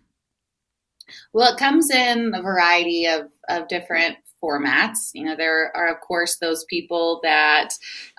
Well, 1.32 1.52
it 1.52 1.58
comes 1.58 1.90
in 1.90 2.32
a 2.34 2.42
variety 2.42 3.06
of, 3.06 3.30
of 3.48 3.68
different 3.68 4.16
formats. 4.44 5.10
You 5.14 5.24
know, 5.24 5.36
there 5.36 5.74
are, 5.74 5.88
of 5.88 6.00
course, 6.00 6.36
those 6.36 6.64
people 6.64 7.20
that 7.22 7.70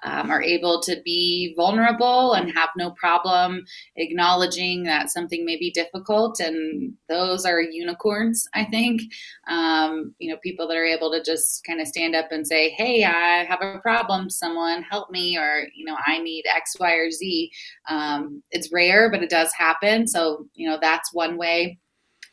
um, 0.04 0.32
are 0.32 0.42
able 0.42 0.82
to 0.82 1.00
be 1.06 1.54
vulnerable 1.56 2.34
and 2.34 2.52
have 2.52 2.70
no 2.76 2.92
problem 2.92 3.64
acknowledging 3.96 4.84
that 4.84 5.12
something 5.12 5.46
may 5.46 5.58
be 5.58 5.72
difficult. 5.72 6.40
And 6.40 6.94
those 7.10 7.46
are 7.46 7.62
unicorns, 7.62 8.48
I 8.54 8.64
think. 8.66 9.02
Um, 9.48 10.16
you 10.18 10.32
know, 10.32 10.38
people 10.42 10.68
that 10.68 10.78
are 10.78 10.86
able 10.86 11.12
to 11.12 11.24
just 11.24 11.64
kind 11.64 11.80
of 11.80 11.88
stand 11.88 12.16
up 12.16 12.32
and 12.32 12.48
say, 12.48 12.72
hey, 12.72 13.04
I 13.04 13.44
have 13.44 13.62
a 13.62 13.80
problem. 13.80 14.30
Someone 14.30 14.82
help 14.82 15.12
me, 15.12 15.38
or, 15.38 15.68
you 15.76 15.86
know, 15.86 15.98
I 16.06 16.20
need 16.20 16.46
X, 16.54 16.76
Y, 16.80 16.92
or 16.94 17.12
Z. 17.12 17.52
Um, 17.88 18.42
it's 18.52 18.72
rare, 18.72 19.12
but 19.12 19.22
it 19.22 19.30
does 19.30 19.54
happen. 19.54 20.08
So, 20.08 20.48
you 20.56 20.68
know, 20.68 20.80
that's 20.82 21.14
one 21.14 21.38
way 21.38 21.78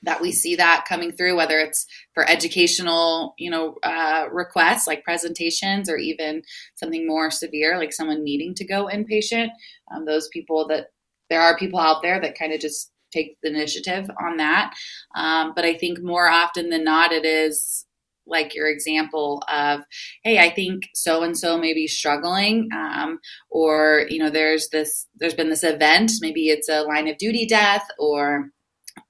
that 0.03 0.21
we 0.21 0.33
see 0.33 0.57
that 0.57 0.85
coming 0.89 1.13
through, 1.13 1.37
whether 1.37 1.59
it's 1.59 1.87
for 2.15 2.29
educational, 2.29 3.35
you 3.39 3.51
know, 3.51 3.77
uh, 3.83 4.27
requests 4.33 4.87
like 4.87 5.05
presentations, 5.05 5.89
or 5.89 5.97
even 5.97 6.43
something 6.75 7.07
more 7.07 7.31
severe 7.31 7.79
like 7.79 7.93
someone 7.93 8.25
needing 8.25 8.55
to 8.55 8.65
go 8.65 8.89
inpatient. 8.93 9.49
Um, 9.95 10.05
those 10.05 10.29
people 10.29 10.67
that 10.69 10.89
there 11.31 11.41
are 11.41 11.57
people 11.57 11.79
out 11.79 12.03
there 12.03 12.21
that 12.21 12.39
kind 12.39 12.53
of 12.53 12.61
just 12.61 12.91
take 13.13 13.37
the 13.43 13.51
initiative 13.51 14.11
on 14.21 14.39
that. 14.39 14.75
Um, 15.15 15.53
but 15.55 15.65
I 15.65 15.75
think 15.75 15.99
more 16.03 16.29
often 16.29 16.71
than 16.71 16.85
not, 16.85 17.13
it 17.13 17.25
is 17.25 17.87
like 18.27 18.55
your 18.55 18.69
example 18.69 19.43
of 19.53 19.81
hey 20.23 20.39
i 20.39 20.49
think 20.49 20.85
so 20.95 21.25
and 21.25 21.37
so 21.37 21.59
may 21.59 21.75
be 21.75 21.89
struggling 21.89 22.69
um, 22.73 23.19
or 23.51 24.07
you 24.09 24.19
know 24.19 24.31
there's 24.31 24.69
this 24.69 25.09
there's 25.17 25.35
been 25.35 25.51
this 25.51 25.65
event 25.65 26.13
maybe 26.21 26.49
it's 26.49 26.69
a 26.69 26.83
line 26.83 27.09
of 27.09 27.19
duty 27.19 27.45
death 27.45 27.85
or 27.99 28.51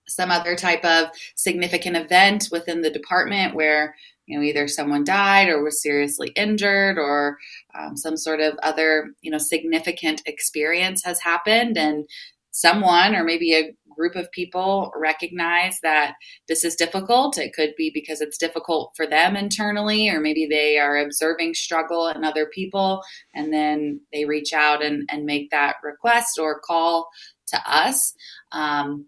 some 0.06 0.30
other 0.30 0.56
type 0.56 0.84
of 0.84 1.08
significant 1.36 1.96
event 1.96 2.48
within 2.52 2.82
the 2.82 2.90
department 2.90 3.54
where 3.54 3.94
you 4.26 4.38
know 4.38 4.44
either 4.44 4.68
someone 4.68 5.04
died 5.04 5.48
or 5.48 5.62
was 5.62 5.82
seriously 5.82 6.28
injured 6.36 6.98
or 6.98 7.38
um, 7.78 7.96
some 7.96 8.16
sort 8.16 8.40
of 8.40 8.58
other 8.62 9.10
you 9.20 9.30
know 9.30 9.38
significant 9.38 10.22
experience 10.26 11.04
has 11.04 11.20
happened 11.20 11.76
and 11.76 12.06
someone 12.52 13.14
or 13.14 13.24
maybe 13.24 13.54
a 13.54 13.74
group 13.96 14.14
of 14.14 14.30
people 14.32 14.92
recognize 14.96 15.80
that 15.82 16.14
this 16.48 16.64
is 16.64 16.74
difficult. 16.74 17.38
It 17.38 17.52
could 17.54 17.74
be 17.76 17.90
because 17.92 18.20
it's 18.20 18.38
difficult 18.38 18.92
for 18.96 19.06
them 19.06 19.36
internally 19.36 20.08
or 20.08 20.20
maybe 20.20 20.46
they 20.46 20.78
are 20.78 20.98
observing 20.98 21.54
struggle 21.54 22.08
in 22.08 22.24
other 22.24 22.46
people 22.46 23.02
and 23.34 23.52
then 23.52 24.00
they 24.12 24.24
reach 24.24 24.52
out 24.52 24.82
and, 24.82 25.08
and 25.10 25.24
make 25.24 25.50
that 25.50 25.76
request 25.82 26.38
or 26.38 26.60
call 26.60 27.08
to 27.48 27.60
us. 27.66 28.14
Um, 28.50 29.06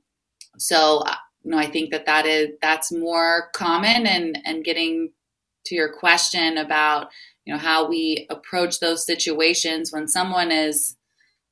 so, 0.59 0.99
uh, 1.07 1.14
you 1.43 1.51
know, 1.51 1.59
I 1.59 1.67
think 1.67 1.90
that 1.90 2.07
that 2.07 2.27
is 2.27 2.51
that's 2.62 2.93
more 2.93 3.51
common 3.55 4.07
and 4.07 4.38
and 4.45 4.64
getting 4.64 5.11
to 5.67 5.75
your 5.75 5.93
question 5.93 6.59
about 6.59 7.09
you 7.45 7.53
know 7.53 7.59
how 7.59 7.88
we 7.88 8.27
approach 8.31 8.81
those 8.81 9.07
situations 9.07 9.93
when 9.93 10.09
someone 10.09 10.51
is 10.51 10.97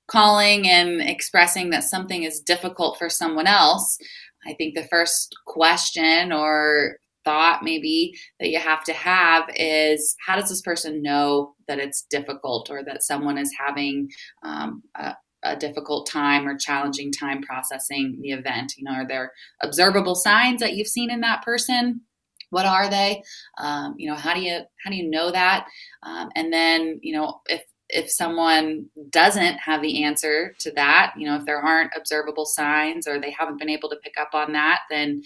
calling 0.09 0.69
and 0.69 1.01
expressing 1.01 1.71
that 1.71 1.85
something 1.85 2.25
is 2.25 2.41
difficult 2.41 2.99
for 2.99 3.09
someone 3.09 3.47
else 3.47 3.99
i 4.47 4.53
think 4.55 4.75
the 4.75 4.89
first 4.89 5.35
question 5.47 6.33
or 6.33 6.97
thought 7.25 7.63
maybe 7.63 8.13
that 8.41 8.49
you 8.49 8.59
have 8.59 8.83
to 8.83 8.93
have 8.93 9.45
is 9.55 10.17
how 10.27 10.35
does 10.35 10.49
this 10.49 10.63
person 10.63 11.03
know 11.03 11.55
that 11.69 11.79
it's 11.79 12.03
difficult 12.11 12.69
or 12.69 12.83
that 12.83 13.03
someone 13.03 13.39
is 13.39 13.55
having 13.59 14.11
um, 14.43 14.83
a, 14.97 15.15
a 15.43 15.57
difficult 15.57 16.09
time 16.09 16.47
or 16.47 16.57
challenging 16.57 17.13
time 17.13 17.43
processing 17.43 18.19
the 18.21 18.31
event? 18.31 18.75
You 18.77 18.85
know, 18.85 18.93
are 18.93 19.07
there 19.07 19.33
observable 19.63 20.15
signs 20.15 20.61
that 20.61 20.75
you've 20.75 20.89
seen 20.89 21.11
in 21.11 21.21
that 21.21 21.43
person? 21.43 22.03
What 22.51 22.67
are 22.67 22.89
they? 22.91 23.23
Um, 23.59 23.95
you 23.97 24.09
know, 24.09 24.17
how 24.17 24.35
do 24.35 24.41
you 24.41 24.61
how 24.85 24.91
do 24.91 24.97
you 24.97 25.09
know 25.09 25.31
that? 25.31 25.67
Um, 26.03 26.31
and 26.37 26.53
then, 26.53 27.01
you 27.03 27.15
know, 27.15 27.41
if 27.47 27.63
if 27.89 28.11
someone 28.11 28.87
doesn't 29.11 29.59
have 29.59 29.83
the 29.83 30.05
answer 30.05 30.55
to 30.61 30.71
that, 30.73 31.13
you 31.17 31.27
know, 31.27 31.37
if 31.37 31.45
there 31.45 31.61
aren't 31.61 31.93
observable 31.97 32.47
signs 32.47 33.07
or 33.07 33.21
they 33.21 33.31
haven't 33.31 33.59
been 33.59 33.69
able 33.69 33.91
to 33.91 34.01
pick 34.03 34.15
up 34.21 34.31
on 34.35 34.53
that, 34.53 34.81
then 34.91 35.23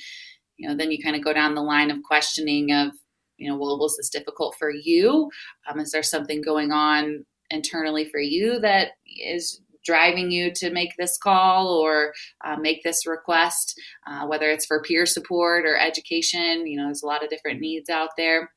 you 0.56 0.68
know, 0.68 0.74
then 0.74 0.90
you 0.90 1.02
kind 1.02 1.16
of 1.16 1.22
go 1.22 1.32
down 1.32 1.54
the 1.54 1.62
line 1.62 1.90
of 1.90 2.02
questioning 2.02 2.72
of 2.72 2.92
you 3.36 3.48
know, 3.50 3.56
well, 3.56 3.78
was 3.78 3.96
this 3.96 4.08
difficult 4.08 4.56
for 4.58 4.70
you? 4.70 5.30
Um, 5.68 5.80
is 5.80 5.90
there 5.92 6.02
something 6.02 6.40
going 6.40 6.72
on 6.72 7.24
internally 7.50 8.08
for 8.08 8.20
you 8.20 8.58
that 8.60 8.92
is 9.06 9.60
driving 9.86 10.30
you 10.30 10.52
to 10.54 10.70
make 10.70 10.90
this 10.98 11.16
call 11.16 11.68
or 11.68 12.12
uh, 12.44 12.56
make 12.56 12.82
this 12.82 13.06
request, 13.06 13.80
uh, 14.06 14.26
whether 14.26 14.50
it's 14.50 14.66
for 14.66 14.82
peer 14.82 15.06
support 15.06 15.64
or 15.64 15.76
education. 15.78 16.66
You 16.66 16.78
know, 16.78 16.84
there's 16.86 17.02
a 17.02 17.06
lot 17.06 17.24
of 17.24 17.30
different 17.30 17.60
needs 17.60 17.88
out 17.88 18.10
there. 18.16 18.50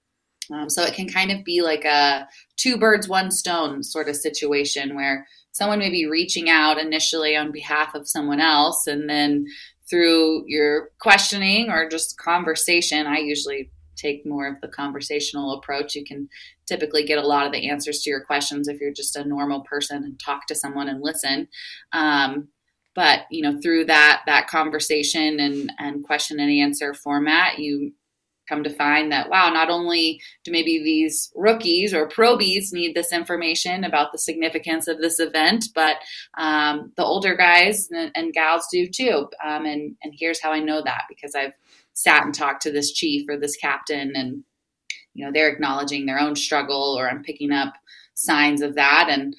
Um, 0.52 0.70
so 0.70 0.84
it 0.84 0.96
can 0.96 1.08
kind 1.08 1.32
of 1.32 1.44
be 1.44 1.62
like 1.62 1.86
a 1.86 2.28
two 2.58 2.78
birds, 2.78 3.08
one 3.08 3.32
stone 3.32 3.84
sort 3.84 4.10
of 4.10 4.16
situation 4.16 4.96
where 4.96 5.28
someone 5.52 5.80
may 5.80 5.92
be 5.92 6.08
reaching 6.08 6.50
out 6.50 6.80
initially 6.80 7.36
on 7.36 7.52
behalf 7.52 7.94
of 7.94 8.08
someone 8.08 8.40
else, 8.40 8.88
and 8.88 9.10
then 9.10 9.46
through 9.90 10.44
your 10.48 10.90
questioning 11.00 11.70
or 11.70 11.90
just 11.90 12.18
conversation, 12.18 13.08
I 13.08 13.18
usually 13.18 13.72
take 13.96 14.26
more 14.26 14.48
of 14.48 14.62
the 14.62 14.68
conversational 14.68 15.58
approach. 15.58 15.96
You 15.96 16.06
can 16.06 16.30
typically 16.70 17.04
get 17.04 17.18
a 17.18 17.28
lot 17.28 17.46
of 17.46 17.52
the 17.52 17.70
answers 17.70 18.02
to 18.02 18.10
your 18.10 18.22
questions 18.22 18.68
if 18.68 18.80
you're 18.80 18.94
just 18.94 19.16
a 19.16 19.28
normal 19.28 19.62
person 19.62 20.04
and 20.04 20.20
talk 20.20 20.48
to 20.48 20.56
someone 20.56 20.88
and 20.88 21.02
listen. 21.02 21.48
Um, 21.92 22.48
but 22.96 23.22
you 23.30 23.42
know, 23.42 23.60
through 23.62 23.86
that 23.86 24.22
that 24.26 24.48
conversation 24.48 25.40
and 25.40 25.72
and 25.80 26.04
question 26.04 26.40
and 26.40 26.52
answer 26.52 26.94
format, 26.94 27.60
you 27.60 27.94
come 28.50 28.64
to 28.64 28.70
find 28.70 29.12
that 29.12 29.30
wow 29.30 29.50
not 29.52 29.70
only 29.70 30.20
do 30.44 30.52
maybe 30.52 30.84
these 30.84 31.32
rookies 31.36 31.94
or 31.94 32.10
probies 32.10 32.74
need 32.74 32.96
this 32.96 33.14
information 33.14 33.84
about 33.84 34.12
the 34.12 34.18
significance 34.18 34.88
of 34.88 34.98
this 34.98 35.20
event 35.20 35.66
but 35.76 35.98
um, 36.38 36.92
the 36.98 37.04
older 37.04 37.36
guys 37.36 37.88
and, 37.92 38.12
and 38.16 38.34
gals 38.34 38.68
do 38.72 38.88
too 38.88 39.28
um, 39.46 39.66
and 39.66 39.96
and 40.02 40.14
here's 40.18 40.42
how 40.42 40.52
i 40.52 40.60
know 40.60 40.82
that 40.84 41.04
because 41.08 41.36
i've 41.36 41.54
sat 41.94 42.26
and 42.26 42.34
talked 42.34 42.64
to 42.64 42.72
this 42.72 42.92
chief 42.92 43.30
or 43.30 43.38
this 43.38 43.56
captain 43.56 44.14
and 44.16 44.44
you 45.20 45.26
know 45.26 45.32
they're 45.32 45.50
acknowledging 45.50 46.06
their 46.06 46.20
own 46.20 46.36
struggle 46.36 46.96
or 46.98 47.10
i'm 47.10 47.22
picking 47.24 47.52
up 47.52 47.74
signs 48.20 48.62
of 48.62 48.76
that. 48.76 49.08
And 49.10 49.36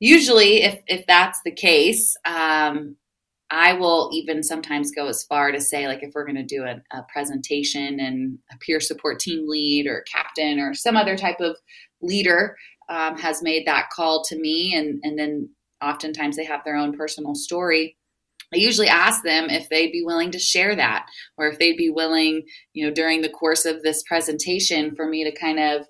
usually 0.00 0.62
if 0.62 0.80
if 0.86 1.06
that's 1.06 1.40
the 1.44 1.52
case 1.52 2.16
um, 2.24 2.96
i 3.50 3.72
will 3.72 4.10
even 4.12 4.42
sometimes 4.42 4.90
go 4.90 5.06
as 5.06 5.22
far 5.22 5.52
to 5.52 5.60
say 5.60 5.86
like 5.86 6.02
if 6.02 6.12
we're 6.14 6.24
going 6.24 6.34
to 6.34 6.42
do 6.42 6.64
a, 6.64 6.82
a, 6.96 7.02
presentation 7.12 8.00
and 8.00 8.38
a 8.52 8.58
peer 8.58 8.80
support 8.80 9.20
team 9.20 9.48
lead 9.48 9.86
or 9.86 10.04
captain 10.12 10.58
or 10.58 10.74
some 10.74 10.96
other 10.96 11.16
type 11.16 11.40
of 11.40 11.56
leader 12.00 12.56
um, 12.88 13.16
has 13.16 13.42
made 13.42 13.66
that 13.66 13.90
call 13.90 14.24
to 14.24 14.36
me. 14.36 14.74
And 14.74 15.00
and 15.04 15.18
then 15.18 15.48
oftentimes 15.80 16.36
they 16.36 16.44
have 16.44 16.64
their 16.64 16.76
own 16.76 16.96
personal 16.96 17.34
story 17.34 17.96
I 18.52 18.58
usually 18.58 18.88
ask 18.88 19.22
them 19.22 19.48
if 19.48 19.68
they'd 19.68 19.92
be 19.92 20.04
willing 20.04 20.30
to 20.32 20.38
share 20.38 20.76
that 20.76 21.06
or 21.38 21.48
if 21.48 21.58
they'd 21.58 21.76
be 21.76 21.90
willing, 21.90 22.42
you 22.72 22.86
know, 22.86 22.92
during 22.92 23.22
the 23.22 23.30
course 23.30 23.64
of 23.64 23.82
this 23.82 24.02
presentation 24.02 24.94
for 24.94 25.08
me 25.08 25.24
to 25.24 25.32
kind 25.32 25.58
of 25.58 25.86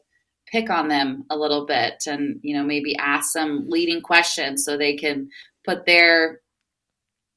pick 0.46 0.70
on 0.70 0.88
them 0.88 1.24
a 1.30 1.36
little 1.36 1.66
bit 1.66 2.02
and, 2.06 2.38
you 2.42 2.56
know, 2.56 2.62
maybe 2.62 2.94
ask 2.96 3.32
some 3.32 3.64
leading 3.68 4.00
questions 4.00 4.64
so 4.64 4.76
they 4.76 4.96
can 4.96 5.28
put 5.64 5.86
their 5.86 6.40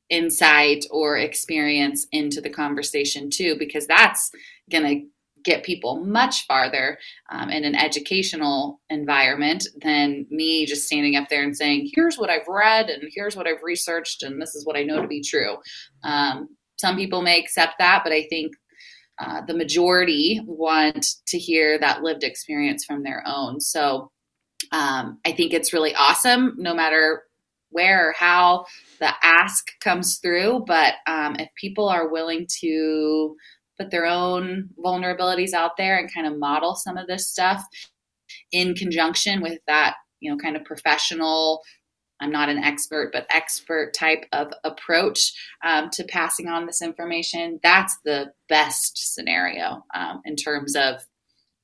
insight 0.09 0.86
or 0.91 1.17
experience 1.17 2.05
into 2.11 2.41
the 2.41 2.49
conversation 2.49 3.30
too, 3.30 3.55
because 3.57 3.88
that's 3.88 4.30
going 4.69 4.84
to 4.84 5.07
get 5.45 5.63
people 5.63 6.03
much 6.03 6.45
farther 6.47 6.97
um, 7.29 7.49
in 7.49 7.63
an 7.63 7.75
educational 7.75 8.81
environment 8.89 9.67
than 9.81 10.25
me 10.29 10.65
just 10.65 10.85
standing 10.85 11.15
up 11.15 11.29
there 11.29 11.43
and 11.43 11.55
saying, 11.55 11.89
here's 11.93 12.17
what 12.17 12.29
I've 12.29 12.47
read 12.47 12.89
and 12.89 13.03
here's 13.13 13.35
what 13.35 13.47
I've 13.47 13.63
researched 13.63 14.23
and 14.23 14.41
this 14.41 14.55
is 14.55 14.65
what 14.65 14.75
I 14.75 14.83
know 14.83 15.01
to 15.01 15.07
be 15.07 15.21
true. 15.21 15.57
Um, 16.03 16.49
some 16.77 16.97
people 16.97 17.21
may 17.21 17.39
accept 17.39 17.75
that, 17.79 18.01
but 18.03 18.11
I 18.11 18.25
think 18.29 18.53
uh, 19.19 19.41
the 19.47 19.55
majority 19.55 20.41
want 20.45 21.05
to 21.27 21.37
hear 21.37 21.79
that 21.79 22.01
lived 22.01 22.23
experience 22.23 22.83
from 22.83 23.03
their 23.03 23.23
own. 23.25 23.61
So 23.61 24.11
um, 24.71 25.19
I 25.25 25.31
think 25.31 25.53
it's 25.53 25.71
really 25.71 25.95
awesome, 25.95 26.55
no 26.57 26.73
matter 26.73 27.23
where 27.69 28.09
or 28.09 28.13
how 28.17 28.65
the 28.99 29.09
ask 29.23 29.67
comes 29.81 30.17
through. 30.17 30.63
But 30.67 30.95
um, 31.07 31.35
if 31.37 31.49
people 31.59 31.87
are 31.87 32.09
willing 32.09 32.47
to 32.61 33.35
put 33.78 33.91
their 33.91 34.05
own 34.05 34.69
vulnerabilities 34.84 35.53
out 35.53 35.78
there 35.78 35.97
and 35.97 36.13
kind 36.13 36.28
of 36.28 36.38
model 36.38 36.76
some 36.76 36.97
of 36.97 37.07
this 37.07 37.30
stuff 37.30 37.63
in 38.51 38.73
conjunction 38.76 39.41
with 39.41 39.59
that, 39.67 39.95
you 40.19 40.32
know, 40.32 40.38
kind 40.38 40.55
of 40.55 40.63
professional 40.63 41.61
I'm 42.21 42.32
not 42.32 42.49
an 42.49 42.59
expert, 42.59 43.11
but 43.11 43.28
expert 43.30 43.93
type 43.93 44.26
of 44.32 44.53
approach 44.63 45.34
um, 45.63 45.89
to 45.91 46.03
passing 46.03 46.47
on 46.47 46.65
this 46.65 46.82
information. 46.82 47.59
That's 47.61 47.97
the 48.05 48.32
best 48.47 49.13
scenario 49.13 49.84
um, 49.93 50.21
in 50.23 50.36
terms 50.36 50.76
of 50.76 51.05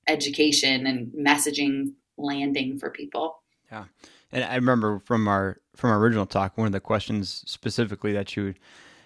education 0.07 0.86
and 0.86 1.12
messaging 1.14 1.93
landing 2.18 2.78
for 2.78 2.89
people. 2.89 3.41
Yeah, 3.72 3.86
and 4.32 4.43
I 4.43 4.55
remember 4.55 4.99
from 4.99 5.28
our 5.28 5.62
from 5.76 5.91
our 5.91 5.99
original 5.99 6.26
talk, 6.26 6.57
one 6.57 6.68
of 6.68 6.74
the 6.74 6.82
questions 6.82 7.43
specifically 7.47 8.12
that 8.12 8.36
you 8.36 8.53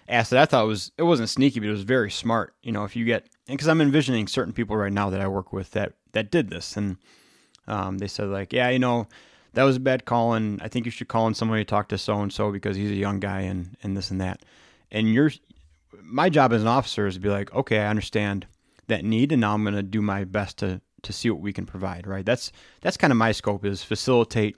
that 0.06 0.32
I 0.34 0.46
thought 0.46 0.66
was 0.66 0.92
it 0.96 1.02
wasn't 1.02 1.28
sneaky, 1.28 1.60
but 1.60 1.68
it 1.68 1.72
was 1.72 1.82
very 1.82 2.10
smart. 2.10 2.54
You 2.62 2.72
know, 2.72 2.84
if 2.84 2.96
you 2.96 3.04
get 3.04 3.28
because 3.46 3.68
I'm 3.68 3.80
envisioning 3.80 4.26
certain 4.26 4.52
people 4.52 4.76
right 4.76 4.92
now 4.92 5.10
that 5.10 5.20
I 5.20 5.28
work 5.28 5.52
with 5.52 5.72
that 5.72 5.92
that 6.12 6.30
did 6.30 6.50
this, 6.50 6.76
and 6.76 6.96
um, 7.66 7.98
they 7.98 8.08
said 8.08 8.28
like, 8.28 8.52
yeah, 8.52 8.68
you 8.68 8.78
know, 8.78 9.08
that 9.54 9.64
was 9.64 9.76
a 9.76 9.80
bad 9.80 10.04
call, 10.04 10.34
and 10.34 10.60
I 10.62 10.68
think 10.68 10.84
you 10.84 10.90
should 10.90 11.08
call 11.08 11.26
in 11.26 11.34
somebody 11.34 11.64
to 11.64 11.68
talk 11.68 11.88
to 11.88 11.98
so 11.98 12.20
and 12.20 12.32
so 12.32 12.52
because 12.52 12.76
he's 12.76 12.90
a 12.90 12.96
young 12.96 13.20
guy 13.20 13.40
and 13.40 13.76
and 13.82 13.96
this 13.96 14.10
and 14.10 14.20
that. 14.20 14.42
And 14.90 15.12
your 15.12 15.30
my 16.02 16.28
job 16.28 16.52
as 16.52 16.62
an 16.62 16.68
officer 16.68 17.06
is 17.06 17.14
to 17.14 17.20
be 17.20 17.28
like, 17.28 17.52
okay, 17.54 17.78
I 17.78 17.88
understand 17.88 18.46
that 18.86 19.04
need, 19.04 19.32
and 19.32 19.40
now 19.40 19.54
I'm 19.54 19.64
going 19.64 19.74
to 19.74 19.82
do 19.82 20.02
my 20.02 20.24
best 20.24 20.58
to 20.58 20.80
to 21.02 21.12
see 21.12 21.30
what 21.30 21.40
we 21.40 21.52
can 21.52 21.66
provide. 21.66 22.06
Right? 22.06 22.24
That's 22.24 22.52
that's 22.80 22.96
kind 22.96 23.12
of 23.12 23.16
my 23.16 23.32
scope 23.32 23.64
is 23.64 23.82
facilitate 23.82 24.56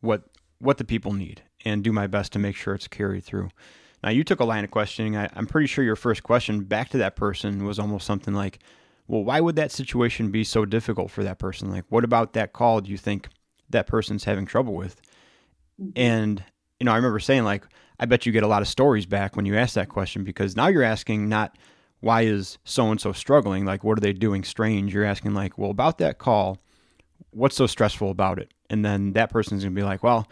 what 0.00 0.24
what 0.58 0.78
the 0.78 0.84
people 0.84 1.12
need 1.12 1.42
and 1.64 1.82
do 1.82 1.92
my 1.92 2.06
best 2.06 2.32
to 2.32 2.38
make 2.38 2.56
sure 2.56 2.74
it's 2.74 2.88
carried 2.88 3.24
through. 3.24 3.50
Now, 4.06 4.12
you 4.12 4.22
took 4.22 4.38
a 4.38 4.44
line 4.44 4.62
of 4.62 4.70
questioning. 4.70 5.16
I, 5.16 5.28
am 5.34 5.48
pretty 5.48 5.66
sure 5.66 5.82
your 5.82 5.96
first 5.96 6.22
question 6.22 6.62
back 6.62 6.90
to 6.90 6.98
that 6.98 7.16
person 7.16 7.64
was 7.64 7.80
almost 7.80 8.06
something 8.06 8.34
like, 8.34 8.60
well, 9.08 9.24
why 9.24 9.40
would 9.40 9.56
that 9.56 9.72
situation 9.72 10.30
be 10.30 10.44
so 10.44 10.64
difficult 10.64 11.10
for 11.10 11.24
that 11.24 11.40
person? 11.40 11.72
Like, 11.72 11.86
what 11.88 12.04
about 12.04 12.32
that 12.34 12.52
call 12.52 12.80
do 12.80 12.92
you 12.92 12.98
think 12.98 13.26
that 13.68 13.88
person's 13.88 14.22
having 14.22 14.46
trouble 14.46 14.74
with? 14.74 15.02
Mm-hmm. 15.82 15.90
And, 15.96 16.44
you 16.78 16.84
know, 16.84 16.92
I 16.92 16.96
remember 16.96 17.18
saying, 17.18 17.42
like, 17.42 17.66
I 17.98 18.06
bet 18.06 18.26
you 18.26 18.30
get 18.30 18.44
a 18.44 18.46
lot 18.46 18.62
of 18.62 18.68
stories 18.68 19.06
back 19.06 19.34
when 19.34 19.44
you 19.44 19.56
ask 19.56 19.74
that 19.74 19.88
question 19.88 20.22
because 20.22 20.54
now 20.54 20.68
you're 20.68 20.84
asking 20.84 21.28
not 21.28 21.58
why 21.98 22.22
is 22.22 22.58
so 22.62 22.92
and 22.92 23.00
so 23.00 23.10
struggling? 23.10 23.64
Like, 23.64 23.82
what 23.82 23.98
are 23.98 24.02
they 24.02 24.12
doing 24.12 24.44
strange? 24.44 24.94
You're 24.94 25.04
asking, 25.04 25.34
like, 25.34 25.58
well, 25.58 25.72
about 25.72 25.98
that 25.98 26.18
call, 26.18 26.58
what's 27.30 27.56
so 27.56 27.66
stressful 27.66 28.12
about 28.12 28.38
it? 28.38 28.54
And 28.70 28.84
then 28.84 29.14
that 29.14 29.30
person's 29.30 29.64
going 29.64 29.74
to 29.74 29.80
be 29.80 29.84
like, 29.84 30.04
well, 30.04 30.28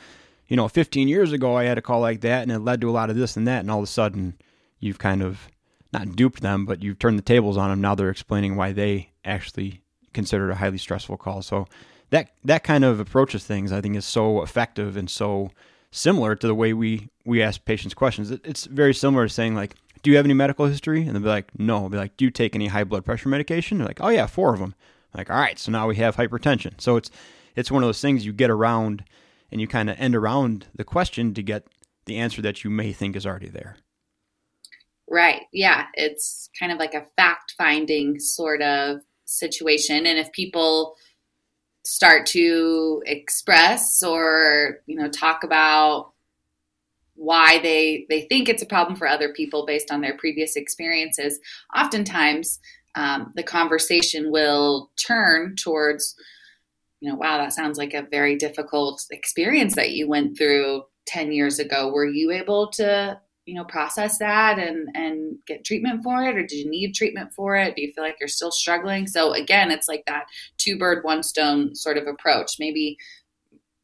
you 0.48 0.56
know, 0.56 0.68
15 0.68 1.08
years 1.08 1.32
ago 1.32 1.56
I 1.56 1.64
had 1.64 1.78
a 1.78 1.82
call 1.82 2.00
like 2.00 2.20
that 2.22 2.42
and 2.42 2.52
it 2.52 2.60
led 2.60 2.80
to 2.80 2.90
a 2.90 2.92
lot 2.92 3.10
of 3.10 3.16
this 3.16 3.36
and 3.36 3.46
that. 3.46 3.60
And 3.60 3.70
all 3.70 3.78
of 3.78 3.84
a 3.84 3.88
sudden 3.88 4.34
you've 4.78 4.98
kind 4.98 5.22
of 5.22 5.48
not 5.92 6.16
duped 6.16 6.40
them, 6.40 6.66
but 6.66 6.82
you've 6.82 6.98
turned 6.98 7.18
the 7.18 7.22
tables 7.22 7.56
on 7.56 7.70
them. 7.70 7.80
Now 7.80 7.94
they're 7.94 8.10
explaining 8.10 8.56
why 8.56 8.72
they 8.72 9.10
actually 9.24 9.82
considered 10.12 10.50
a 10.50 10.56
highly 10.56 10.78
stressful 10.78 11.16
call. 11.16 11.42
So 11.42 11.66
that, 12.10 12.30
that 12.44 12.64
kind 12.64 12.84
of 12.84 13.00
approaches 13.00 13.44
things, 13.44 13.72
I 13.72 13.80
think 13.80 13.96
is 13.96 14.04
so 14.04 14.42
effective 14.42 14.96
and 14.96 15.08
so 15.08 15.50
similar 15.90 16.34
to 16.36 16.46
the 16.46 16.54
way 16.54 16.72
we, 16.72 17.08
we 17.24 17.42
ask 17.42 17.64
patients 17.64 17.94
questions. 17.94 18.30
It's 18.30 18.66
very 18.66 18.92
similar 18.92 19.26
to 19.28 19.32
saying 19.32 19.54
like, 19.54 19.76
do 20.02 20.10
you 20.10 20.16
have 20.16 20.26
any 20.26 20.34
medical 20.34 20.66
history? 20.66 21.02
And 21.02 21.14
they'll 21.14 21.22
be 21.22 21.28
like, 21.28 21.58
no. 21.58 21.76
I'll 21.84 21.88
be 21.88 21.96
like, 21.96 22.16
do 22.16 22.26
you 22.26 22.30
take 22.30 22.54
any 22.54 22.66
high 22.66 22.84
blood 22.84 23.04
pressure 23.04 23.28
medication? 23.28 23.78
They're 23.78 23.86
like, 23.86 24.02
oh 24.02 24.10
yeah, 24.10 24.26
four 24.26 24.52
of 24.52 24.60
them. 24.60 24.74
I'm 25.12 25.18
like, 25.18 25.30
all 25.30 25.36
right, 25.36 25.58
so 25.58 25.72
now 25.72 25.88
we 25.88 25.96
have 25.96 26.16
hypertension. 26.16 26.80
So 26.80 26.96
it's, 26.96 27.10
it's 27.56 27.70
one 27.70 27.82
of 27.82 27.88
those 27.88 28.00
things 28.00 28.26
you 28.26 28.32
get 28.32 28.50
around 28.50 29.04
and 29.54 29.60
you 29.60 29.68
kind 29.68 29.88
of 29.88 29.96
end 30.00 30.16
around 30.16 30.66
the 30.74 30.82
question 30.82 31.32
to 31.32 31.42
get 31.42 31.68
the 32.06 32.16
answer 32.16 32.42
that 32.42 32.64
you 32.64 32.70
may 32.70 32.92
think 32.92 33.14
is 33.14 33.24
already 33.24 33.48
there. 33.48 33.76
Right. 35.08 35.42
Yeah. 35.52 35.86
It's 35.94 36.50
kind 36.58 36.72
of 36.72 36.78
like 36.78 36.92
a 36.92 37.06
fact 37.14 37.54
finding 37.56 38.18
sort 38.18 38.62
of 38.62 38.98
situation. 39.26 40.06
And 40.06 40.18
if 40.18 40.32
people 40.32 40.96
start 41.84 42.26
to 42.26 43.00
express 43.06 44.02
or, 44.02 44.80
you 44.86 44.96
know, 44.96 45.08
talk 45.08 45.44
about 45.44 46.10
why 47.14 47.60
they 47.60 48.06
they 48.08 48.22
think 48.22 48.48
it's 48.48 48.62
a 48.62 48.66
problem 48.66 48.96
for 48.96 49.06
other 49.06 49.32
people 49.32 49.64
based 49.64 49.92
on 49.92 50.00
their 50.00 50.16
previous 50.16 50.56
experiences 50.56 51.38
oftentimes 51.76 52.58
um, 52.96 53.32
the 53.36 53.42
conversation 53.44 54.32
will 54.32 54.90
turn 54.96 55.54
towards 55.54 56.16
you 57.04 57.10
know, 57.10 57.16
wow, 57.16 57.36
that 57.36 57.52
sounds 57.52 57.76
like 57.76 57.92
a 57.92 58.06
very 58.10 58.34
difficult 58.34 59.04
experience 59.10 59.74
that 59.74 59.90
you 59.90 60.08
went 60.08 60.38
through 60.38 60.84
10 61.04 61.32
years 61.32 61.58
ago. 61.58 61.92
Were 61.92 62.06
you 62.06 62.30
able 62.30 62.70
to, 62.72 63.20
you 63.44 63.54
know, 63.54 63.64
process 63.64 64.16
that 64.20 64.58
and 64.58 64.88
and 64.94 65.36
get 65.46 65.66
treatment 65.66 66.02
for 66.02 66.22
it 66.24 66.34
or 66.34 66.46
did 66.46 66.52
you 66.52 66.70
need 66.70 66.94
treatment 66.94 67.30
for 67.34 67.56
it? 67.56 67.76
Do 67.76 67.82
you 67.82 67.92
feel 67.92 68.04
like 68.04 68.16
you're 68.18 68.26
still 68.26 68.50
struggling? 68.50 69.06
So 69.06 69.34
again, 69.34 69.70
it's 69.70 69.86
like 69.86 70.04
that 70.06 70.24
two 70.56 70.78
bird 70.78 71.04
one 71.04 71.22
stone 71.22 71.74
sort 71.74 71.98
of 71.98 72.06
approach. 72.06 72.52
Maybe 72.58 72.96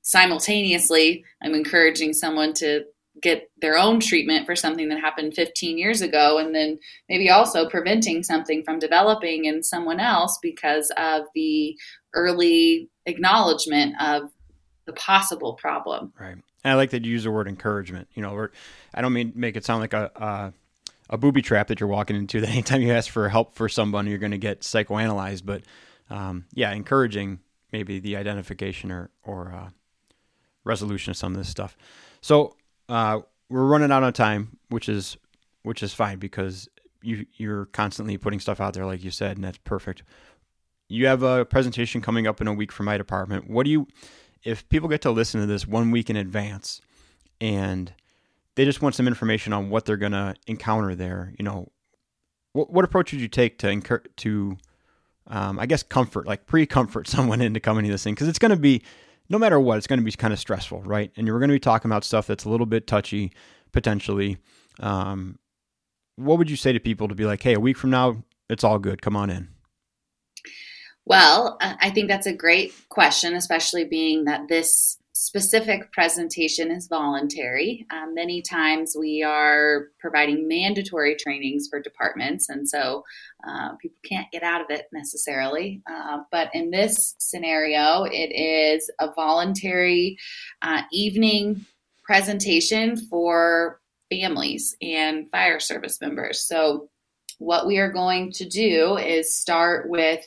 simultaneously 0.01 1.23
I'm 1.43 1.55
encouraging 1.55 2.15
someone 2.15 2.55
to 2.55 2.87
get 3.21 3.51
their 3.61 3.77
own 3.77 4.01
treatment 4.01 4.47
for 4.47 4.57
something 4.57 4.89
that 4.89 5.01
happened 5.01 5.35
15 5.35 5.77
years 5.77 6.01
ago 6.01 6.39
and 6.39 6.55
then 6.55 6.79
maybe 7.09 7.29
also 7.29 7.69
preventing 7.69 8.23
something 8.23 8.63
from 8.63 8.79
developing 8.79 9.45
in 9.45 9.63
someone 9.63 10.01
else 10.01 10.39
because 10.41 10.91
of 10.97 11.25
the 11.35 11.77
early 12.15 12.89
acknowledgement 13.07 13.95
of 14.01 14.31
the 14.87 14.93
possible 14.95 15.55
problem. 15.55 16.13
Right. 16.19 16.37
And 16.63 16.73
i 16.73 16.75
like 16.75 16.91
that 16.91 17.05
you 17.05 17.13
use 17.13 17.25
the 17.25 17.31
word 17.31 17.49
encouragement 17.49 18.07
you 18.13 18.21
know 18.21 18.49
i 18.93 19.01
don't 19.01 19.15
mean 19.15 19.33
make 19.35 19.57
it 19.57 19.65
sound 19.65 19.81
like 19.81 19.95
a, 19.95 20.11
a 20.15 20.53
a 21.09 21.17
booby 21.17 21.41
trap 21.41 21.69
that 21.69 21.81
you're 21.81 21.89
walking 21.89 22.17
into 22.17 22.39
that 22.43 22.51
anytime 22.51 22.83
you 22.83 22.93
ask 22.93 23.11
for 23.11 23.31
help 23.31 23.55
for 23.55 23.67
someone 23.67 24.07
you're 24.07 24.19
going 24.19 24.31
to 24.31 24.37
get 24.37 24.61
psychoanalyzed 24.61 25.47
but 25.47 25.63
um, 26.11 26.45
yeah 26.53 26.71
encouraging 26.73 27.39
maybe 27.73 27.99
the 27.99 28.17
identification 28.17 28.91
or 28.91 29.11
or 29.25 29.53
uh, 29.53 29.71
resolution 30.65 31.11
of 31.11 31.17
some 31.17 31.33
of 31.33 31.39
this 31.39 31.49
stuff. 31.49 31.77
So 32.21 32.57
uh, 32.89 33.21
we're 33.49 33.67
running 33.67 33.93
out 33.93 34.03
of 34.03 34.15
time, 34.15 34.59
which 34.69 34.89
is 34.89 35.17
which 35.63 35.83
is 35.83 35.93
fine 35.93 36.19
because 36.19 36.69
you 37.03 37.27
you're 37.35 37.67
constantly 37.67 38.19
putting 38.19 38.41
stuff 38.41 38.61
out 38.61 38.75
there, 38.75 38.87
like 38.87 39.05
you 39.05 39.11
said, 39.11 39.37
and 39.37 39.45
that's 39.45 39.59
perfect. 39.59 40.03
You 40.91 41.07
have 41.07 41.23
a 41.23 41.45
presentation 41.45 42.01
coming 42.01 42.27
up 42.27 42.41
in 42.41 42.49
a 42.49 42.53
week 42.53 42.73
for 42.73 42.83
my 42.83 42.99
department. 42.99 43.49
What 43.49 43.65
do 43.65 43.71
you, 43.71 43.87
if 44.43 44.69
people 44.69 44.89
get 44.89 45.01
to 45.03 45.11
listen 45.11 45.41
to 45.41 45.47
this 45.47 45.67
one 45.67 45.93
week 45.93 46.11
in 46.11 46.17
advance, 46.17 46.81
and 47.41 47.93
they 48.57 48.65
just 48.65 48.83
want 48.83 48.97
some 48.97 49.07
information 49.07 49.53
on 49.53 49.71
what 49.71 49.85
they're 49.85 49.97
going 49.97 50.13
to 50.13 50.35
encounter 50.49 50.97
there, 50.97 51.33
you 51.39 51.45
know, 51.45 51.71
what 52.53 52.73
what 52.73 52.85
approach 52.85 53.13
would 53.13 53.21
you 53.21 53.29
take 53.29 53.59
to 53.59 53.71
incur 53.71 54.03
to, 54.17 54.59
um, 55.29 55.61
I 55.61 55.67
guess, 55.67 55.85
comfort, 55.85 56.27
like 56.27 56.47
pre-comfort 56.47 57.07
someone 57.09 57.41
into 57.41 57.61
coming 57.61 57.85
to 57.85 57.91
this 57.91 58.03
thing 58.03 58.15
because 58.15 58.27
it's 58.27 58.41
going 58.41 58.51
to 58.51 58.57
be 58.57 58.83
no 59.29 59.39
matter 59.39 59.61
what, 59.61 59.79
it's 59.79 59.87
going 59.87 60.01
to 60.01 60.05
be 60.05 60.11
kind 60.11 60.33
of 60.33 60.41
stressful, 60.41 60.83
right? 60.83 61.13
And 61.17 61.25
you're 61.27 61.39
going 61.39 61.51
to 61.51 61.55
be 61.55 61.61
talking 61.61 61.89
about 61.89 62.03
stuff 62.03 62.27
that's 62.27 62.45
a 62.45 62.51
little 62.51 62.67
bit 62.67 62.89
touchy, 62.89 63.33
potentially. 63.71 64.39
Um, 64.81 65.39
what 66.17 66.37
would 66.37 66.51
you 66.51 66.57
say 66.57 66.73
to 66.73 66.81
people 66.81 67.07
to 67.07 67.15
be 67.15 67.25
like, 67.25 67.41
hey, 67.41 67.55
a 67.55 67.61
week 67.61 67.79
from 67.79 67.91
now, 67.91 68.25
it's 68.49 68.65
all 68.65 68.81
good. 68.81 69.01
Come 69.01 69.15
on 69.15 69.31
in. 69.31 69.49
Well, 71.11 71.57
I 71.61 71.91
think 71.91 72.07
that's 72.07 72.29
a 72.29 72.33
great 72.33 72.73
question, 72.89 73.35
especially 73.35 73.83
being 73.83 74.27
that 74.27 74.47
this 74.47 74.97
specific 75.13 75.91
presentation 75.91 76.71
is 76.71 76.87
voluntary. 76.87 77.85
Um, 77.91 78.15
many 78.15 78.43
times 78.43 78.95
we 78.97 79.25
are 79.25 79.89
providing 79.99 80.47
mandatory 80.47 81.17
trainings 81.17 81.67
for 81.69 81.81
departments, 81.81 82.49
and 82.49 82.69
so 82.69 83.03
uh, 83.45 83.75
people 83.83 83.99
can't 84.05 84.31
get 84.31 84.45
out 84.45 84.61
of 84.61 84.71
it 84.71 84.87
necessarily. 84.93 85.83
Uh, 85.91 86.19
but 86.31 86.49
in 86.55 86.71
this 86.71 87.17
scenario, 87.19 88.05
it 88.05 88.31
is 88.33 88.89
a 89.01 89.13
voluntary 89.13 90.17
uh, 90.63 90.83
evening 90.93 91.67
presentation 92.05 92.97
for 92.97 93.81
families 94.13 94.77
and 94.81 95.29
fire 95.33 95.59
service 95.59 96.01
members. 96.01 96.41
So, 96.41 96.89
what 97.39 97.67
we 97.67 97.79
are 97.79 97.91
going 97.91 98.31
to 98.33 98.47
do 98.47 98.99
is 98.99 99.35
start 99.35 99.89
with 99.89 100.27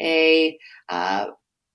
a 0.00 0.58
uh, 0.88 1.26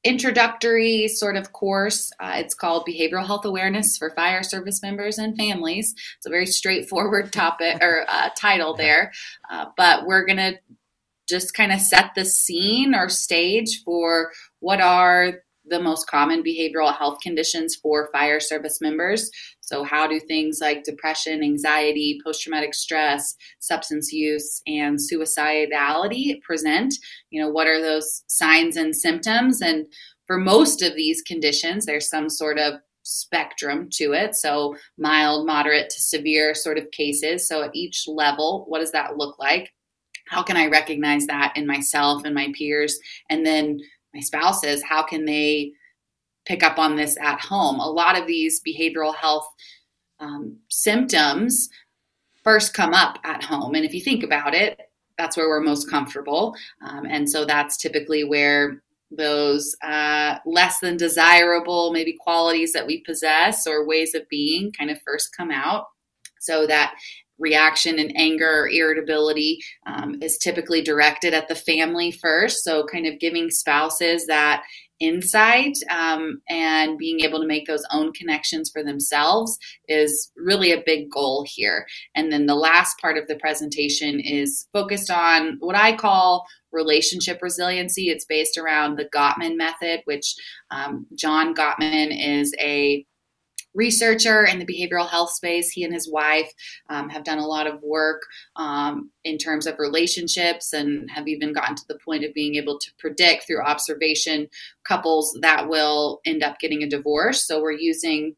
introductory 0.04 1.08
sort 1.08 1.38
of 1.38 1.54
course. 1.54 2.12
Uh, 2.20 2.34
it's 2.36 2.54
called 2.54 2.86
Behavioral 2.88 3.26
Health 3.26 3.46
Awareness 3.46 3.98
for 3.98 4.12
Fire 4.12 4.44
Service 4.44 4.82
Members 4.82 5.18
and 5.18 5.36
Families. 5.38 5.96
It's 6.18 6.26
a 6.26 6.30
very 6.30 6.46
straightforward 6.46 7.32
topic 7.34 7.82
or 7.82 8.06
uh, 8.08 8.30
title 8.38 8.76
there, 8.76 9.12
uh, 9.50 9.66
but 9.78 10.06
we're 10.06 10.26
going 10.26 10.38
to 10.38 10.60
just 11.28 11.54
kind 11.54 11.72
of 11.72 11.80
set 11.80 12.12
the 12.16 12.26
scene 12.26 12.94
or 12.94 13.08
stage 13.08 13.82
for 13.84 14.32
what 14.60 14.82
are 14.82 15.44
the 15.66 15.82
most 15.82 16.08
common 16.08 16.44
behavioral 16.44 16.96
health 16.96 17.18
conditions 17.22 17.76
for 17.76 18.10
fire 18.12 18.40
service 18.40 18.80
members. 18.82 19.30
So, 19.62 19.84
how 19.84 20.08
do 20.08 20.20
things 20.20 20.60
like 20.62 20.84
depression, 20.84 21.44
anxiety, 21.44 22.20
post 22.24 22.44
traumatic 22.44 22.74
stress, 22.74 23.36
substance 23.60 24.12
use, 24.12 24.62
and 24.68 25.00
suicidality 25.00 26.42
present? 26.42 26.96
You 27.30 27.42
know, 27.42 27.50
what 27.50 27.68
are 27.68 27.82
those 27.82 28.24
signs 28.28 28.78
and 28.78 28.96
symptoms? 28.96 29.62
And 29.62 29.86
for 30.28 30.38
most 30.38 30.82
of 30.82 30.96
these 30.96 31.22
conditions, 31.22 31.86
there's 31.86 32.10
some 32.10 32.30
sort 32.30 32.60
of 32.60 32.76
spectrum 33.04 33.90
to 33.92 34.14
it. 34.14 34.36
So, 34.36 34.76
mild, 34.98 35.46
moderate 35.46 35.90
to 35.90 36.00
severe 36.00 36.56
sort 36.56 36.78
of 36.78 36.92
cases. 36.92 37.48
So, 37.48 37.64
at 37.64 37.76
each 37.76 38.04
level, 38.08 38.66
what 38.68 38.80
does 38.80 38.92
that 38.92 39.18
look 39.18 39.40
like? 39.40 39.72
How 40.30 40.42
can 40.42 40.58
I 40.58 40.68
recognize 40.68 41.26
that 41.28 41.54
in 41.56 41.68
myself 41.68 42.24
and 42.24 42.34
my 42.34 42.52
peers? 42.58 42.98
And 43.30 43.46
then 43.46 43.80
my 44.14 44.22
spouse 44.22 44.64
is 44.64 44.84
how 44.84 45.04
can 45.04 45.26
they 45.26 45.74
pick 46.46 46.64
up 46.64 46.78
on 46.78 46.96
this 46.96 47.18
at 47.22 47.40
home? 47.40 47.80
A 47.80 47.90
lot 47.90 48.20
of 48.20 48.28
these 48.28 48.62
behavioral 48.68 49.16
health 49.16 49.48
um, 50.20 50.58
symptoms 50.70 51.70
first 52.44 52.74
come 52.74 52.94
up 52.94 53.18
at 53.24 53.44
home. 53.44 53.76
And 53.76 53.86
if 53.86 53.94
you 53.94 54.02
think 54.02 54.24
about 54.24 54.54
it, 54.54 54.80
that's 55.18 55.38
where 55.38 55.48
we're 55.48 55.62
most 55.62 55.90
comfortable. 55.90 56.56
Um, 56.86 57.06
and 57.06 57.30
so 57.30 57.46
that's 57.46 57.78
typically 57.78 58.24
where 58.24 58.82
those 59.16 59.76
uh, 59.84 60.38
less 60.46 60.80
than 60.80 60.98
desirable, 60.98 61.92
maybe 61.92 62.18
qualities 62.20 62.74
that 62.74 62.88
we 62.88 63.02
possess 63.02 63.68
or 63.68 63.88
ways 63.88 64.16
of 64.16 64.28
being 64.30 64.72
kind 64.72 64.90
of 64.90 65.00
first 65.06 65.36
come 65.36 65.52
out. 65.52 65.86
So 66.40 66.68
that 66.68 66.96
reaction 67.40 68.00
and 68.00 68.14
anger 68.16 68.64
or 68.64 68.70
irritability 68.70 69.60
um, 69.86 70.16
is 70.22 70.38
typically 70.38 70.82
directed 70.82 71.34
at 71.34 71.48
the 71.48 71.56
family 71.56 72.12
first. 72.12 72.64
So, 72.64 72.86
kind 72.86 73.06
of 73.06 73.20
giving 73.20 73.50
spouses 73.50 74.26
that 74.28 74.64
insight 75.00 75.78
um, 75.90 76.42
and 76.50 76.98
being 76.98 77.20
able 77.22 77.42
to 77.42 77.48
make 77.48 77.68
those 77.68 77.86
own 77.92 78.14
connections 78.14 78.70
for 78.72 78.84
themselves 78.84 79.58
is 79.88 80.32
really 80.38 80.72
a 80.72 80.84
big 80.86 81.10
goal 81.12 81.46
here. 81.48 81.86
And 82.16 82.32
then 82.32 82.46
the 82.46 82.56
last 82.56 82.98
part 83.00 83.18
of 83.18 83.28
the 83.28 83.36
presentation 83.36 84.20
is 84.20 84.68
focused 84.72 85.12
on 85.12 85.58
what 85.60 85.76
I 85.76 85.96
call 85.96 86.46
relationship 86.72 87.40
resiliency. 87.42 88.10
It's 88.10 88.26
based 88.26 88.58
around 88.58 88.98
the 88.98 89.10
Gottman 89.14 89.58
method, 89.58 90.02
which 90.06 90.36
um, 90.72 91.06
John 91.16 91.54
Gottman 91.54 92.10
is 92.12 92.54
a 92.60 93.06
researcher 93.74 94.46
in 94.46 94.60
the 94.60 94.66
behavioral 94.66 95.10
health 95.10 95.32
space. 95.32 95.70
He 95.70 95.84
and 95.84 95.94
his 95.94 96.10
wife 96.10 96.52
um, 96.90 97.10
have 97.10 97.24
done 97.24 97.40
a 97.40 97.48
lot 97.48 97.68
of 97.68 97.82
work 97.82 98.22
um, 98.56 99.10
in 99.24 99.38
terms 99.38 99.68
of 99.68 99.80
relationships 99.80 100.74
and 100.74 101.10
have 101.12 101.28
even 101.28 101.54
gotten 101.54 101.76
to 101.76 101.88
the 101.88 102.00
point 102.06 102.24
of 102.24 102.34
being 102.34 102.56
able 102.56 102.80
to 102.80 102.92
predict 103.00 103.48
through 103.48 103.62
observation 103.62 104.48
couples 104.88 105.38
that 105.42 105.68
will 105.68 106.22
end 106.26 106.44
up 106.44 106.60
getting 106.60 106.84
a 106.84 106.90
divorce. 106.90 107.48
So 107.48 107.62
we're 107.62 107.72
using 107.72 108.36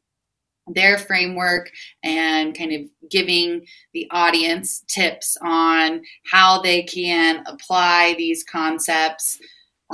their 0.67 0.97
framework 0.97 1.71
and 2.03 2.57
kind 2.57 2.73
of 2.73 2.81
giving 3.09 3.65
the 3.93 4.07
audience 4.11 4.83
tips 4.87 5.37
on 5.41 6.01
how 6.31 6.61
they 6.61 6.83
can 6.83 7.43
apply 7.45 8.15
these 8.17 8.43
concepts 8.43 9.39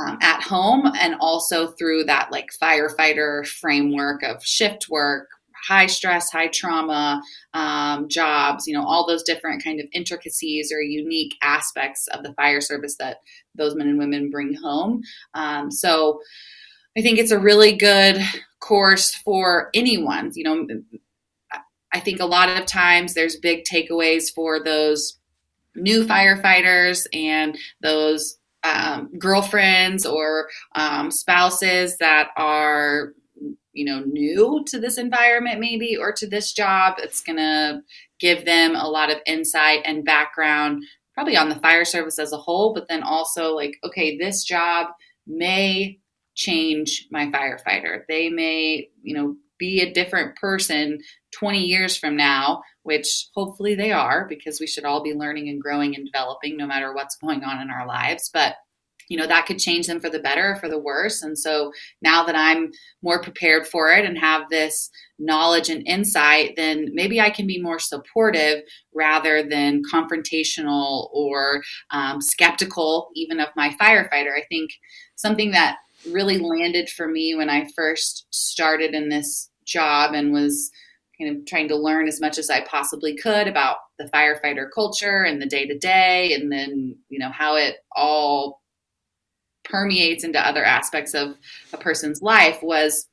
um, 0.07 0.17
at 0.21 0.41
home 0.41 0.91
and 0.99 1.15
also 1.19 1.71
through 1.73 2.03
that 2.05 2.31
like 2.31 2.49
firefighter 2.61 3.45
framework 3.47 4.23
of 4.23 4.43
shift 4.43 4.87
work 4.89 5.27
high 5.67 5.85
stress 5.85 6.31
high 6.31 6.47
trauma 6.47 7.21
um, 7.53 8.07
jobs 8.07 8.67
you 8.67 8.73
know 8.73 8.85
all 8.85 9.05
those 9.05 9.23
different 9.23 9.63
kind 9.63 9.79
of 9.79 9.87
intricacies 9.93 10.71
or 10.71 10.81
unique 10.81 11.35
aspects 11.41 12.07
of 12.09 12.23
the 12.23 12.33
fire 12.33 12.61
service 12.61 12.95
that 12.97 13.17
those 13.55 13.75
men 13.75 13.87
and 13.87 13.97
women 13.97 14.29
bring 14.29 14.53
home. 14.55 15.01
Um, 15.33 15.71
so 15.71 16.19
i 16.97 17.01
think 17.01 17.19
it's 17.19 17.31
a 17.31 17.39
really 17.39 17.73
good 17.73 18.21
course 18.59 19.15
for 19.15 19.69
anyone 19.73 20.31
you 20.35 20.43
know 20.43 20.67
i 21.93 21.99
think 21.99 22.19
a 22.19 22.25
lot 22.25 22.49
of 22.49 22.65
times 22.65 23.13
there's 23.13 23.35
big 23.37 23.63
takeaways 23.63 24.33
for 24.33 24.61
those 24.61 25.17
new 25.75 26.05
firefighters 26.05 27.05
and 27.13 27.57
those 27.81 28.37
um, 28.63 29.09
girlfriends 29.17 30.05
or 30.05 30.49
um, 30.75 31.11
spouses 31.11 31.97
that 31.97 32.29
are 32.37 33.13
you 33.73 33.85
know 33.85 34.01
new 34.01 34.63
to 34.67 34.79
this 34.79 34.97
environment 34.97 35.59
maybe 35.59 35.95
or 35.95 36.11
to 36.11 36.27
this 36.27 36.51
job 36.53 36.95
it's 36.97 37.21
going 37.21 37.37
to 37.37 37.81
give 38.19 38.45
them 38.45 38.75
a 38.75 38.87
lot 38.87 39.09
of 39.09 39.17
insight 39.25 39.79
and 39.85 40.03
background 40.03 40.83
probably 41.13 41.37
on 41.37 41.47
the 41.47 41.55
fire 41.55 41.85
service 41.85 42.19
as 42.19 42.33
a 42.33 42.37
whole 42.37 42.73
but 42.73 42.87
then 42.89 43.01
also 43.01 43.55
like 43.55 43.77
okay 43.83 44.17
this 44.17 44.43
job 44.43 44.87
may 45.25 45.97
change 46.35 47.07
my 47.11 47.27
firefighter. 47.27 48.01
They 48.07 48.29
may 48.29 48.89
you 49.01 49.15
know 49.15 49.35
be 49.57 49.81
a 49.81 49.93
different 49.93 50.35
person 50.37 50.99
20 51.31 51.63
years 51.63 51.97
from 51.97 52.15
now 52.15 52.61
which 52.83 53.27
hopefully 53.35 53.75
they 53.75 53.91
are 53.91 54.25
because 54.27 54.59
we 54.59 54.67
should 54.67 54.85
all 54.85 55.03
be 55.03 55.13
learning 55.13 55.49
and 55.49 55.61
growing 55.61 55.95
and 55.95 56.05
developing 56.05 56.57
no 56.57 56.65
matter 56.65 56.93
what's 56.93 57.15
going 57.15 57.43
on 57.43 57.61
in 57.61 57.69
our 57.69 57.85
lives. 57.85 58.29
But 58.33 58.55
you 59.07 59.17
know 59.17 59.27
that 59.27 59.45
could 59.45 59.59
change 59.59 59.87
them 59.87 59.99
for 59.99 60.09
the 60.09 60.19
better 60.19 60.51
or 60.51 60.55
for 60.55 60.69
the 60.69 60.79
worse 60.79 61.21
and 61.21 61.37
so 61.37 61.73
now 62.01 62.23
that 62.23 62.35
i'm 62.35 62.71
more 63.01 63.21
prepared 63.21 63.67
for 63.67 63.91
it 63.91 64.05
and 64.05 64.17
have 64.17 64.43
this 64.49 64.89
knowledge 65.19 65.69
and 65.69 65.85
insight 65.85 66.53
then 66.55 66.87
maybe 66.93 67.19
i 67.19 67.29
can 67.29 67.45
be 67.45 67.61
more 67.61 67.79
supportive 67.79 68.61
rather 68.93 69.43
than 69.43 69.81
confrontational 69.91 71.09
or 71.11 71.61
um, 71.89 72.21
skeptical 72.21 73.09
even 73.13 73.41
of 73.41 73.49
my 73.55 73.75
firefighter 73.81 74.33
i 74.37 74.43
think 74.47 74.71
something 75.15 75.51
that 75.51 75.77
really 76.09 76.37
landed 76.37 76.87
for 76.87 77.09
me 77.09 77.35
when 77.35 77.49
i 77.49 77.67
first 77.75 78.27
started 78.29 78.93
in 78.93 79.09
this 79.09 79.49
job 79.65 80.13
and 80.13 80.31
was 80.31 80.71
kind 81.21 81.37
of 81.37 81.45
trying 81.45 81.67
to 81.67 81.75
learn 81.75 82.07
as 82.07 82.19
much 82.19 82.37
as 82.37 82.49
I 82.49 82.61
possibly 82.65 83.15
could 83.15 83.47
about 83.47 83.77
the 83.99 84.09
firefighter 84.13 84.67
culture 84.73 85.23
and 85.23 85.41
the 85.41 85.45
day 85.45 85.65
to 85.67 85.77
day, 85.77 86.33
and 86.33 86.51
then 86.51 86.97
you 87.09 87.19
know 87.19 87.31
how 87.31 87.55
it 87.55 87.77
all 87.95 88.61
permeates 89.63 90.23
into 90.23 90.45
other 90.45 90.65
aspects 90.65 91.13
of 91.13 91.37
a 91.71 91.77
person's 91.77 92.21
life 92.21 92.59
was 92.61 93.07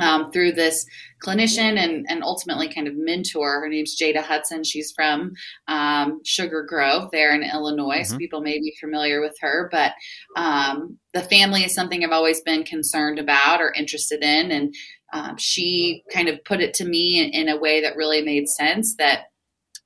um, 0.00 0.30
through 0.30 0.52
this 0.52 0.84
clinician 1.24 1.78
and, 1.78 2.04
and 2.08 2.22
ultimately 2.22 2.68
kind 2.68 2.86
of 2.86 2.94
mentor. 2.96 3.60
Her 3.60 3.68
name's 3.68 3.96
Jada 3.96 4.22
Hudson. 4.22 4.62
She's 4.62 4.92
from 4.92 5.32
um, 5.68 6.20
Sugar 6.24 6.64
Grove 6.68 7.10
there 7.12 7.34
in 7.34 7.42
Illinois. 7.42 8.00
Mm-hmm. 8.00 8.12
So 8.12 8.18
people 8.18 8.42
may 8.42 8.58
be 8.58 8.76
familiar 8.78 9.20
with 9.20 9.34
her, 9.40 9.68
but 9.72 9.92
um, 10.36 10.98
the 11.14 11.22
family 11.22 11.64
is 11.64 11.74
something 11.74 12.04
I've 12.04 12.10
always 12.10 12.42
been 12.42 12.64
concerned 12.64 13.18
about 13.18 13.60
or 13.60 13.72
interested 13.72 14.22
in. 14.22 14.50
And 14.50 14.74
um, 15.16 15.36
she 15.38 16.04
kind 16.12 16.28
of 16.28 16.44
put 16.44 16.60
it 16.60 16.74
to 16.74 16.84
me 16.84 17.20
in, 17.20 17.30
in 17.30 17.48
a 17.48 17.58
way 17.58 17.80
that 17.80 17.96
really 17.96 18.22
made 18.22 18.48
sense 18.48 18.96
that 18.96 19.30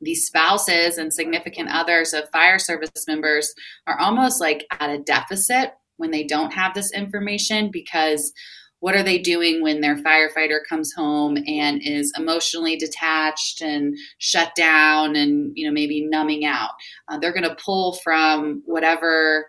these 0.00 0.26
spouses 0.26 0.98
and 0.98 1.12
significant 1.12 1.68
others 1.70 2.12
of 2.12 2.28
fire 2.30 2.58
service 2.58 2.90
members 3.06 3.54
are 3.86 3.98
almost 4.00 4.40
like 4.40 4.66
at 4.80 4.90
a 4.90 4.98
deficit 4.98 5.74
when 5.98 6.10
they 6.10 6.24
don't 6.24 6.52
have 6.52 6.74
this 6.74 6.92
information 6.92 7.70
because 7.70 8.32
what 8.80 8.96
are 8.96 9.02
they 9.02 9.18
doing 9.18 9.62
when 9.62 9.82
their 9.82 9.96
firefighter 9.96 10.58
comes 10.68 10.92
home 10.94 11.36
and 11.46 11.80
is 11.84 12.12
emotionally 12.18 12.76
detached 12.76 13.60
and 13.60 13.94
shut 14.18 14.52
down 14.56 15.14
and 15.14 15.52
you 15.54 15.66
know 15.66 15.72
maybe 15.72 16.06
numbing 16.06 16.44
out? 16.44 16.70
Uh, 17.08 17.18
they're 17.18 17.34
going 17.34 17.48
to 17.48 17.56
pull 17.62 17.92
from 18.02 18.62
whatever 18.64 19.46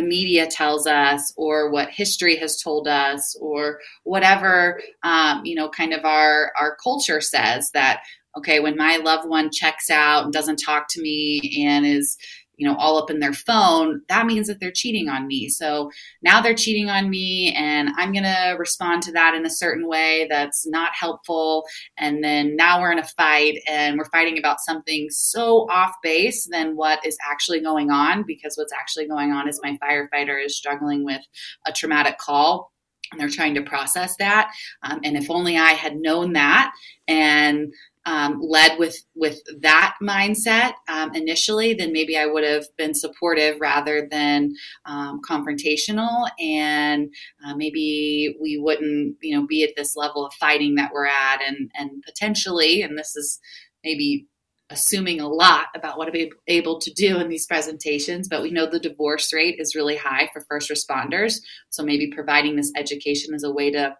the 0.00 0.06
media 0.06 0.46
tells 0.46 0.86
us 0.86 1.32
or 1.36 1.70
what 1.70 1.90
history 1.90 2.36
has 2.36 2.60
told 2.60 2.88
us 2.88 3.36
or 3.40 3.78
whatever 4.04 4.80
um, 5.02 5.42
you 5.44 5.54
know 5.54 5.68
kind 5.68 5.92
of 5.92 6.04
our 6.04 6.52
our 6.58 6.76
culture 6.82 7.20
says 7.20 7.70
that 7.74 8.00
okay 8.36 8.60
when 8.60 8.76
my 8.76 8.96
loved 8.96 9.28
one 9.28 9.50
checks 9.50 9.90
out 9.90 10.24
and 10.24 10.32
doesn't 10.32 10.56
talk 10.56 10.86
to 10.88 11.02
me 11.02 11.62
and 11.66 11.84
is 11.84 12.16
you 12.60 12.68
know 12.68 12.76
all 12.76 12.98
up 12.98 13.10
in 13.10 13.20
their 13.20 13.32
phone 13.32 14.02
that 14.08 14.26
means 14.26 14.46
that 14.46 14.60
they're 14.60 14.70
cheating 14.70 15.08
on 15.08 15.26
me. 15.26 15.48
So 15.48 15.90
now 16.22 16.40
they're 16.40 16.54
cheating 16.54 16.90
on 16.90 17.08
me 17.08 17.54
and 17.54 17.88
i'm 17.96 18.12
going 18.12 18.24
to 18.24 18.56
respond 18.58 19.02
to 19.02 19.12
that 19.12 19.34
in 19.34 19.46
a 19.46 19.50
certain 19.50 19.88
way 19.88 20.26
that's 20.28 20.66
not 20.66 20.92
helpful. 20.92 21.64
And 21.96 22.22
then 22.22 22.56
now 22.56 22.80
we're 22.80 22.92
in 22.92 22.98
a 22.98 23.06
fight 23.06 23.58
and 23.66 23.96
we're 23.96 24.10
fighting 24.10 24.38
about 24.38 24.60
something 24.60 25.08
so 25.10 25.68
off 25.70 25.94
base 26.02 26.46
than 26.50 26.76
what 26.76 27.04
is 27.04 27.16
actually 27.28 27.60
going 27.60 27.90
on 27.90 28.24
because 28.26 28.54
what's 28.56 28.72
actually 28.72 29.08
going 29.08 29.32
on 29.32 29.48
is 29.48 29.60
my 29.62 29.78
firefighter 29.82 30.44
is 30.44 30.56
struggling 30.56 31.04
with 31.04 31.22
a 31.66 31.72
traumatic 31.72 32.18
call 32.18 32.72
and 33.10 33.20
they're 33.20 33.28
trying 33.28 33.54
to 33.54 33.62
process 33.62 34.16
that. 34.18 34.52
Um, 34.82 35.00
and 35.04 35.16
if 35.16 35.30
only 35.30 35.56
i 35.56 35.70
had 35.70 35.96
known 35.96 36.32
that 36.34 36.72
and 37.08 37.72
um, 38.06 38.40
led 38.42 38.78
with 38.78 38.96
with 39.14 39.40
that 39.60 39.94
mindset 40.02 40.72
um, 40.88 41.14
initially, 41.14 41.74
then 41.74 41.92
maybe 41.92 42.16
I 42.16 42.26
would 42.26 42.44
have 42.44 42.64
been 42.76 42.94
supportive 42.94 43.60
rather 43.60 44.08
than 44.10 44.54
um, 44.86 45.20
confrontational, 45.28 46.28
and 46.40 47.12
uh, 47.44 47.54
maybe 47.54 48.36
we 48.40 48.58
wouldn't, 48.58 49.16
you 49.20 49.36
know, 49.36 49.46
be 49.46 49.62
at 49.64 49.74
this 49.76 49.96
level 49.96 50.24
of 50.24 50.32
fighting 50.34 50.76
that 50.76 50.92
we're 50.92 51.06
at, 51.06 51.40
and 51.46 51.70
and 51.74 52.02
potentially, 52.02 52.82
and 52.82 52.98
this 52.98 53.14
is 53.16 53.38
maybe 53.84 54.26
assuming 54.70 55.20
a 55.20 55.28
lot 55.28 55.66
about 55.74 55.98
what 55.98 56.08
I'm 56.08 56.28
able 56.46 56.78
to 56.80 56.92
do 56.92 57.18
in 57.18 57.28
these 57.28 57.46
presentations, 57.46 58.28
but 58.28 58.40
we 58.40 58.52
know 58.52 58.66
the 58.66 58.78
divorce 58.78 59.32
rate 59.32 59.56
is 59.58 59.74
really 59.74 59.96
high 59.96 60.30
for 60.32 60.44
first 60.48 60.70
responders, 60.70 61.40
so 61.70 61.82
maybe 61.82 62.10
providing 62.14 62.56
this 62.56 62.72
education 62.76 63.34
is 63.34 63.44
a 63.44 63.52
way 63.52 63.70
to 63.72 63.96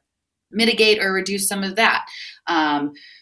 mitigate 0.53 1.03
or 1.03 1.13
reduce 1.13 1.49
some 1.49 1.63
of 1.63 1.77
that. 1.77 2.05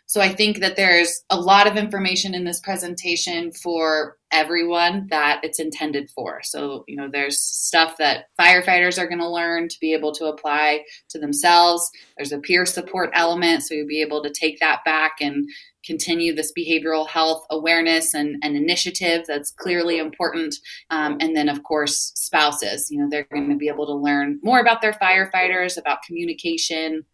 So 0.08 0.22
I 0.22 0.30
think 0.30 0.60
that 0.60 0.76
there's 0.76 1.22
a 1.28 1.38
lot 1.38 1.66
of 1.66 1.76
information 1.76 2.34
in 2.34 2.44
this 2.44 2.60
presentation 2.60 3.52
for 3.52 4.16
everyone 4.32 5.06
that 5.10 5.40
it's 5.42 5.60
intended 5.60 6.08
for. 6.08 6.40
So, 6.42 6.84
you 6.88 6.96
know, 6.96 7.10
there's 7.12 7.38
stuff 7.38 7.98
that 7.98 8.24
firefighters 8.40 8.98
are 8.98 9.06
going 9.06 9.20
to 9.20 9.28
learn 9.28 9.68
to 9.68 9.76
be 9.80 9.92
able 9.92 10.12
to 10.12 10.24
apply 10.24 10.84
to 11.10 11.18
themselves. 11.18 11.90
There's 12.16 12.32
a 12.32 12.38
peer 12.38 12.64
support 12.64 13.10
element, 13.12 13.64
so 13.64 13.74
you'll 13.74 13.86
be 13.86 14.00
able 14.00 14.22
to 14.22 14.30
take 14.30 14.58
that 14.60 14.82
back 14.82 15.16
and 15.20 15.46
continue 15.84 16.34
this 16.34 16.52
behavioral 16.58 17.06
health 17.06 17.44
awareness 17.50 18.14
and, 18.14 18.36
and 18.42 18.56
initiative 18.56 19.26
that's 19.28 19.50
clearly 19.50 19.98
important. 19.98 20.54
Um, 20.88 21.18
and 21.20 21.36
then, 21.36 21.50
of 21.50 21.64
course, 21.64 22.12
spouses. 22.14 22.90
You 22.90 23.02
know, 23.02 23.08
they're 23.10 23.28
going 23.30 23.50
to 23.50 23.56
be 23.56 23.68
able 23.68 23.86
to 23.86 23.94
learn 23.94 24.40
more 24.42 24.60
about 24.60 24.80
their 24.80 24.94
firefighters, 24.94 25.76
about 25.76 26.02
communication, 26.02 27.04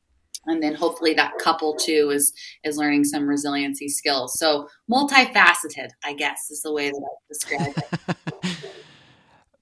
and 0.47 0.63
then 0.63 0.75
hopefully 0.75 1.15
that 1.15 1.33
couple 1.39 1.75
too 1.75 2.11
is 2.13 2.33
is 2.65 2.77
learning 2.77 3.05
some 3.05 3.27
resiliency 3.27 3.89
skills 3.89 4.39
so 4.39 4.69
multifaceted 4.91 5.89
i 6.05 6.13
guess 6.15 6.51
is 6.51 6.63
the 6.63 6.73
way 6.73 6.91
that 6.91 7.03
i 7.03 7.15
describe 7.29 7.73
it 7.77 8.57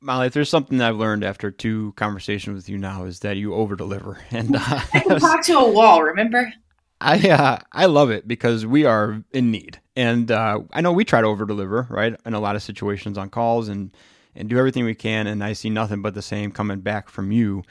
Molly, 0.03 0.27
if 0.27 0.33
there's 0.33 0.51
something 0.51 0.81
I've 0.81 0.97
learned 0.97 1.23
after 1.23 1.53
two 1.53 1.93
conversations 1.97 2.57
with 2.57 2.69
you 2.69 2.77
now 2.77 3.05
is 3.05 3.21
that 3.21 3.37
you 3.37 3.55
over 3.55 3.77
deliver, 3.77 4.19
and 4.31 4.57
uh, 4.57 4.81
I 4.93 5.01
can 5.01 5.21
talk 5.21 5.45
to 5.45 5.59
a 5.59 5.71
wall. 5.71 6.03
Remember? 6.03 6.53
I 7.01 7.31
uh, 7.31 7.59
I 7.73 7.87
love 7.87 8.11
it 8.11 8.27
because 8.27 8.67
we 8.67 8.85
are 8.85 9.23
in 9.33 9.51
need, 9.51 9.81
and 9.97 10.31
uh, 10.31 10.61
I 10.73 10.81
know 10.81 10.93
we 10.93 11.05
try 11.05 11.21
to 11.21 11.27
over 11.27 11.47
deliver, 11.47 11.87
right, 11.89 12.15
in 12.27 12.35
a 12.35 12.41
lot 12.41 12.57
of 12.57 12.63
situations 12.63 13.17
on 13.17 13.31
calls 13.31 13.69
and 13.69 13.97
and 14.35 14.49
do 14.49 14.59
everything 14.59 14.85
we 14.85 14.95
can, 14.95 15.27
and 15.27 15.43
I 15.45 15.53
see 15.53 15.71
nothing 15.71 16.03
but 16.03 16.15
the 16.15 16.23
same 16.23 16.51
coming 16.51 16.81
back 16.81 17.09
from 17.09 17.31
you. 17.31 17.63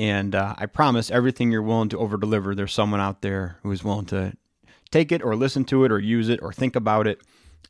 And 0.00 0.34
uh, 0.34 0.54
I 0.56 0.64
promise 0.64 1.10
everything 1.10 1.52
you're 1.52 1.60
willing 1.60 1.90
to 1.90 1.98
over 1.98 2.16
deliver, 2.16 2.54
there's 2.54 2.72
someone 2.72 3.00
out 3.00 3.20
there 3.20 3.58
who 3.62 3.70
is 3.70 3.84
willing 3.84 4.06
to 4.06 4.32
take 4.90 5.12
it 5.12 5.22
or 5.22 5.36
listen 5.36 5.62
to 5.66 5.84
it 5.84 5.92
or 5.92 5.98
use 5.98 6.30
it 6.30 6.40
or 6.42 6.54
think 6.54 6.74
about 6.74 7.06
it. 7.06 7.20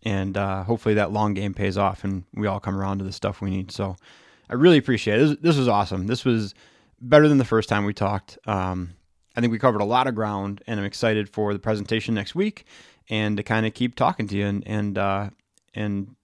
And 0.05 0.37
uh, 0.37 0.63
hopefully 0.63 0.95
that 0.95 1.11
long 1.11 1.35
game 1.35 1.55
pays 1.55 1.77
off 1.77 2.05
and 2.05 2.23
we 2.33 2.47
all 2.47 2.61
come 2.61 2.79
around 2.79 2.99
to 2.99 3.05
the 3.05 3.11
stuff 3.11 3.41
we 3.41 3.51
need. 3.51 3.73
So 3.73 3.97
I 4.49 4.55
really 4.55 4.79
appreciate 4.79 5.21
it. 5.21 5.27
This, 5.27 5.39
this 5.41 5.57
was 5.57 5.67
awesome. 5.67 6.07
This 6.07 6.25
was 6.25 6.55
better 7.01 7.27
than 7.27 7.39
the 7.39 7.45
first 7.45 7.69
time 7.69 7.85
we 7.85 7.95
talked. 7.95 8.39
Um, 8.47 8.91
I 9.35 9.41
think 9.41 9.51
we 9.51 9.59
covered 9.59 9.81
a 9.81 9.85
lot 9.85 10.07
of 10.07 10.15
ground 10.15 10.63
and 10.69 10.79
I'm 10.79 10.87
excited 10.87 11.29
for 11.29 11.53
the 11.53 11.59
presentation 11.59 12.15
next 12.15 12.37
week 12.37 12.65
and 13.09 13.39
to 13.39 13.43
kind 13.43 13.67
of 13.67 13.75
keep 13.75 13.97
talking 13.97 14.29
to 14.29 14.37
you. 14.37 14.47
And, 14.47 14.63
and, 14.69 14.97
uh, 14.97 15.31
and 15.75 16.15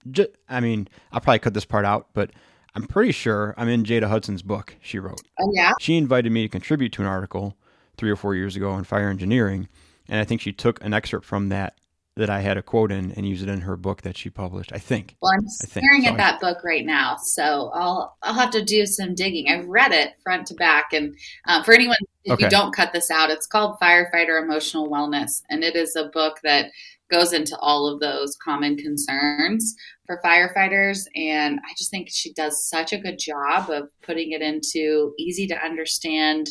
I 0.49 0.61
mean, 0.61 0.87
I'll 1.11 1.21
probably 1.21 1.41
cut 1.41 1.55
this 1.55 1.65
part 1.65 1.85
out, 1.85 2.11
but 2.15 2.31
I'm 2.77 2.87
pretty 2.87 3.12
sure 3.12 3.55
I'm 3.57 3.68
in 3.68 3.85
Jada 3.85 4.07
Hudson's 4.07 4.43
book 4.43 4.77
she 4.83 4.99
wrote. 4.99 5.22
Oh, 5.41 5.51
yeah? 5.55 5.72
She 5.81 5.97
invited 5.97 6.31
me 6.31 6.43
to 6.43 6.49
contribute 6.49 6.93
to 6.93 7.03
an 7.03 7.09
article 7.09 7.57
three 7.97 8.11
or 8.11 8.16
four 8.16 8.35
years 8.35 8.55
ago 8.55 8.70
on 8.70 8.85
fire 8.85 9.09
engineering. 9.09 9.68
And 10.09 10.20
I 10.20 10.24
think 10.24 10.43
she 10.43 10.53
took 10.53 10.85
an 10.85 10.93
excerpt 10.93 11.24
from 11.24 11.49
that 11.49 11.79
that 12.16 12.31
I 12.31 12.41
had 12.41 12.57
a 12.57 12.62
quote 12.62 12.93
in 12.93 13.12
and 13.12 13.29
used 13.29 13.43
it 13.43 13.49
in 13.49 13.61
her 13.62 13.77
book 13.77 14.03
that 14.03 14.16
she 14.16 14.31
published. 14.31 14.72
I 14.72 14.79
think. 14.79 15.16
Well, 15.20 15.33
I'm 15.33 15.49
staring 15.49 16.03
so 16.03 16.09
at 16.09 16.14
I, 16.14 16.16
that 16.16 16.41
book 16.41 16.64
right 16.64 16.85
now, 16.85 17.16
so 17.16 17.70
I'll 17.74 18.16
I'll 18.22 18.35
have 18.35 18.51
to 18.53 18.64
do 18.64 18.87
some 18.87 19.14
digging. 19.14 19.49
I've 19.49 19.68
read 19.68 19.93
it 19.93 20.14
front 20.22 20.47
to 20.49 20.55
back, 20.55 20.93
and 20.93 21.14
uh, 21.47 21.62
for 21.62 21.74
anyone 21.74 21.97
if 22.24 22.35
okay. 22.35 22.45
you 22.45 22.51
don't 22.51 22.74
cut 22.74 22.93
this 22.93 23.11
out, 23.11 23.31
it's 23.31 23.47
called 23.47 23.79
Firefighter 23.81 24.43
Emotional 24.43 24.89
Wellness, 24.89 25.43
and 25.51 25.62
it 25.62 25.77
is 25.77 25.95
a 25.95 26.09
book 26.09 26.41
that 26.43 26.70
goes 27.11 27.33
into 27.33 27.57
all 27.59 27.87
of 27.87 28.01
those 28.01 28.37
common 28.37 28.77
concerns 28.77 29.77
for 30.07 30.21
firefighters. 30.25 31.07
And 31.15 31.59
I 31.61 31.73
just 31.77 31.91
think 31.91 32.09
she 32.11 32.33
does 32.33 32.69
such 32.69 32.93
a 32.93 32.99
good 32.99 33.19
job 33.19 33.71
of 33.71 33.91
putting 34.03 34.33
it 34.33 34.43
into 34.43 35.13
easy 35.19 35.47
to 35.49 35.65
understand 35.65 36.49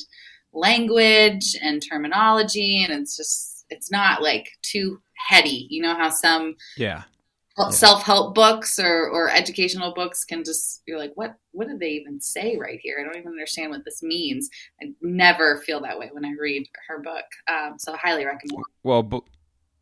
language 0.54 1.56
and 1.62 1.82
terminology. 1.82 2.84
And 2.84 3.02
it's 3.02 3.18
just, 3.18 3.66
it's 3.70 3.92
not 3.92 4.22
like 4.22 4.48
too 4.62 5.02
heady. 5.28 5.68
You 5.70 5.82
know 5.82 5.96
how 5.96 6.10
some 6.10 6.56
yeah. 6.78 7.04
self-help 7.72 8.36
books 8.36 8.78
or, 8.80 9.10
or 9.10 9.30
educational 9.30 9.94
books 9.94 10.24
can 10.24 10.44
just 10.44 10.84
you're 10.86 11.00
like 11.00 11.14
what 11.16 11.36
what 11.52 11.68
did 11.68 11.80
they 11.80 11.92
even 11.92 12.20
say 12.20 12.58
right 12.58 12.80
here 12.84 12.98
i 13.00 13.04
don't 13.04 13.16
even 13.16 13.32
understand 13.32 13.72
what 13.72 13.86
this 13.86 14.04
means 14.04 14.50
i 14.84 14.88
never 15.02 15.62
feel 15.62 15.82
that 15.82 15.98
way 15.98 16.10
when 16.12 16.26
i 16.26 16.34
read 16.38 16.68
her 16.86 17.02
book 17.02 17.24
um, 17.48 17.76
so 17.80 17.94
I 17.94 17.98
highly 17.98 18.26
recommend 18.26 18.62
well 18.84 19.24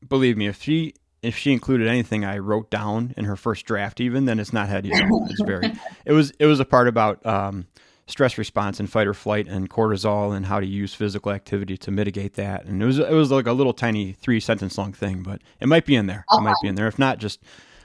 believe 0.08 0.38
me, 0.38 0.48
if 0.48 0.62
she 0.62 0.94
if 1.24 1.38
she 1.38 1.52
included 1.52 1.88
anything 1.88 2.26
I 2.26 2.38
wrote 2.38 2.70
down 2.70 3.14
in 3.18 3.26
her 3.26 3.36
first 3.36 3.66
draft, 3.66 4.00
even 4.02 4.26
then 4.26 4.40
it's 4.40 4.54
not 4.54 4.70
heady 4.70 4.92
at 4.92 5.10
all. 5.10 5.26
It's 5.30 5.42
very. 5.42 5.74
it 6.06 6.12
was 6.12 6.32
it 6.40 6.46
was 6.46 6.60
a 6.60 6.66
part 6.66 6.88
about 6.88 7.26
um, 7.26 7.66
stress 8.08 8.38
response 8.38 8.80
and 8.80 8.92
fight 8.92 9.08
or 9.08 9.14
flight 9.14 9.48
and 9.48 9.70
cortisol 9.70 10.36
and 10.36 10.46
how 10.46 10.60
to 10.60 10.66
use 10.66 10.94
physical 10.94 11.32
activity 11.32 11.78
to 11.78 11.92
mitigate 11.92 12.34
that. 12.36 12.66
And 12.66 12.84
it 12.84 12.86
was 12.86 13.00
it 13.00 13.14
was 13.14 13.32
like 13.32 13.48
a 13.48 13.54
little 13.54 13.74
tiny 13.74 14.14
three 14.14 14.40
sentence 14.40 14.78
long 14.78 14.94
thing, 14.94 15.24
but 15.24 15.42
it 15.60 15.68
might 15.68 15.86
be 15.86 15.96
in 15.96 16.08
there. 16.08 16.26
Okay. 16.32 16.42
It 16.42 16.44
might 16.44 16.56
be 16.62 16.68
in 16.68 16.76
there. 16.76 16.88
If 16.88 17.00
not, 17.00 17.18
just 17.18 17.42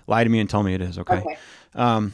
lie 0.06 0.24
to 0.24 0.30
me 0.30 0.40
and 0.40 0.50
tell 0.50 0.62
me 0.62 0.74
it 0.74 0.82
is. 0.82 0.98
Okay. 0.98 1.18
okay. 1.18 1.38
Um, 1.74 2.12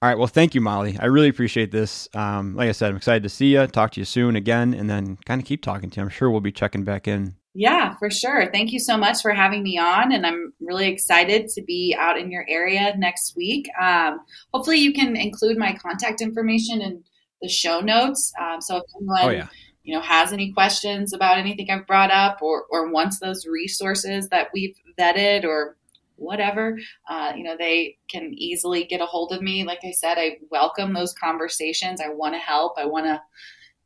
all 0.00 0.08
right. 0.08 0.18
Well, 0.18 0.28
thank 0.28 0.54
you, 0.54 0.60
Molly. 0.60 0.96
I 1.00 1.06
really 1.06 1.28
appreciate 1.28 1.70
this. 1.70 2.08
Um, 2.14 2.54
like 2.54 2.68
I 2.68 2.72
said, 2.72 2.90
I'm 2.90 2.96
excited 2.96 3.22
to 3.22 3.28
see 3.28 3.54
you, 3.54 3.66
talk 3.66 3.92
to 3.92 4.00
you 4.00 4.04
soon 4.04 4.36
again, 4.36 4.74
and 4.74 4.88
then 4.88 5.16
kind 5.24 5.40
of 5.40 5.46
keep 5.46 5.62
talking 5.62 5.90
to 5.90 5.96
you. 5.96 6.02
I'm 6.02 6.10
sure 6.10 6.30
we'll 6.30 6.40
be 6.40 6.52
checking 6.52 6.84
back 6.84 7.08
in 7.08 7.36
yeah, 7.54 7.96
for 7.98 8.10
sure. 8.10 8.50
Thank 8.50 8.72
you 8.72 8.80
so 8.80 8.96
much 8.96 9.22
for 9.22 9.32
having 9.32 9.62
me 9.62 9.78
on. 9.78 10.10
And 10.10 10.26
I'm 10.26 10.52
really 10.60 10.88
excited 10.88 11.48
to 11.50 11.62
be 11.62 11.96
out 11.96 12.18
in 12.18 12.30
your 12.32 12.44
area 12.48 12.94
next 12.98 13.36
week. 13.36 13.68
Um, 13.80 14.20
hopefully, 14.52 14.78
you 14.78 14.92
can 14.92 15.16
include 15.16 15.56
my 15.56 15.72
contact 15.74 16.20
information 16.20 16.82
in 16.82 17.04
the 17.40 17.48
show 17.48 17.80
notes. 17.80 18.32
Um, 18.40 18.60
so 18.60 18.78
if 18.78 18.82
anyone 18.96 19.20
oh, 19.22 19.30
yeah. 19.30 19.46
you 19.84 19.94
know 19.94 20.00
has 20.00 20.32
any 20.32 20.52
questions 20.52 21.12
about 21.12 21.38
anything 21.38 21.70
I've 21.70 21.86
brought 21.86 22.10
up 22.10 22.42
or 22.42 22.64
or 22.70 22.90
wants 22.90 23.20
those 23.20 23.46
resources 23.46 24.30
that 24.30 24.48
we've 24.52 24.76
vetted 24.98 25.44
or 25.44 25.76
whatever, 26.16 26.78
uh, 27.08 27.32
you 27.36 27.44
know, 27.44 27.56
they 27.56 27.98
can 28.08 28.32
easily 28.34 28.84
get 28.84 29.00
a 29.00 29.06
hold 29.06 29.32
of 29.32 29.42
me. 29.42 29.64
Like 29.64 29.80
I 29.84 29.92
said, 29.92 30.18
I 30.18 30.38
welcome 30.50 30.92
those 30.92 31.12
conversations. 31.12 32.00
I 32.00 32.08
want 32.08 32.34
to 32.34 32.38
help. 32.38 32.74
I 32.78 32.86
want 32.86 33.06
to 33.06 33.22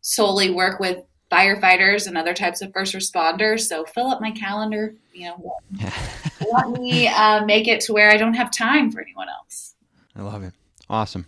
solely 0.01 0.51
work 0.51 0.81
with 0.81 0.99
firefighters 1.31 2.07
and 2.07 2.17
other 2.17 2.35
types 2.35 2.63
of 2.63 2.73
first 2.73 2.95
responders. 2.95 3.61
So 3.61 3.85
fill 3.85 4.09
up 4.09 4.21
my 4.21 4.31
calendar. 4.31 4.95
You 5.13 5.29
know, 5.29 5.57
let 6.53 6.71
me 6.71 7.09
uh, 7.09 7.45
make 7.45 7.69
it 7.69 7.81
to 7.83 7.93
where 7.93 8.11
I 8.11 8.17
don't 8.17 8.35
have 8.35 8.51
time 8.51 8.91
for 8.91 9.01
anyone 9.01 9.29
else. 9.29 9.75
I 10.17 10.23
love 10.23 10.43
it. 10.43 10.55
Awesome. 10.89 11.27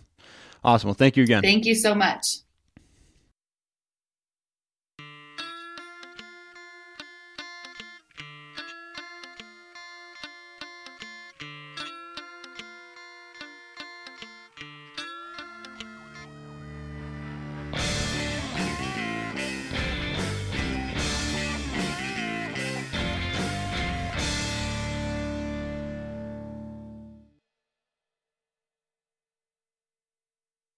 Awesome. 0.63 0.87
Well, 0.89 0.95
thank 0.95 1.17
you 1.17 1.23
again. 1.23 1.41
Thank 1.41 1.65
you 1.65 1.75
so 1.75 1.95
much. 1.95 2.37